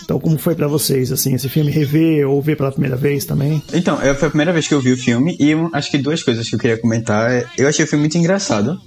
Então, 0.05 0.21
como 0.21 0.39
foi 0.39 0.55
para 0.55 0.69
vocês, 0.69 1.11
assim, 1.11 1.35
esse 1.35 1.49
filme 1.49 1.71
rever 1.71 2.29
ou 2.29 2.41
ver 2.41 2.57
pela 2.57 2.71
primeira 2.71 2.97
vez 2.97 3.25
também? 3.25 3.61
Então, 3.73 4.01
eu, 4.03 4.15
foi 4.15 4.29
a 4.29 4.31
primeira 4.31 4.53
vez 4.53 4.69
que 4.69 4.75
eu 4.75 4.81
vi 4.81 4.93
o 4.93 4.97
filme 4.97 5.37
e 5.41 5.51
eu, 5.51 5.71
acho 5.73 5.91
que 5.91 5.99
duas 5.99 6.23
coisas 6.23 6.49
que 6.49 6.55
eu 6.55 6.59
queria 6.59 6.79
comentar. 6.79 7.51
Eu 7.59 7.67
achei 7.67 7.85
o 7.85 7.89
filme 7.89 8.03
muito 8.03 8.17
engraçado. 8.17 8.79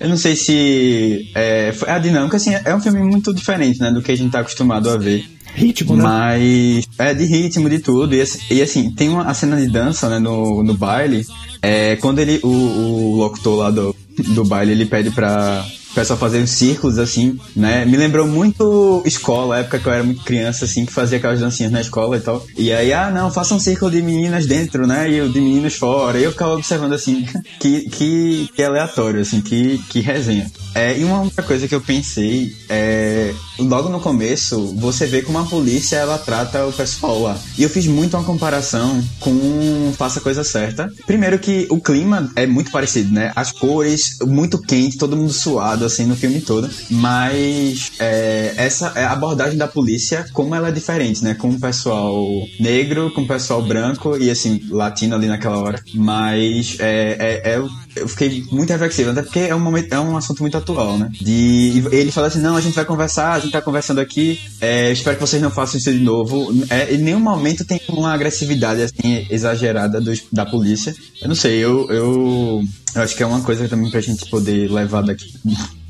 Eu 0.00 0.08
não 0.08 0.16
sei 0.16 0.36
se 0.36 1.30
é, 1.34 1.72
a 1.86 1.98
dinâmica, 1.98 2.36
assim, 2.36 2.50
é 2.64 2.74
um 2.74 2.80
filme 2.80 3.00
muito 3.00 3.32
diferente, 3.34 3.80
né, 3.80 3.90
do 3.90 4.02
que 4.02 4.12
a 4.12 4.16
gente 4.16 4.30
tá 4.30 4.40
acostumado 4.40 4.90
a 4.90 4.96
ver. 4.96 5.24
Ritmo, 5.54 5.96
né? 5.96 6.02
Mas. 6.02 6.88
É, 6.98 7.12
de 7.12 7.24
ritmo, 7.24 7.68
de 7.68 7.78
tudo. 7.78 8.14
E, 8.14 8.24
e 8.50 8.62
assim, 8.62 8.90
tem 8.90 9.10
uma 9.10 9.24
a 9.24 9.34
cena 9.34 9.56
de 9.56 9.68
dança, 9.68 10.08
né, 10.08 10.18
no, 10.18 10.62
no 10.62 10.74
baile. 10.74 11.26
É, 11.60 11.96
quando 11.96 12.20
ele. 12.20 12.40
O, 12.42 12.48
o 12.48 13.16
locutor 13.16 13.58
lá 13.58 13.70
do, 13.70 13.94
do 14.28 14.44
baile, 14.44 14.72
ele 14.72 14.86
pede 14.86 15.10
pra 15.10 15.64
o 15.92 15.94
pessoal 15.94 16.18
fazendo 16.18 16.46
círculos, 16.46 16.98
assim, 16.98 17.38
né? 17.54 17.84
Me 17.84 17.98
lembrou 17.98 18.26
muito 18.26 19.02
escola, 19.04 19.58
época 19.58 19.78
que 19.78 19.86
eu 19.86 19.92
era 19.92 20.02
muito 20.02 20.24
criança, 20.24 20.64
assim, 20.64 20.86
que 20.86 20.92
fazia 20.92 21.18
aquelas 21.18 21.38
dancinhas 21.38 21.70
na 21.70 21.82
escola 21.82 22.16
e 22.16 22.20
tal. 22.20 22.44
E 22.56 22.72
aí, 22.72 22.92
ah, 22.94 23.10
não, 23.10 23.30
faça 23.30 23.54
um 23.54 23.60
círculo 23.60 23.90
de 23.90 24.00
meninas 24.00 24.46
dentro, 24.46 24.86
né? 24.86 25.10
E 25.10 25.20
o 25.20 25.28
de 25.28 25.40
meninos 25.40 25.74
fora. 25.74 26.18
E 26.18 26.24
eu 26.24 26.32
ficava 26.32 26.54
observando, 26.54 26.94
assim, 26.94 27.26
que, 27.60 27.90
que, 27.90 28.48
que 28.54 28.62
aleatório, 28.62 29.20
assim, 29.20 29.42
que, 29.42 29.78
que 29.90 30.00
resenha. 30.00 30.50
É, 30.74 30.98
e 30.98 31.04
uma 31.04 31.20
outra 31.20 31.42
coisa 31.42 31.68
que 31.68 31.74
eu 31.74 31.80
pensei 31.80 32.56
é. 32.68 33.34
Logo 33.58 33.90
no 33.90 34.00
começo, 34.00 34.74
você 34.76 35.06
vê 35.06 35.22
como 35.22 35.38
a 35.38 35.44
polícia 35.44 35.96
ela 35.96 36.18
trata 36.18 36.66
o 36.66 36.72
pessoal 36.72 37.20
lá. 37.20 37.38
E 37.56 37.62
eu 37.62 37.68
fiz 37.68 37.86
muito 37.86 38.16
uma 38.16 38.24
comparação 38.24 39.04
com 39.20 39.92
Faça 39.96 40.18
a 40.18 40.22
Coisa 40.22 40.42
Certa. 40.42 40.90
Primeiro 41.06 41.38
que 41.38 41.66
o 41.70 41.78
clima 41.78 42.32
é 42.34 42.46
muito 42.46 42.70
parecido, 42.70 43.12
né? 43.12 43.30
As 43.36 43.52
cores, 43.52 44.16
muito 44.22 44.58
quente, 44.58 44.96
todo 44.96 45.16
mundo 45.16 45.32
suado 45.32 45.81
assim 45.84 46.06
no 46.06 46.16
filme 46.16 46.40
todo, 46.40 46.68
mas 46.90 47.92
é, 47.98 48.54
essa 48.56 48.92
é 48.94 49.04
abordagem 49.04 49.56
da 49.56 49.68
polícia, 49.68 50.26
como 50.32 50.54
ela 50.54 50.68
é 50.68 50.72
diferente, 50.72 51.22
né? 51.22 51.34
Com 51.34 51.50
o 51.50 51.60
pessoal 51.60 52.24
negro, 52.58 53.10
com 53.12 53.22
o 53.22 53.26
pessoal 53.26 53.62
branco 53.62 54.16
e 54.16 54.30
assim, 54.30 54.60
latino 54.70 55.14
ali 55.14 55.26
naquela 55.26 55.58
hora. 55.58 55.82
Mas 55.94 56.76
é, 56.80 57.16
é, 57.18 57.54
é 57.54 57.62
eu 57.94 58.08
fiquei 58.08 58.44
muito 58.50 58.70
reflexivo, 58.70 59.10
até 59.10 59.22
porque 59.22 59.40
é 59.40 59.54
um 59.54 59.60
momento, 59.60 59.92
é 59.92 60.00
um 60.00 60.16
assunto 60.16 60.40
muito 60.40 60.56
atual, 60.56 60.98
né? 60.98 61.10
De 61.20 61.84
ele 61.92 62.10
fala 62.10 62.28
assim, 62.28 62.40
não, 62.40 62.56
a 62.56 62.60
gente 62.60 62.74
vai 62.74 62.84
conversar, 62.84 63.32
a 63.32 63.38
gente 63.38 63.52
tá 63.52 63.60
conversando 63.60 64.00
aqui, 64.00 64.40
é, 64.60 64.90
espero 64.92 65.16
que 65.16 65.20
vocês 65.20 65.42
não 65.42 65.50
façam 65.50 65.78
isso 65.78 65.92
de 65.92 65.98
novo. 65.98 66.52
É, 66.70 66.94
em 66.94 66.98
nenhum 66.98 67.20
momento 67.20 67.64
tem 67.64 67.80
uma 67.88 68.12
agressividade 68.12 68.82
assim 68.82 69.26
exagerada 69.30 70.00
da 70.32 70.46
polícia. 70.46 70.94
Eu 71.20 71.28
não 71.28 71.34
sei, 71.34 71.58
eu, 71.58 71.90
eu, 71.90 72.64
eu 72.94 73.02
acho 73.02 73.16
que 73.16 73.22
é 73.22 73.26
uma 73.26 73.40
coisa 73.40 73.68
também 73.68 73.90
pra 73.90 74.00
gente 74.00 74.28
poder 74.28 74.70
levar 74.70 75.02
daqui 75.02 75.32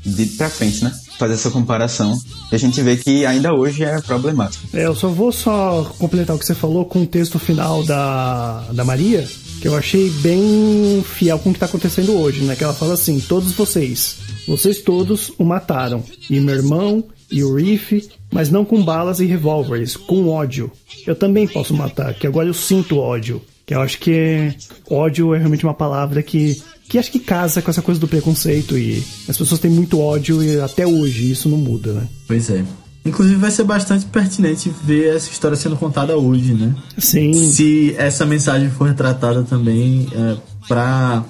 de 0.05 0.25
pra 0.25 0.49
frente, 0.49 0.83
né? 0.83 0.91
Fazer 1.17 1.33
essa 1.33 1.49
comparação. 1.49 2.17
E 2.51 2.55
a 2.55 2.59
gente 2.59 2.81
vê 2.81 2.97
que 2.97 3.25
ainda 3.25 3.53
hoje 3.53 3.83
é 3.83 4.01
problemático. 4.01 4.65
É, 4.73 4.85
eu 4.85 4.95
só 4.95 5.07
vou 5.07 5.31
só 5.31 5.83
completar 5.97 6.35
o 6.35 6.39
que 6.39 6.45
você 6.45 6.55
falou 6.55 6.85
com 6.85 7.03
o 7.03 7.07
texto 7.07 7.39
final 7.39 7.83
da, 7.83 8.65
da 8.73 8.83
Maria, 8.83 9.27
que 9.61 9.67
eu 9.67 9.75
achei 9.75 10.09
bem 10.09 11.03
fiel 11.03 11.39
com 11.39 11.49
o 11.49 11.53
que 11.53 11.57
está 11.57 11.67
acontecendo 11.67 12.13
hoje, 12.13 12.43
né? 12.43 12.55
Que 12.55 12.63
ela 12.63 12.73
fala 12.73 12.93
assim: 12.93 13.19
todos 13.19 13.53
vocês, 13.53 14.17
vocês 14.47 14.81
todos 14.81 15.31
o 15.37 15.45
mataram. 15.45 16.03
E 16.29 16.39
meu 16.39 16.55
irmão, 16.55 17.03
e 17.31 17.43
o 17.43 17.55
Riff, 17.55 18.09
mas 18.31 18.49
não 18.49 18.65
com 18.65 18.83
balas 18.83 19.19
e 19.19 19.25
revólveres, 19.25 19.95
com 19.95 20.27
ódio. 20.27 20.71
Eu 21.07 21.15
também 21.15 21.47
posso 21.47 21.73
matar, 21.73 22.13
que 22.13 22.27
agora 22.27 22.47
eu 22.47 22.53
sinto 22.53 22.97
ódio. 22.97 23.41
Que 23.65 23.73
eu 23.73 23.81
acho 23.81 23.97
que 23.99 24.53
ódio 24.89 25.33
é 25.33 25.37
realmente 25.37 25.63
uma 25.63 25.73
palavra 25.73 26.21
que 26.21 26.61
que 26.93 26.99
acho 26.99 27.11
que 27.11 27.17
casa 27.17 27.59
com 27.59 27.71
essa 27.71 27.81
coisa 27.81 27.99
do 27.99 28.07
preconceito 28.07 28.77
e 28.77 29.03
as 29.27 29.35
pessoas 29.35 29.59
têm 29.59 29.71
muito 29.71 29.99
ódio 29.99 30.43
e 30.43 30.61
até 30.61 30.85
hoje 30.85 31.31
isso 31.31 31.49
não 31.49 31.57
muda, 31.57 31.91
né? 31.91 32.07
Pois 32.27 32.51
é. 32.51 32.63
Inclusive 33.03 33.35
vai 33.35 33.49
ser 33.49 33.63
bastante 33.63 34.05
pertinente 34.05 34.71
ver 34.83 35.15
essa 35.15 35.27
história 35.31 35.57
sendo 35.57 35.75
contada 35.75 36.15
hoje, 36.15 36.53
né? 36.53 36.75
Sim. 36.99 37.33
Se 37.33 37.95
essa 37.97 38.27
mensagem 38.27 38.69
for 38.69 38.87
retratada 38.87 39.41
também 39.41 40.07
é, 40.13 40.37
para 40.67 41.23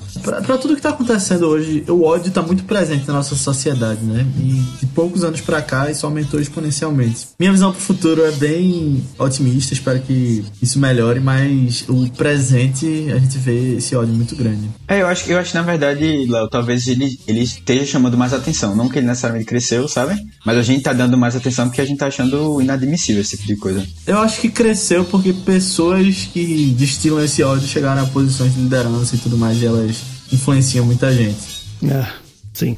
tudo 0.61 0.73
que 0.73 0.79
está 0.79 0.89
acontecendo 0.89 1.47
hoje, 1.47 1.83
o 1.87 2.03
ódio 2.03 2.29
está 2.29 2.41
muito 2.41 2.63
presente 2.63 3.07
na 3.07 3.13
nossa 3.13 3.35
sociedade, 3.35 4.03
né? 4.03 4.25
E 4.39 4.61
de 4.79 4.85
poucos 4.87 5.23
anos 5.23 5.41
para 5.41 5.61
cá 5.61 5.89
isso 5.89 6.05
aumentou 6.05 6.39
exponencialmente. 6.39 7.27
Minha 7.39 7.51
visão 7.51 7.71
para 7.71 7.79
o 7.79 7.81
futuro 7.81 8.23
é 8.23 8.31
bem 8.31 9.03
otimista, 9.17 9.73
espero 9.73 9.99
que 10.01 10.45
isso 10.61 10.79
melhore, 10.79 11.19
mas 11.19 11.85
o 11.87 12.09
presente 12.11 13.11
a 13.11 13.19
gente 13.19 13.37
vê 13.37 13.75
esse 13.75 13.95
ódio 13.95 14.13
muito 14.13 14.35
grande. 14.35 14.69
É, 14.87 15.01
eu 15.01 15.07
acho, 15.07 15.29
eu 15.29 15.37
acho 15.37 15.51
que 15.51 15.57
na 15.57 15.63
verdade, 15.63 16.25
Léo, 16.27 16.47
talvez 16.49 16.87
ele, 16.87 17.19
ele 17.27 17.41
esteja 17.41 17.85
chamando 17.85 18.17
mais 18.17 18.33
atenção. 18.33 18.75
Não 18.75 18.89
que 18.89 18.99
ele 18.99 19.07
necessariamente 19.07 19.47
cresceu, 19.47 19.87
sabe? 19.87 20.19
Mas 20.45 20.57
a 20.57 20.61
gente 20.61 20.83
tá 20.83 20.93
dando 20.93 21.17
mais 21.17 21.35
atenção 21.35 21.67
porque 21.67 21.81
a 21.81 21.85
gente 21.85 21.97
tá 21.97 22.07
achando 22.07 22.61
inadmissível 22.61 23.21
esse 23.21 23.37
tipo 23.37 23.47
de 23.47 23.55
coisa. 23.55 23.85
Eu 24.05 24.19
acho 24.19 24.39
que 24.39 24.49
cresceu 24.49 25.03
porque 25.05 25.33
pessoas 25.33 26.29
que 26.31 26.73
destilam 26.77 27.23
esse 27.23 27.43
ódio 27.43 27.67
chegaram 27.67 28.03
a 28.03 28.05
posições 28.05 28.53
de 28.53 28.61
liderança 28.61 29.15
tudo 29.23 29.37
mais, 29.37 29.61
e 29.61 29.65
elas 29.65 30.01
influenciam 30.31 30.85
muita 30.85 31.11
gente. 31.11 31.63
É, 31.83 32.05
sim. 32.53 32.77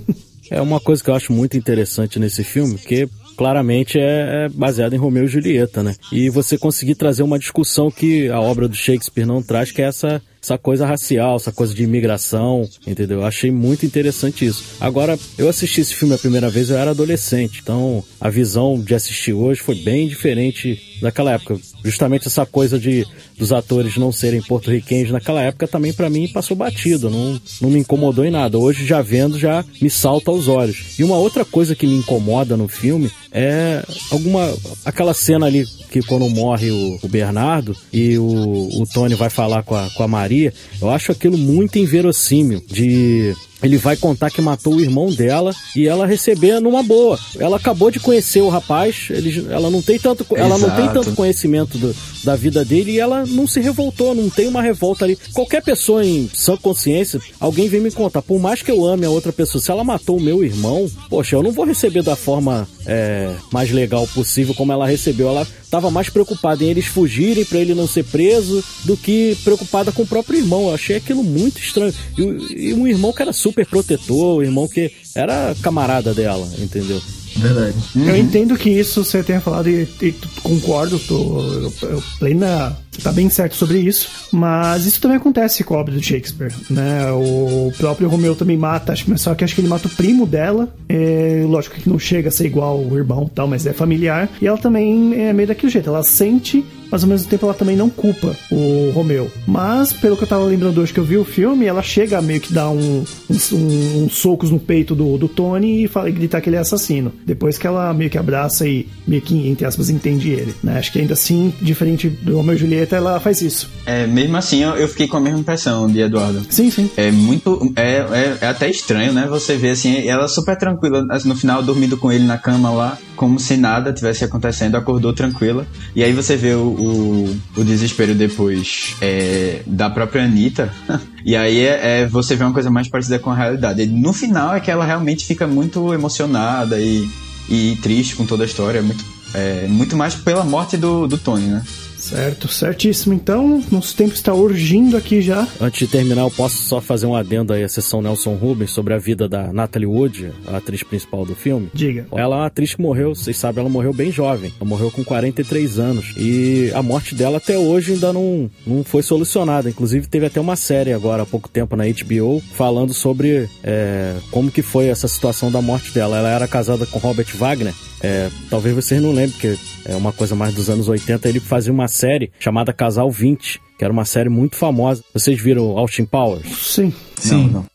é 0.50 0.60
uma 0.60 0.78
coisa 0.78 1.02
que 1.02 1.10
eu 1.10 1.14
acho 1.14 1.32
muito 1.32 1.56
interessante 1.56 2.18
nesse 2.18 2.44
filme, 2.44 2.78
que 2.78 3.08
claramente 3.36 3.98
é, 3.98 4.46
é 4.46 4.48
baseado 4.48 4.94
em 4.94 4.98
Romeu 4.98 5.24
e 5.24 5.28
Julieta, 5.28 5.82
né? 5.82 5.94
E 6.10 6.30
você 6.30 6.56
conseguir 6.56 6.94
trazer 6.94 7.22
uma 7.22 7.38
discussão 7.38 7.90
que 7.90 8.28
a 8.28 8.40
obra 8.40 8.66
do 8.66 8.74
Shakespeare 8.74 9.26
não 9.26 9.42
traz, 9.42 9.70
que 9.70 9.82
é 9.82 9.86
essa 9.86 10.22
essa 10.46 10.56
coisa 10.56 10.86
racial, 10.86 11.36
essa 11.36 11.50
coisa 11.50 11.74
de 11.74 11.82
imigração, 11.82 12.68
entendeu? 12.86 13.18
Eu 13.18 13.26
achei 13.26 13.50
muito 13.50 13.84
interessante 13.84 14.46
isso. 14.46 14.62
Agora, 14.80 15.18
eu 15.36 15.48
assisti 15.48 15.80
esse 15.80 15.92
filme 15.92 16.14
a 16.14 16.18
primeira 16.18 16.48
vez, 16.48 16.70
eu 16.70 16.78
era 16.78 16.92
adolescente, 16.92 17.60
então 17.60 18.04
a 18.20 18.30
visão 18.30 18.80
de 18.80 18.94
assistir 18.94 19.32
hoje 19.32 19.60
foi 19.60 19.74
bem 19.74 20.06
diferente 20.06 20.95
daquela 21.00 21.32
época. 21.32 21.58
Justamente 21.84 22.26
essa 22.26 22.44
coisa 22.46 22.78
de 22.78 23.06
dos 23.38 23.52
atores 23.52 23.96
não 23.96 24.10
serem 24.10 24.40
porto-riquenhos 24.40 25.10
naquela 25.10 25.42
época 25.42 25.68
também 25.68 25.92
para 25.92 26.08
mim 26.08 26.28
passou 26.28 26.56
batido, 26.56 27.10
não, 27.10 27.40
não 27.60 27.70
me 27.70 27.80
incomodou 27.80 28.24
em 28.24 28.30
nada. 28.30 28.58
Hoje 28.58 28.86
já 28.86 29.02
vendo 29.02 29.38
já 29.38 29.64
me 29.80 29.90
salta 29.90 30.30
aos 30.30 30.48
olhos. 30.48 30.98
E 30.98 31.04
uma 31.04 31.16
outra 31.16 31.44
coisa 31.44 31.74
que 31.74 31.86
me 31.86 31.96
incomoda 31.96 32.56
no 32.56 32.68
filme 32.68 33.10
é 33.30 33.82
alguma 34.10 34.52
aquela 34.84 35.12
cena 35.12 35.46
ali 35.46 35.64
que 35.90 36.00
quando 36.02 36.28
morre 36.28 36.70
o, 36.70 36.98
o 37.02 37.08
Bernardo 37.08 37.76
e 37.92 38.18
o, 38.18 38.82
o 38.82 38.86
Tony 38.92 39.14
vai 39.14 39.30
falar 39.30 39.62
com 39.62 39.74
a, 39.74 39.90
com 39.90 40.02
a 40.02 40.08
Maria, 40.08 40.52
eu 40.80 40.90
acho 40.90 41.12
aquilo 41.12 41.36
muito 41.36 41.78
inverossímil 41.78 42.62
de 42.66 43.34
ele 43.62 43.78
vai 43.78 43.96
contar 43.96 44.30
que 44.30 44.40
matou 44.40 44.74
o 44.74 44.80
irmão 44.80 45.10
dela 45.10 45.54
e 45.74 45.88
ela 45.88 46.06
receber 46.06 46.60
numa 46.60 46.82
boa. 46.82 47.18
Ela 47.38 47.56
acabou 47.56 47.90
de 47.90 47.98
conhecer 47.98 48.40
o 48.40 48.48
rapaz, 48.48 49.08
ele, 49.10 49.46
ela 49.50 49.70
não 49.70 49.80
tem 49.80 49.98
tanto, 49.98 50.26
ela 50.34 50.58
não 50.58 50.70
tem 50.70 50.88
tanto 50.88 51.14
conhecimento 51.14 51.78
do, 51.78 51.94
da 52.24 52.36
vida 52.36 52.64
dele 52.64 52.92
e 52.92 53.00
ela 53.00 53.24
não 53.26 53.46
se 53.46 53.60
revoltou, 53.60 54.14
não 54.14 54.28
tem 54.28 54.46
uma 54.46 54.62
revolta 54.62 55.04
ali. 55.04 55.18
Qualquer 55.32 55.62
pessoa 55.62 56.04
em 56.04 56.30
sã 56.32 56.56
consciência, 56.56 57.20
alguém 57.40 57.68
vem 57.68 57.80
me 57.80 57.90
contar, 57.90 58.22
por 58.22 58.38
mais 58.38 58.62
que 58.62 58.70
eu 58.70 58.84
ame 58.84 59.06
a 59.06 59.10
outra 59.10 59.32
pessoa, 59.32 59.62
se 59.62 59.70
ela 59.70 59.84
matou 59.84 60.18
o 60.18 60.22
meu 60.22 60.44
irmão, 60.44 60.90
poxa, 61.08 61.36
eu 61.36 61.42
não 61.42 61.52
vou 61.52 61.64
receber 61.64 62.02
da 62.02 62.16
forma 62.16 62.68
é, 62.86 63.30
mais 63.52 63.70
legal 63.70 64.06
possível 64.08 64.54
como 64.54 64.72
ela 64.72 64.86
recebeu. 64.86 65.28
Ela 65.28 65.46
estava 65.66 65.90
mais 65.90 66.08
preocupada 66.08 66.64
em 66.64 66.68
eles 66.68 66.86
fugirem 66.86 67.44
para 67.44 67.58
ele 67.58 67.74
não 67.74 67.86
ser 67.86 68.04
preso 68.04 68.64
do 68.84 68.96
que 68.96 69.36
preocupada 69.44 69.92
com 69.92 70.02
o 70.02 70.06
próprio 70.06 70.38
irmão. 70.38 70.68
Eu 70.68 70.74
achei 70.74 70.96
aquilo 70.96 71.22
muito 71.22 71.60
estranho. 71.60 71.92
E, 72.16 72.68
e 72.68 72.74
um 72.74 72.86
irmão 72.86 73.12
que 73.12 73.22
era 73.22 73.32
super 73.32 73.66
protetor, 73.66 74.38
um 74.38 74.42
irmão 74.42 74.66
que 74.66 74.90
era 75.14 75.54
camarada 75.60 76.14
dela, 76.14 76.48
entendeu? 76.58 77.00
Verdade. 77.36 77.76
Uhum. 77.94 78.08
Eu 78.08 78.16
entendo 78.16 78.56
que 78.56 78.70
isso 78.70 79.04
você 79.04 79.22
tenha 79.22 79.40
falado 79.40 79.68
e, 79.68 79.86
e 80.00 80.12
concordo, 80.42 80.98
tô 80.98 81.40
eu, 81.40 81.72
eu 81.82 82.02
plena 82.18 82.76
tá 83.02 83.12
bem 83.12 83.28
certo 83.28 83.54
sobre 83.54 83.78
isso, 83.78 84.28
mas 84.32 84.86
isso 84.86 85.00
também 85.00 85.16
acontece 85.16 85.64
com 85.64 85.74
a 85.74 85.78
obra 85.78 85.94
do 85.94 86.02
Shakespeare, 86.02 86.52
né? 86.70 87.10
O 87.12 87.72
próprio 87.76 88.08
Romeu 88.08 88.34
também 88.34 88.56
mata, 88.56 88.94
só 89.16 89.34
que 89.34 89.44
acho 89.44 89.54
que 89.54 89.60
ele 89.60 89.68
mata 89.68 89.88
o 89.88 89.90
primo 89.90 90.26
dela, 90.26 90.74
é, 90.88 91.44
lógico 91.46 91.76
que 91.76 91.88
não 91.88 91.98
chega 91.98 92.28
a 92.28 92.32
ser 92.32 92.46
igual 92.46 92.78
o 92.78 92.96
irmão 92.96 93.30
tal, 93.32 93.46
mas 93.46 93.66
é 93.66 93.72
familiar, 93.72 94.28
e 94.40 94.46
ela 94.46 94.58
também 94.58 95.14
é 95.14 95.32
meio 95.32 95.48
daquele 95.48 95.72
jeito, 95.72 95.88
ela 95.88 96.02
sente 96.02 96.64
mas 96.90 97.02
ao 97.02 97.08
mesmo 97.08 97.28
tempo 97.28 97.46
ela 97.46 97.54
também 97.54 97.76
não 97.76 97.90
culpa 97.90 98.36
o 98.50 98.90
Romeu. 98.90 99.30
Mas, 99.46 99.92
pelo 99.92 100.16
que 100.16 100.24
eu 100.24 100.28
tava 100.28 100.44
lembrando 100.44 100.80
hoje 100.80 100.92
que 100.92 101.00
eu 101.00 101.04
vi 101.04 101.16
o 101.16 101.24
filme, 101.24 101.66
ela 101.66 101.82
chega 101.82 102.18
a 102.18 102.22
meio 102.22 102.40
que 102.40 102.52
dar 102.52 102.70
um, 102.70 103.04
um, 103.28 103.56
um, 103.56 104.04
um 104.04 104.08
socos 104.08 104.50
no 104.50 104.58
peito 104.58 104.94
do, 104.94 105.18
do 105.18 105.28
Tony 105.28 105.84
e, 105.84 105.88
fala, 105.88 106.10
gritar 106.10 106.40
que 106.40 106.48
ele 106.48 106.56
é 106.56 106.60
assassino. 106.60 107.12
Depois 107.24 107.58
que 107.58 107.66
ela 107.66 107.92
meio 107.92 108.10
que 108.10 108.18
abraça 108.18 108.66
e 108.66 108.88
meio 109.06 109.22
que, 109.22 109.48
entre 109.48 109.66
aspas, 109.66 109.90
entende 109.90 110.30
ele. 110.30 110.54
Né? 110.62 110.78
Acho 110.78 110.92
que 110.92 111.00
ainda 111.00 111.14
assim, 111.14 111.52
diferente 111.60 112.08
do 112.08 112.36
Romeu 112.36 112.54
e 112.54 112.58
Julieta, 112.58 112.85
ela 112.94 113.18
faz 113.20 113.40
isso. 113.42 113.68
É, 113.84 114.06
mesmo 114.06 114.36
assim, 114.36 114.62
eu, 114.62 114.70
eu 114.70 114.88
fiquei 114.88 115.06
com 115.08 115.16
a 115.16 115.20
mesma 115.20 115.40
impressão 115.40 115.86
de 115.86 116.00
Eduardo. 116.00 116.46
Sim, 116.50 116.70
sim. 116.70 116.90
É 116.96 117.10
muito. 117.10 117.72
É, 117.76 117.98
é, 117.98 118.38
é 118.42 118.46
até 118.46 118.68
estranho, 118.68 119.12
né? 119.12 119.26
Você 119.28 119.56
vê 119.56 119.70
assim, 119.70 120.06
ela 120.06 120.28
super 120.28 120.56
tranquila, 120.56 121.04
assim, 121.10 121.28
no 121.28 121.36
final 121.36 121.62
dormindo 121.62 121.96
com 121.96 122.10
ele 122.10 122.24
na 122.24 122.38
cama 122.38 122.70
lá, 122.70 122.98
como 123.14 123.38
se 123.38 123.56
nada 123.56 123.92
tivesse 123.92 124.24
acontecendo, 124.24 124.76
acordou 124.76 125.12
tranquila. 125.12 125.66
E 125.94 126.02
aí 126.02 126.12
você 126.12 126.36
vê 126.36 126.54
o, 126.54 126.66
o, 126.66 127.40
o 127.56 127.64
desespero 127.64 128.14
depois 128.14 128.94
é, 129.00 129.62
da 129.66 129.88
própria 129.90 130.24
Anitta. 130.24 130.72
e 131.24 131.34
aí 131.36 131.60
é, 131.60 132.02
é, 132.02 132.06
você 132.06 132.36
vê 132.36 132.44
uma 132.44 132.52
coisa 132.52 132.70
mais 132.70 132.88
parecida 132.88 133.18
com 133.18 133.30
a 133.30 133.34
realidade. 133.34 133.82
E 133.82 133.86
no 133.86 134.12
final 134.12 134.54
é 134.54 134.60
que 134.60 134.70
ela 134.70 134.84
realmente 134.84 135.24
fica 135.24 135.46
muito 135.46 135.92
emocionada 135.92 136.80
e, 136.80 137.08
e 137.48 137.78
triste 137.82 138.16
com 138.16 138.26
toda 138.26 138.44
a 138.44 138.46
história. 138.46 138.82
Muito, 138.82 139.04
é, 139.34 139.66
muito 139.68 139.96
mais 139.96 140.14
pela 140.14 140.44
morte 140.44 140.76
do, 140.76 141.06
do 141.06 141.18
Tony, 141.18 141.46
né? 141.46 141.62
Certo, 142.06 142.46
certíssimo. 142.46 143.14
Então, 143.14 143.60
nosso 143.70 143.96
tempo 143.96 144.14
está 144.14 144.32
urgindo 144.32 144.96
aqui 144.96 145.20
já. 145.20 145.46
Antes 145.60 145.80
de 145.80 145.88
terminar, 145.88 146.22
eu 146.22 146.30
posso 146.30 146.56
só 146.62 146.80
fazer 146.80 147.04
um 147.06 147.16
adendo 147.16 147.52
aí 147.52 147.64
à 147.64 147.68
sessão 147.68 148.00
Nelson 148.00 148.34
Rubens 148.34 148.70
sobre 148.70 148.94
a 148.94 148.98
vida 148.98 149.28
da 149.28 149.52
Natalie 149.52 149.88
Wood, 149.88 150.30
a 150.46 150.58
atriz 150.58 150.84
principal 150.84 151.26
do 151.26 151.34
filme. 151.34 151.68
Diga. 151.74 152.06
Ela 152.12 152.36
é 152.36 152.38
uma 152.38 152.46
atriz 152.46 152.76
que 152.76 152.80
morreu, 152.80 153.12
vocês 153.12 153.36
sabem, 153.36 153.60
ela 153.60 153.68
morreu 153.68 153.92
bem 153.92 154.12
jovem. 154.12 154.52
Ela 154.60 154.68
morreu 154.68 154.88
com 154.90 155.02
43 155.02 155.80
anos. 155.80 156.14
E 156.16 156.70
a 156.74 156.82
morte 156.82 157.12
dela 157.12 157.38
até 157.38 157.58
hoje 157.58 157.94
ainda 157.94 158.12
não, 158.12 158.48
não 158.64 158.84
foi 158.84 159.02
solucionada. 159.02 159.68
Inclusive, 159.68 160.06
teve 160.06 160.26
até 160.26 160.40
uma 160.40 160.54
série 160.54 160.92
agora 160.92 161.24
há 161.24 161.26
pouco 161.26 161.48
tempo 161.48 161.74
na 161.74 161.84
HBO 161.86 162.40
falando 162.54 162.94
sobre 162.94 163.48
é, 163.64 164.14
como 164.30 164.48
que 164.48 164.62
foi 164.62 164.86
essa 164.86 165.08
situação 165.08 165.50
da 165.50 165.60
morte 165.60 165.92
dela. 165.92 166.18
Ela 166.18 166.30
era 166.30 166.46
casada 166.46 166.86
com 166.86 167.00
Robert 167.00 167.34
Wagner. 167.34 167.74
É, 168.02 168.30
talvez 168.50 168.74
vocês 168.74 169.00
não 169.00 169.10
lembrem, 169.10 169.30
porque 169.30 169.56
é 169.84 169.96
uma 169.96 170.12
coisa 170.12 170.34
mais 170.34 170.54
dos 170.54 170.68
anos 170.68 170.88
80. 170.88 171.28
Ele 171.28 171.40
fazia 171.40 171.72
uma 171.72 171.88
série 171.88 172.30
chamada 172.38 172.72
Casal 172.72 173.10
20, 173.10 173.60
que 173.78 173.84
era 173.84 173.92
uma 173.92 174.04
série 174.04 174.28
muito 174.28 174.56
famosa. 174.56 175.02
Vocês 175.12 175.40
viram 175.40 175.78
Austin 175.78 176.04
Powers? 176.04 176.46
Sim. 176.48 176.92
Sim. 177.16 177.44
Não, 177.46 177.62
não. 177.62 177.66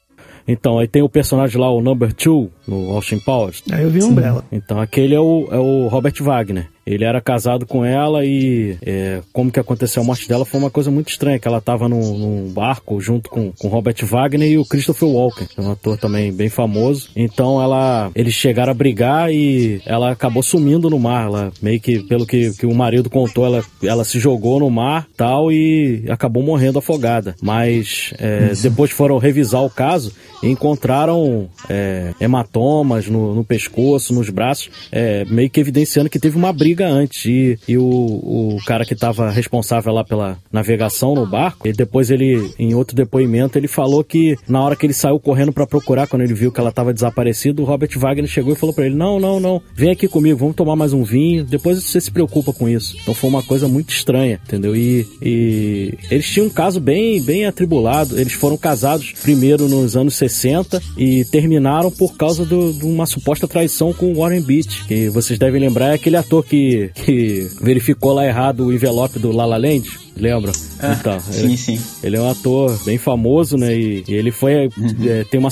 Então, 0.47 0.79
aí 0.79 0.87
tem 0.87 1.01
o 1.01 1.09
personagem 1.09 1.59
lá, 1.59 1.71
o 1.71 1.81
Number 1.81 2.11
Two, 2.13 2.51
no 2.67 2.91
Austin 2.91 3.19
Powers. 3.19 3.63
Aí 3.71 3.83
eu 3.83 3.89
vi 3.89 4.03
um 4.03 4.07
Umbrella. 4.07 4.43
Então, 4.51 4.79
aquele 4.79 5.13
é 5.15 5.19
o, 5.19 5.47
é 5.51 5.57
o 5.57 5.87
Robert 5.87 6.15
Wagner. 6.19 6.67
Ele 6.85 7.03
era 7.03 7.21
casado 7.21 7.65
com 7.65 7.85
ela 7.85 8.25
e 8.25 8.77
é, 8.81 9.21
como 9.31 9.51
que 9.51 9.59
aconteceu 9.59 10.01
a 10.01 10.05
morte 10.05 10.27
dela 10.27 10.45
foi 10.45 10.59
uma 10.59 10.69
coisa 10.69 10.89
muito 10.89 11.09
estranha, 11.09 11.39
que 11.39 11.47
ela 11.47 11.59
estava 11.59 11.87
num, 11.87 12.17
num, 12.17 12.51
barco 12.51 12.99
junto 12.99 13.29
com, 13.29 13.51
com 13.51 13.67
Robert 13.67 13.95
Wagner 14.03 14.51
e 14.51 14.57
o 14.57 14.65
Christopher 14.65 15.07
Walken, 15.07 15.47
é 15.57 15.61
um 15.61 15.71
ator 15.71 15.97
também 15.97 16.33
bem 16.33 16.49
famoso. 16.49 17.09
Então 17.15 17.61
ela, 17.61 18.11
eles 18.15 18.33
chegaram 18.33 18.71
a 18.71 18.75
brigar 18.75 19.31
e 19.31 19.81
ela 19.85 20.11
acabou 20.11 20.43
sumindo 20.43 20.89
no 20.89 20.99
mar. 20.99 21.27
Ela 21.27 21.53
meio 21.61 21.79
que, 21.79 21.99
pelo 22.03 22.25
que, 22.25 22.51
que 22.51 22.65
o 22.65 22.73
marido 22.73 23.09
contou, 23.09 23.45
ela, 23.45 23.63
ela 23.83 24.03
se 24.03 24.19
jogou 24.19 24.59
no 24.59 24.69
mar 24.69 25.07
tal 25.15 25.51
e 25.51 26.05
acabou 26.09 26.43
morrendo 26.43 26.79
afogada. 26.79 27.35
Mas 27.41 28.13
é, 28.17 28.53
depois 28.61 28.91
foram 28.91 29.17
revisar 29.17 29.63
o 29.63 29.69
caso 29.69 30.13
e 30.41 30.49
encontraram 30.49 31.49
é, 31.69 32.13
hematomas 32.19 33.07
no, 33.07 33.35
no, 33.35 33.43
pescoço, 33.43 34.13
nos 34.13 34.29
braços, 34.29 34.69
é, 34.91 35.23
meio 35.25 35.49
que 35.49 35.59
evidenciando 35.59 36.09
que 36.09 36.19
teve 36.19 36.35
uma 36.35 36.51
briga 36.51 36.80
antes. 36.87 37.25
E, 37.25 37.59
e 37.67 37.77
o, 37.77 37.83
o 37.83 38.57
cara 38.65 38.85
que 38.85 38.93
estava 38.93 39.29
responsável 39.29 39.93
lá 39.93 40.03
pela 40.03 40.37
navegação 40.51 41.15
no 41.15 41.25
barco, 41.25 41.67
e 41.67 41.73
depois 41.73 42.09
ele, 42.09 42.51
em 42.57 42.73
outro 42.73 42.95
depoimento, 42.95 43.57
ele 43.57 43.67
falou 43.67 44.03
que 44.03 44.37
na 44.47 44.61
hora 44.61 44.75
que 44.75 44.85
ele 44.85 44.93
saiu 44.93 45.19
correndo 45.19 45.51
para 45.51 45.67
procurar, 45.67 46.07
quando 46.07 46.23
ele 46.23 46.33
viu 46.33 46.51
que 46.51 46.59
ela 46.59 46.69
estava 46.69 46.93
desaparecida, 46.93 47.61
o 47.61 47.65
Robert 47.65 47.89
Wagner 47.97 48.27
chegou 48.27 48.53
e 48.53 48.55
falou 48.57 48.73
para 48.73 48.85
ele: 48.85 48.95
Não, 48.95 49.19
não, 49.19 49.39
não, 49.39 49.61
vem 49.75 49.91
aqui 49.91 50.07
comigo, 50.07 50.39
vamos 50.39 50.55
tomar 50.55 50.75
mais 50.75 50.93
um 50.93 51.03
vinho, 51.03 51.43
depois 51.43 51.81
você 51.81 51.99
se 52.01 52.11
preocupa 52.11 52.53
com 52.53 52.67
isso. 52.67 52.97
Então 53.01 53.13
foi 53.13 53.29
uma 53.29 53.43
coisa 53.43 53.67
muito 53.67 53.93
estranha, 53.93 54.39
entendeu? 54.45 54.75
E, 54.75 55.07
e 55.21 55.93
eles 56.09 56.29
tinham 56.29 56.47
um 56.47 56.49
caso 56.49 56.79
bem, 56.79 57.21
bem 57.21 57.45
atribulado. 57.45 58.19
Eles 58.19 58.33
foram 58.33 58.57
casados 58.57 59.13
primeiro 59.21 59.67
nos 59.67 59.95
anos 59.95 60.15
60 60.15 60.81
e 60.97 61.25
terminaram 61.25 61.91
por 61.91 62.15
causa 62.15 62.45
do, 62.45 62.73
de 62.73 62.85
uma 62.85 63.05
suposta 63.05 63.47
traição 63.47 63.93
com 63.93 64.13
Warren 64.13 64.41
Beach, 64.41 64.85
que 64.85 65.09
vocês 65.09 65.37
devem 65.37 65.61
lembrar 65.61 65.91
é 65.91 65.93
aquele 65.93 66.17
ator 66.17 66.45
que 66.45 66.60
que, 66.61 66.91
que 66.93 67.47
verificou 67.61 68.13
lá 68.13 68.25
errado 68.25 68.65
o 68.67 68.73
envelope 68.73 69.19
do 69.19 69.31
La 69.31 69.45
La 69.45 69.57
Land, 69.57 69.89
lembra? 70.17 70.51
Ah, 70.79 70.95
então, 70.99 71.19
sim, 71.19 71.43
ele, 71.45 71.57
sim. 71.57 71.79
ele 72.03 72.17
é 72.17 72.21
um 72.21 72.29
ator 72.29 72.77
bem 72.83 72.97
famoso, 72.97 73.57
né? 73.57 73.75
E, 73.77 74.03
e 74.07 74.13
ele 74.13 74.31
foi 74.31 74.67
Uhum. 74.77 74.95
é, 75.07 75.23
tem 75.23 75.39
uma, 75.39 75.49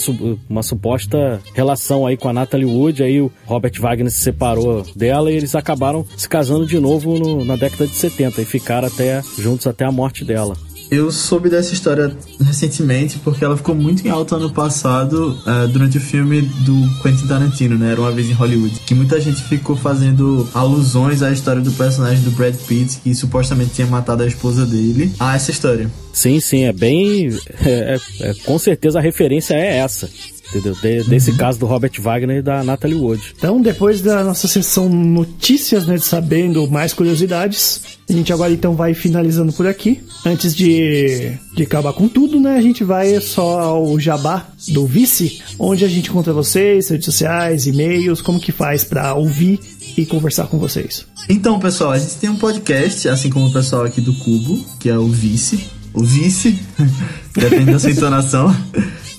uma 0.49 0.64
suposta 0.64 1.41
relação 1.53 2.05
aí 2.05 2.18
com 2.18 2.30
a 2.30 2.34
Natalie 2.34 2.66
Wood, 2.66 3.03
aí 3.03 3.22
o 3.22 3.32
Robert 3.45 3.74
Wagner 3.80 4.12
se 4.12 4.20
separou 4.20 4.84
dela 4.95 5.32
e 5.32 5.36
eles 5.36 5.55
acabaram 5.55 6.05
se 6.18 6.28
casando 6.28 6.66
de 6.66 6.80
novo 6.80 7.18
no- 7.20 7.43
na 7.45 7.55
década 7.55 7.86
de 7.88 7.95
70 7.95 8.41
e 8.41 8.45
ficaram 8.45 8.88
até 8.88 9.22
juntos 9.38 9.68
até 9.68 9.86
a 9.86 9.91
morte 9.91 10.24
dela. 10.26 10.55
Eu 10.92 11.12
soube 11.12 11.50
dessa 11.50 11.72
história 11.74 12.12
recentemente 12.44 13.20
porque 13.20 13.46
ela 13.46 13.56
ficou 13.56 13.76
muito 13.76 14.06
em 14.06 14.10
alta 14.10 14.36
ano 14.38 14.50
passado 14.50 15.38
eh, 15.46 15.68
durante 15.68 15.98
o 15.98 16.02
filme 16.02 16.42
do 16.42 16.74
Quentin 17.04 17.28
Tarantino, 17.28 17.78
né? 17.78 17.92
Era 17.92 18.02
uma 18.02 18.12
vez 18.12 18.28
em 18.28 18.34
Hollywood. 18.34 18.80
Que 18.88 18.96
muita 18.96 19.22
gente 19.22 19.42
ficou 19.44 19.76
fazendo 19.76 20.50
alusões 20.54 21.22
à 21.22 21.32
história 21.32 21.62
do 21.62 21.72
personagem 21.74 22.24
do 22.24 22.32
Brad 22.32 22.56
Pitt, 22.56 22.98
que 23.04 23.14
supostamente 23.14 23.72
tinha 23.76 23.86
matado 23.88 24.24
a 24.24 24.28
esposa 24.28 24.66
dele, 24.66 25.12
a 25.20 25.36
essa 25.36 25.52
história. 25.52 25.90
Sim, 26.12 26.40
sim, 26.40 26.64
é 26.64 26.74
bem. 26.74 27.28
é- 27.64 27.96
é- 27.96 28.30
é- 28.30 28.34
com 28.44 28.58
certeza 28.58 28.98
a 28.98 29.02
referência 29.02 29.54
é 29.54 29.78
essa. 29.78 30.10
Entendeu? 30.50 30.74
De- 30.82 31.04
desse 31.04 31.36
caso 31.36 31.60
do 31.60 31.66
Robert 31.66 31.91
Wagner 32.00 32.38
e 32.38 32.41
da 32.41 32.64
Natalie 32.64 32.95
Wood. 32.95 33.22
Então, 33.38 33.62
depois 33.62 34.02
da 34.02 34.24
nossa 34.24 34.47
sessão 34.47 34.89
notícias, 34.89 35.86
né, 35.86 35.95
de 35.95 36.04
sabendo 36.06 36.70
mais 36.70 36.93
curiosidades, 36.93 37.82
a 38.10 38.14
gente 38.14 38.34
agora 38.34 38.52
então 38.52 38.76
vai 38.76 38.93
finalizando 38.93 39.54
por 39.54 39.68
aqui. 39.68 40.02
Antes 40.26 40.56
de, 40.56 41.34
de 41.56 41.64
acabar 41.64 41.93
com 41.93 42.08
tudo, 42.08 42.39
né, 42.39 42.58
a 42.58 42.62
gente 42.62 42.84
vai 42.84 43.20
só 43.22 43.60
ao 43.60 44.00
jabá 44.00 44.47
do 44.70 44.86
Vice, 44.88 45.41
onde 45.60 45.86
a 45.86 45.88
gente 45.88 46.10
encontra 46.10 46.34
vocês, 46.34 46.89
redes 46.89 47.06
sociais, 47.06 47.68
e-mails, 47.68 48.22
como 48.22 48.39
que 48.39 48.52
faz 48.52 48.84
pra 48.84 49.14
ouvir 49.14 49.60
e 49.95 50.06
conversar 50.06 50.47
com 50.47 50.58
vocês. 50.58 51.06
Então, 51.30 51.60
pessoal, 51.60 51.91
a 51.91 52.00
gente 52.00 52.16
tem 52.16 52.30
um 52.30 52.36
podcast, 52.38 53.08
assim 53.08 53.30
como 53.30 53.47
o 53.47 53.54
pessoal 53.54 53.84
aqui 53.84 54.02
do 54.02 54.14
Cubo, 54.16 54.64
que 54.80 54.89
é 54.89 54.97
o 54.97 55.08
Vice. 55.08 55.60
O 55.93 56.04
Vice, 56.04 56.58
depende 57.36 57.72
da 57.72 57.80
sua 57.80 57.91
entonação. 57.91 58.56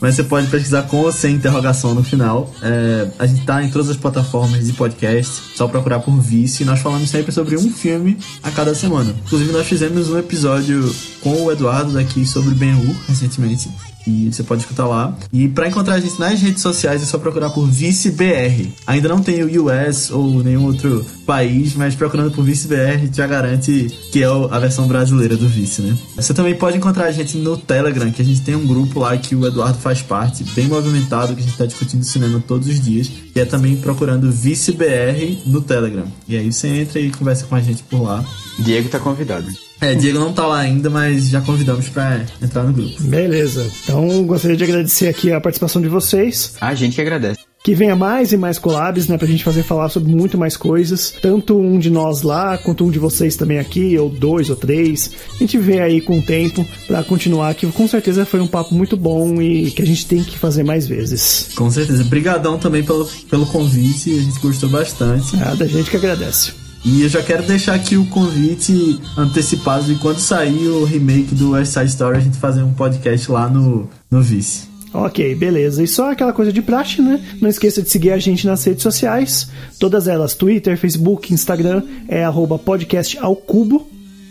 Mas 0.01 0.15
você 0.15 0.25
pode 0.25 0.47
pesquisar 0.47 0.83
com 0.83 0.99
ou 0.99 1.13
sem 1.13 1.35
interrogação 1.35 1.95
no 1.95 2.03
final. 2.03 2.53
É, 2.63 3.11
a 3.19 3.27
gente 3.27 3.45
tá 3.45 3.63
em 3.63 3.71
todas 3.71 3.91
as 3.91 3.97
plataformas 3.97 4.65
de 4.65 4.73
podcast, 4.73 5.57
só 5.57 5.69
procurar 5.69 6.01
por 6.01 6.19
Vice. 6.19 6.65
Nós 6.65 6.81
falamos 6.81 7.11
sempre 7.11 7.33
sobre 7.33 7.57
um 7.57 7.71
filme 7.71 8.17
a 8.43 8.51
cada 8.51 8.75
semana. 8.75 9.15
Inclusive, 9.27 9.53
nós 9.53 9.67
fizemos 9.67 10.09
um 10.09 10.19
episódio 10.19 10.95
com 11.21 11.45
o 11.45 11.53
Eduardo 11.53 11.93
daqui 11.93 12.27
sobre 12.27 12.55
Ben-Hur 12.55 12.95
recentemente. 13.07 13.69
E 14.07 14.33
você 14.33 14.43
pode 14.43 14.63
escutar 14.63 14.87
lá. 14.87 15.17
E 15.33 15.49
pra 15.49 15.69
encontrar 15.69 15.95
a 15.95 16.01
gente 16.01 16.19
nas 16.19 16.41
redes 16.41 16.63
sociais 16.63 17.03
é 17.03 17.07
só 17.07 17.19
procurar 17.19 17.51
por 17.51 17.67
ViceBR. 17.67 18.73
Ainda 18.87 19.09
não 19.09 19.23
tem 19.23 19.43
o 19.43 19.67
US 19.67 20.11
ou 20.11 20.43
nenhum 20.43 20.65
outro 20.65 21.05
país, 21.27 21.75
mas 21.75 21.95
procurando 21.95 22.31
por 22.33 22.45
ViceBR 22.45 23.09
já 23.13 23.27
garante 23.27 23.89
que 24.13 24.23
é 24.23 24.27
a 24.27 24.59
versão 24.59 24.87
brasileira 24.87 25.37
do 25.37 25.49
Vice, 25.49 25.83
né? 25.83 25.97
Você 26.17 26.35
também 26.35 26.55
pode 26.55 26.77
encontrar 26.77 27.07
a 27.07 27.13
gente 27.13 27.37
no 27.37 27.57
Telegram, 27.57 28.11
que 28.11 28.23
a 28.23 28.25
gente 28.25 28.41
tem 28.41 28.55
um 28.55 28.67
grupo 28.67 29.01
lá 29.01 29.17
que 29.17 29.35
o 29.35 29.47
Eduardo 29.47 29.79
faz 29.79 30.03
parte, 30.03 30.45
bem 30.55 30.67
movimentado, 30.67 31.35
que 31.35 31.41
a 31.41 31.45
gente 31.45 31.57
tá 31.57 31.67
discutindo 31.67 32.03
cinema 32.05 32.43
todos 32.47 32.69
os 32.69 32.81
dias. 32.81 33.11
E 33.35 33.41
é 33.41 33.45
também 33.45 33.77
procurando 33.77 34.31
ViceBR 34.31 35.43
no 35.47 35.61
Telegram. 35.61 36.07
E 36.27 36.37
aí 36.37 36.53
você 36.53 36.69
entra 36.69 36.99
e 36.99 37.11
conversa 37.11 37.47
com 37.47 37.55
a 37.55 37.61
gente 37.61 37.83
por 37.85 38.03
lá. 38.03 38.25
Diego 38.59 38.89
tá 38.89 38.99
convidado. 38.99 39.47
É, 39.81 39.95
Diego 39.95 40.18
não 40.18 40.33
tá 40.33 40.47
lá 40.47 40.59
ainda, 40.59 40.91
mas 40.91 41.28
já 41.31 41.41
convidamos 41.41 41.89
pra 41.89 42.20
entrar 42.43 42.64
no 42.64 42.72
grupo. 42.72 43.03
Beleza. 43.03 43.70
Então, 43.85 44.24
gostaria 44.24 44.57
de 44.57 44.64
agradecer 44.64 45.09
aqui 45.09 45.33
a 45.33 45.41
participação 45.41 45.81
de 45.81 45.89
vocês. 45.89 46.55
A 46.61 46.74
gente 46.74 46.97
que 46.97 47.01
agradece. 47.01 47.41
Que 47.62 47.74
venha 47.74 47.95
mais 47.95 48.33
e 48.33 48.39
mais 48.39 48.59
collabs, 48.59 49.07
né? 49.07 49.18
Pra 49.18 49.26
gente 49.26 49.45
fazer 49.45 49.62
falar 49.62 49.91
sobre 49.91 50.11
muito 50.11 50.39
mais 50.39 50.57
coisas. 50.57 51.12
Tanto 51.20 51.59
um 51.59 51.78
de 51.78 51.91
nós 51.91 52.22
lá, 52.22 52.57
quanto 52.57 52.85
um 52.87 52.91
de 52.91 52.99
vocês 52.99 53.37
também 53.37 53.59
aqui, 53.59 53.99
ou 53.99 54.09
dois 54.09 54.49
ou 54.49 54.57
três. 54.57 55.11
A 55.35 55.39
gente 55.39 55.59
vê 55.59 55.78
aí 55.78 56.01
com 56.01 56.18
o 56.18 56.22
tempo 56.22 56.66
pra 56.87 57.03
continuar, 57.03 57.55
que 57.55 57.66
com 57.66 57.87
certeza 57.87 58.24
foi 58.24 58.41
um 58.41 58.47
papo 58.47 58.74
muito 58.74 58.97
bom 58.97 59.43
e 59.43 59.70
que 59.72 59.83
a 59.83 59.87
gente 59.87 60.07
tem 60.07 60.24
que 60.24 60.39
fazer 60.39 60.62
mais 60.62 60.87
vezes. 60.87 61.51
Com 61.55 61.70
certeza. 61.70 62.03
Brigadão 62.05 62.59
também 62.59 62.83
pelo, 62.83 63.07
pelo 63.28 63.45
convite, 63.45 64.11
a 64.11 64.22
gente 64.22 64.41
gostou 64.41 64.70
bastante. 64.70 65.37
Nada, 65.37 65.64
a 65.64 65.68
gente 65.68 65.91
que 65.91 65.97
agradece. 65.99 66.53
E 66.85 67.03
eu 67.03 67.09
já 67.09 67.22
quero 67.22 67.43
deixar 67.43 67.74
aqui 67.74 67.97
o 67.97 68.07
convite 68.07 68.99
antecipado 69.16 69.85
de 69.85 69.97
quando 69.97 70.18
sair 70.18 70.68
o 70.68 70.85
remake 70.85 71.35
do 71.35 71.51
West 71.51 71.72
Side 71.72 71.91
Story, 71.91 72.16
a 72.16 72.20
gente 72.20 72.39
fazer 72.39 72.62
um 72.62 72.72
podcast 72.72 73.31
lá 73.31 73.49
no, 73.49 73.89
no 74.11 74.22
Vice. 74.22 74.70
Ok, 74.93 75.35
beleza. 75.35 75.83
E 75.83 75.87
só 75.87 76.11
aquela 76.11 76.33
coisa 76.33 76.53
de 76.53 76.62
praxe, 76.62 77.01
né? 77.01 77.22
Não 77.41 77.49
esqueça 77.49 77.83
de 77.83 77.91
seguir 77.91 78.11
a 78.11 78.18
gente 78.18 78.47
nas 78.47 78.64
redes 78.64 78.83
sociais. 78.83 79.49
Todas 79.78 80.09
elas, 80.09 80.35
Twitter, 80.35 80.76
Facebook, 80.76 81.33
Instagram, 81.33 81.83
é 82.09 82.24
arroba 82.24 82.59
podcast 82.59 83.16
ao 83.18 83.37
cubo, 83.37 83.87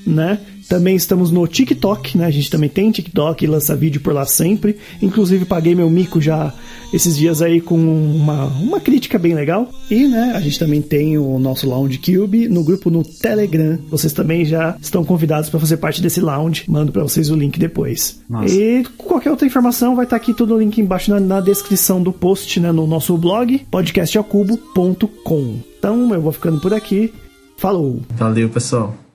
né? 0.06 0.40
Também 0.70 0.96
estamos 0.96 1.32
no 1.32 1.48
TikTok, 1.48 2.16
né? 2.16 2.28
A 2.28 2.32
gente 2.32 2.52
também 2.52 2.70
tem 2.70 2.92
TikTok 2.92 3.44
e 3.44 3.48
lança 3.48 3.76
vídeo 3.76 4.00
por 4.02 4.14
lá 4.14 4.24
sempre. 4.24 4.78
Inclusive 5.02 5.44
paguei 5.46 5.74
meu 5.74 5.90
mico 5.90 6.22
já 6.22 6.54
esses 6.94 7.18
dias 7.18 7.42
aí 7.42 7.60
com 7.60 7.76
uma, 7.76 8.46
uma 8.46 8.80
crítica 8.80 9.18
bem 9.18 9.34
legal. 9.34 9.68
E, 9.90 10.08
né, 10.08 10.34
a 10.36 10.40
gente 10.40 10.60
também 10.60 10.80
tem 10.80 11.18
o 11.18 11.40
nosso 11.40 11.68
Lounge 11.68 11.98
Cube 11.98 12.48
no 12.48 12.64
grupo 12.64 12.92
no 12.92 13.04
Telegram. 13.04 13.80
Vocês 13.90 14.14
também 14.14 14.46
já 14.46 14.78
estão 14.80 15.04
convidados 15.04 15.50
para 15.50 15.60
fazer 15.60 15.78
parte 15.78 16.04
desse 16.04 16.22
lounge. 16.22 16.66
Mando 16.68 16.92
para 16.92 17.02
vocês 17.02 17.32
o 17.32 17.36
link 17.36 17.58
depois. 17.58 18.22
Nossa. 18.30 18.54
E 18.54 18.84
qualquer 18.96 19.32
outra 19.32 19.48
informação 19.48 19.96
vai 19.96 20.06
estar 20.06 20.18
aqui 20.18 20.36
tudo 20.36 20.54
o 20.54 20.60
link 20.60 20.80
embaixo 20.80 21.10
na, 21.10 21.20
na 21.20 21.42
descrição 21.42 22.02
do 22.02 22.14
post, 22.14 22.60
né, 22.60 22.72
no 22.72 22.86
nosso 22.86 23.18
blog, 23.18 23.60
podcastacubo.com. 23.72 25.60
Então 25.80 26.14
eu 26.14 26.22
vou 26.22 26.32
ficando 26.32 26.60
por 26.62 26.76
aqui. 26.76 27.12
Falou! 27.58 28.02
Valeu, 28.16 28.50
pessoal. 28.50 29.09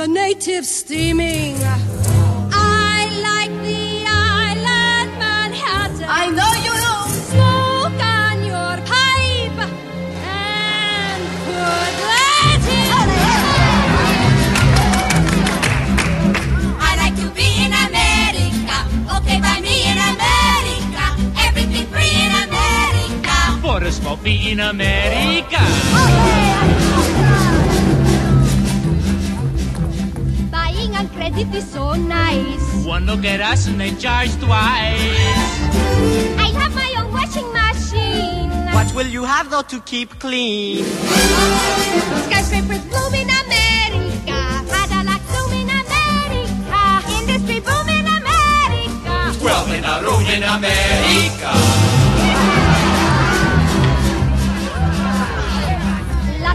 The 0.00 0.08
natives 0.08 0.68
steaming. 0.68 1.56
I 1.62 3.00
like 3.28 3.52
the 3.68 4.06
island 4.08 5.10
Manhattan. 5.18 6.06
I 6.08 6.24
know 6.38 6.52
you 6.66 6.74
do. 6.86 6.96
Smoke 7.30 8.00
on 8.24 8.36
your 8.52 8.74
pipe 8.92 9.60
and 10.24 11.20
put 11.44 11.92
Latin. 12.12 13.08
I 16.88 16.92
like 17.02 17.16
to 17.22 17.28
be 17.38 17.48
in 17.66 17.72
America. 17.88 18.76
Okay, 19.16 19.38
by 19.46 19.56
me 19.60 19.76
in 19.92 19.98
America. 20.14 21.04
Everything 21.46 21.84
free 21.92 22.16
in 22.26 22.32
America. 22.48 23.36
For 23.60 23.84
a 23.84 23.92
smoke 23.92 24.22
me 24.22 24.52
in 24.52 24.60
America. 24.60 25.60
Buying 25.92 26.69
credit 31.44 31.58
is 31.58 31.70
so 31.70 31.94
nice. 31.94 32.84
One 32.84 33.06
look 33.06 33.24
at 33.24 33.40
us 33.40 33.66
and 33.66 33.80
they 33.80 33.90
charge 33.92 34.30
twice. 34.36 35.00
I 36.38 36.50
have 36.58 36.74
my 36.74 36.94
own 36.98 37.12
washing 37.12 37.50
machine. 37.52 38.50
What 38.74 38.94
will 38.94 39.06
you 39.06 39.24
have 39.24 39.50
though 39.50 39.62
to 39.62 39.80
keep 39.80 40.18
clean? 40.18 40.84
Skyscrapers 42.26 42.84
bloom 42.90 43.14
in 43.14 43.30
America. 43.44 44.40
Cadillac 44.68 45.22
zoom 45.32 45.52
in 45.52 45.70
America. 45.82 46.82
Industry 47.18 47.60
boom 47.60 47.88
in 47.88 48.06
America. 48.06 49.38
Twelve 49.40 49.70
in 49.72 49.84
a 49.84 50.02
room 50.02 50.26
in 50.26 50.42
America. 50.42 51.79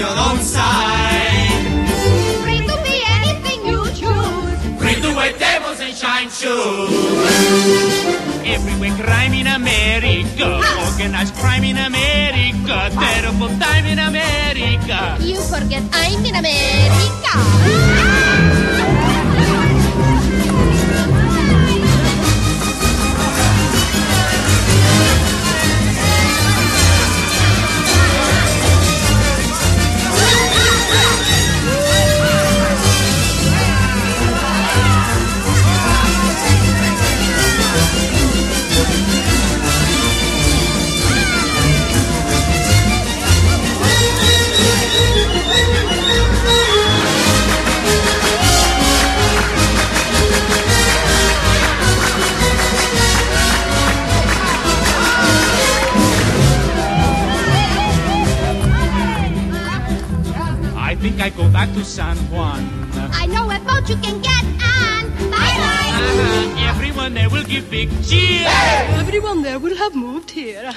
your 0.00 0.16
own 0.28 0.38
side. 0.40 1.60
Free 2.42 2.64
to 2.64 2.76
be 2.86 2.96
anything 3.20 3.60
you 3.68 3.84
choose. 4.00 4.58
Free 4.80 4.96
to 5.04 5.10
wear 5.14 5.32
devils 5.36 5.80
and 5.80 5.94
shine 5.94 6.30
shoes. 6.30 6.88
Everywhere 8.56 8.96
crime 9.04 9.34
in 9.34 9.46
America. 9.46 10.48
Organized 10.88 11.34
crime 11.34 11.64
in 11.64 11.76
America. 11.76 12.76
Terrible 12.96 13.52
time 13.60 13.84
in 13.92 13.98
America. 13.98 15.00
You 15.20 15.36
forget 15.52 15.82
I'm 15.92 16.24
in 16.24 16.34
America. 16.34 17.34
Ah! 17.36 18.69
To 61.74 61.84
San 61.84 62.16
Juan. 62.30 62.62
I 63.12 63.26
know 63.26 63.50
a 63.50 63.58
boat 63.60 63.88
you 63.88 63.96
can 63.96 64.20
get 64.20 64.44
on. 64.44 65.02
Bye 65.30 65.56
bye. 65.62 65.90
Uh, 65.92 66.70
everyone 66.70 67.14
there 67.14 67.28
will 67.28 67.44
give 67.44 67.70
big 67.70 67.88
cheers. 68.02 68.46
Everyone 68.98 69.42
there 69.42 69.58
will 69.58 69.76
have 69.76 69.94
moved 69.94 70.30
here. 70.30 70.72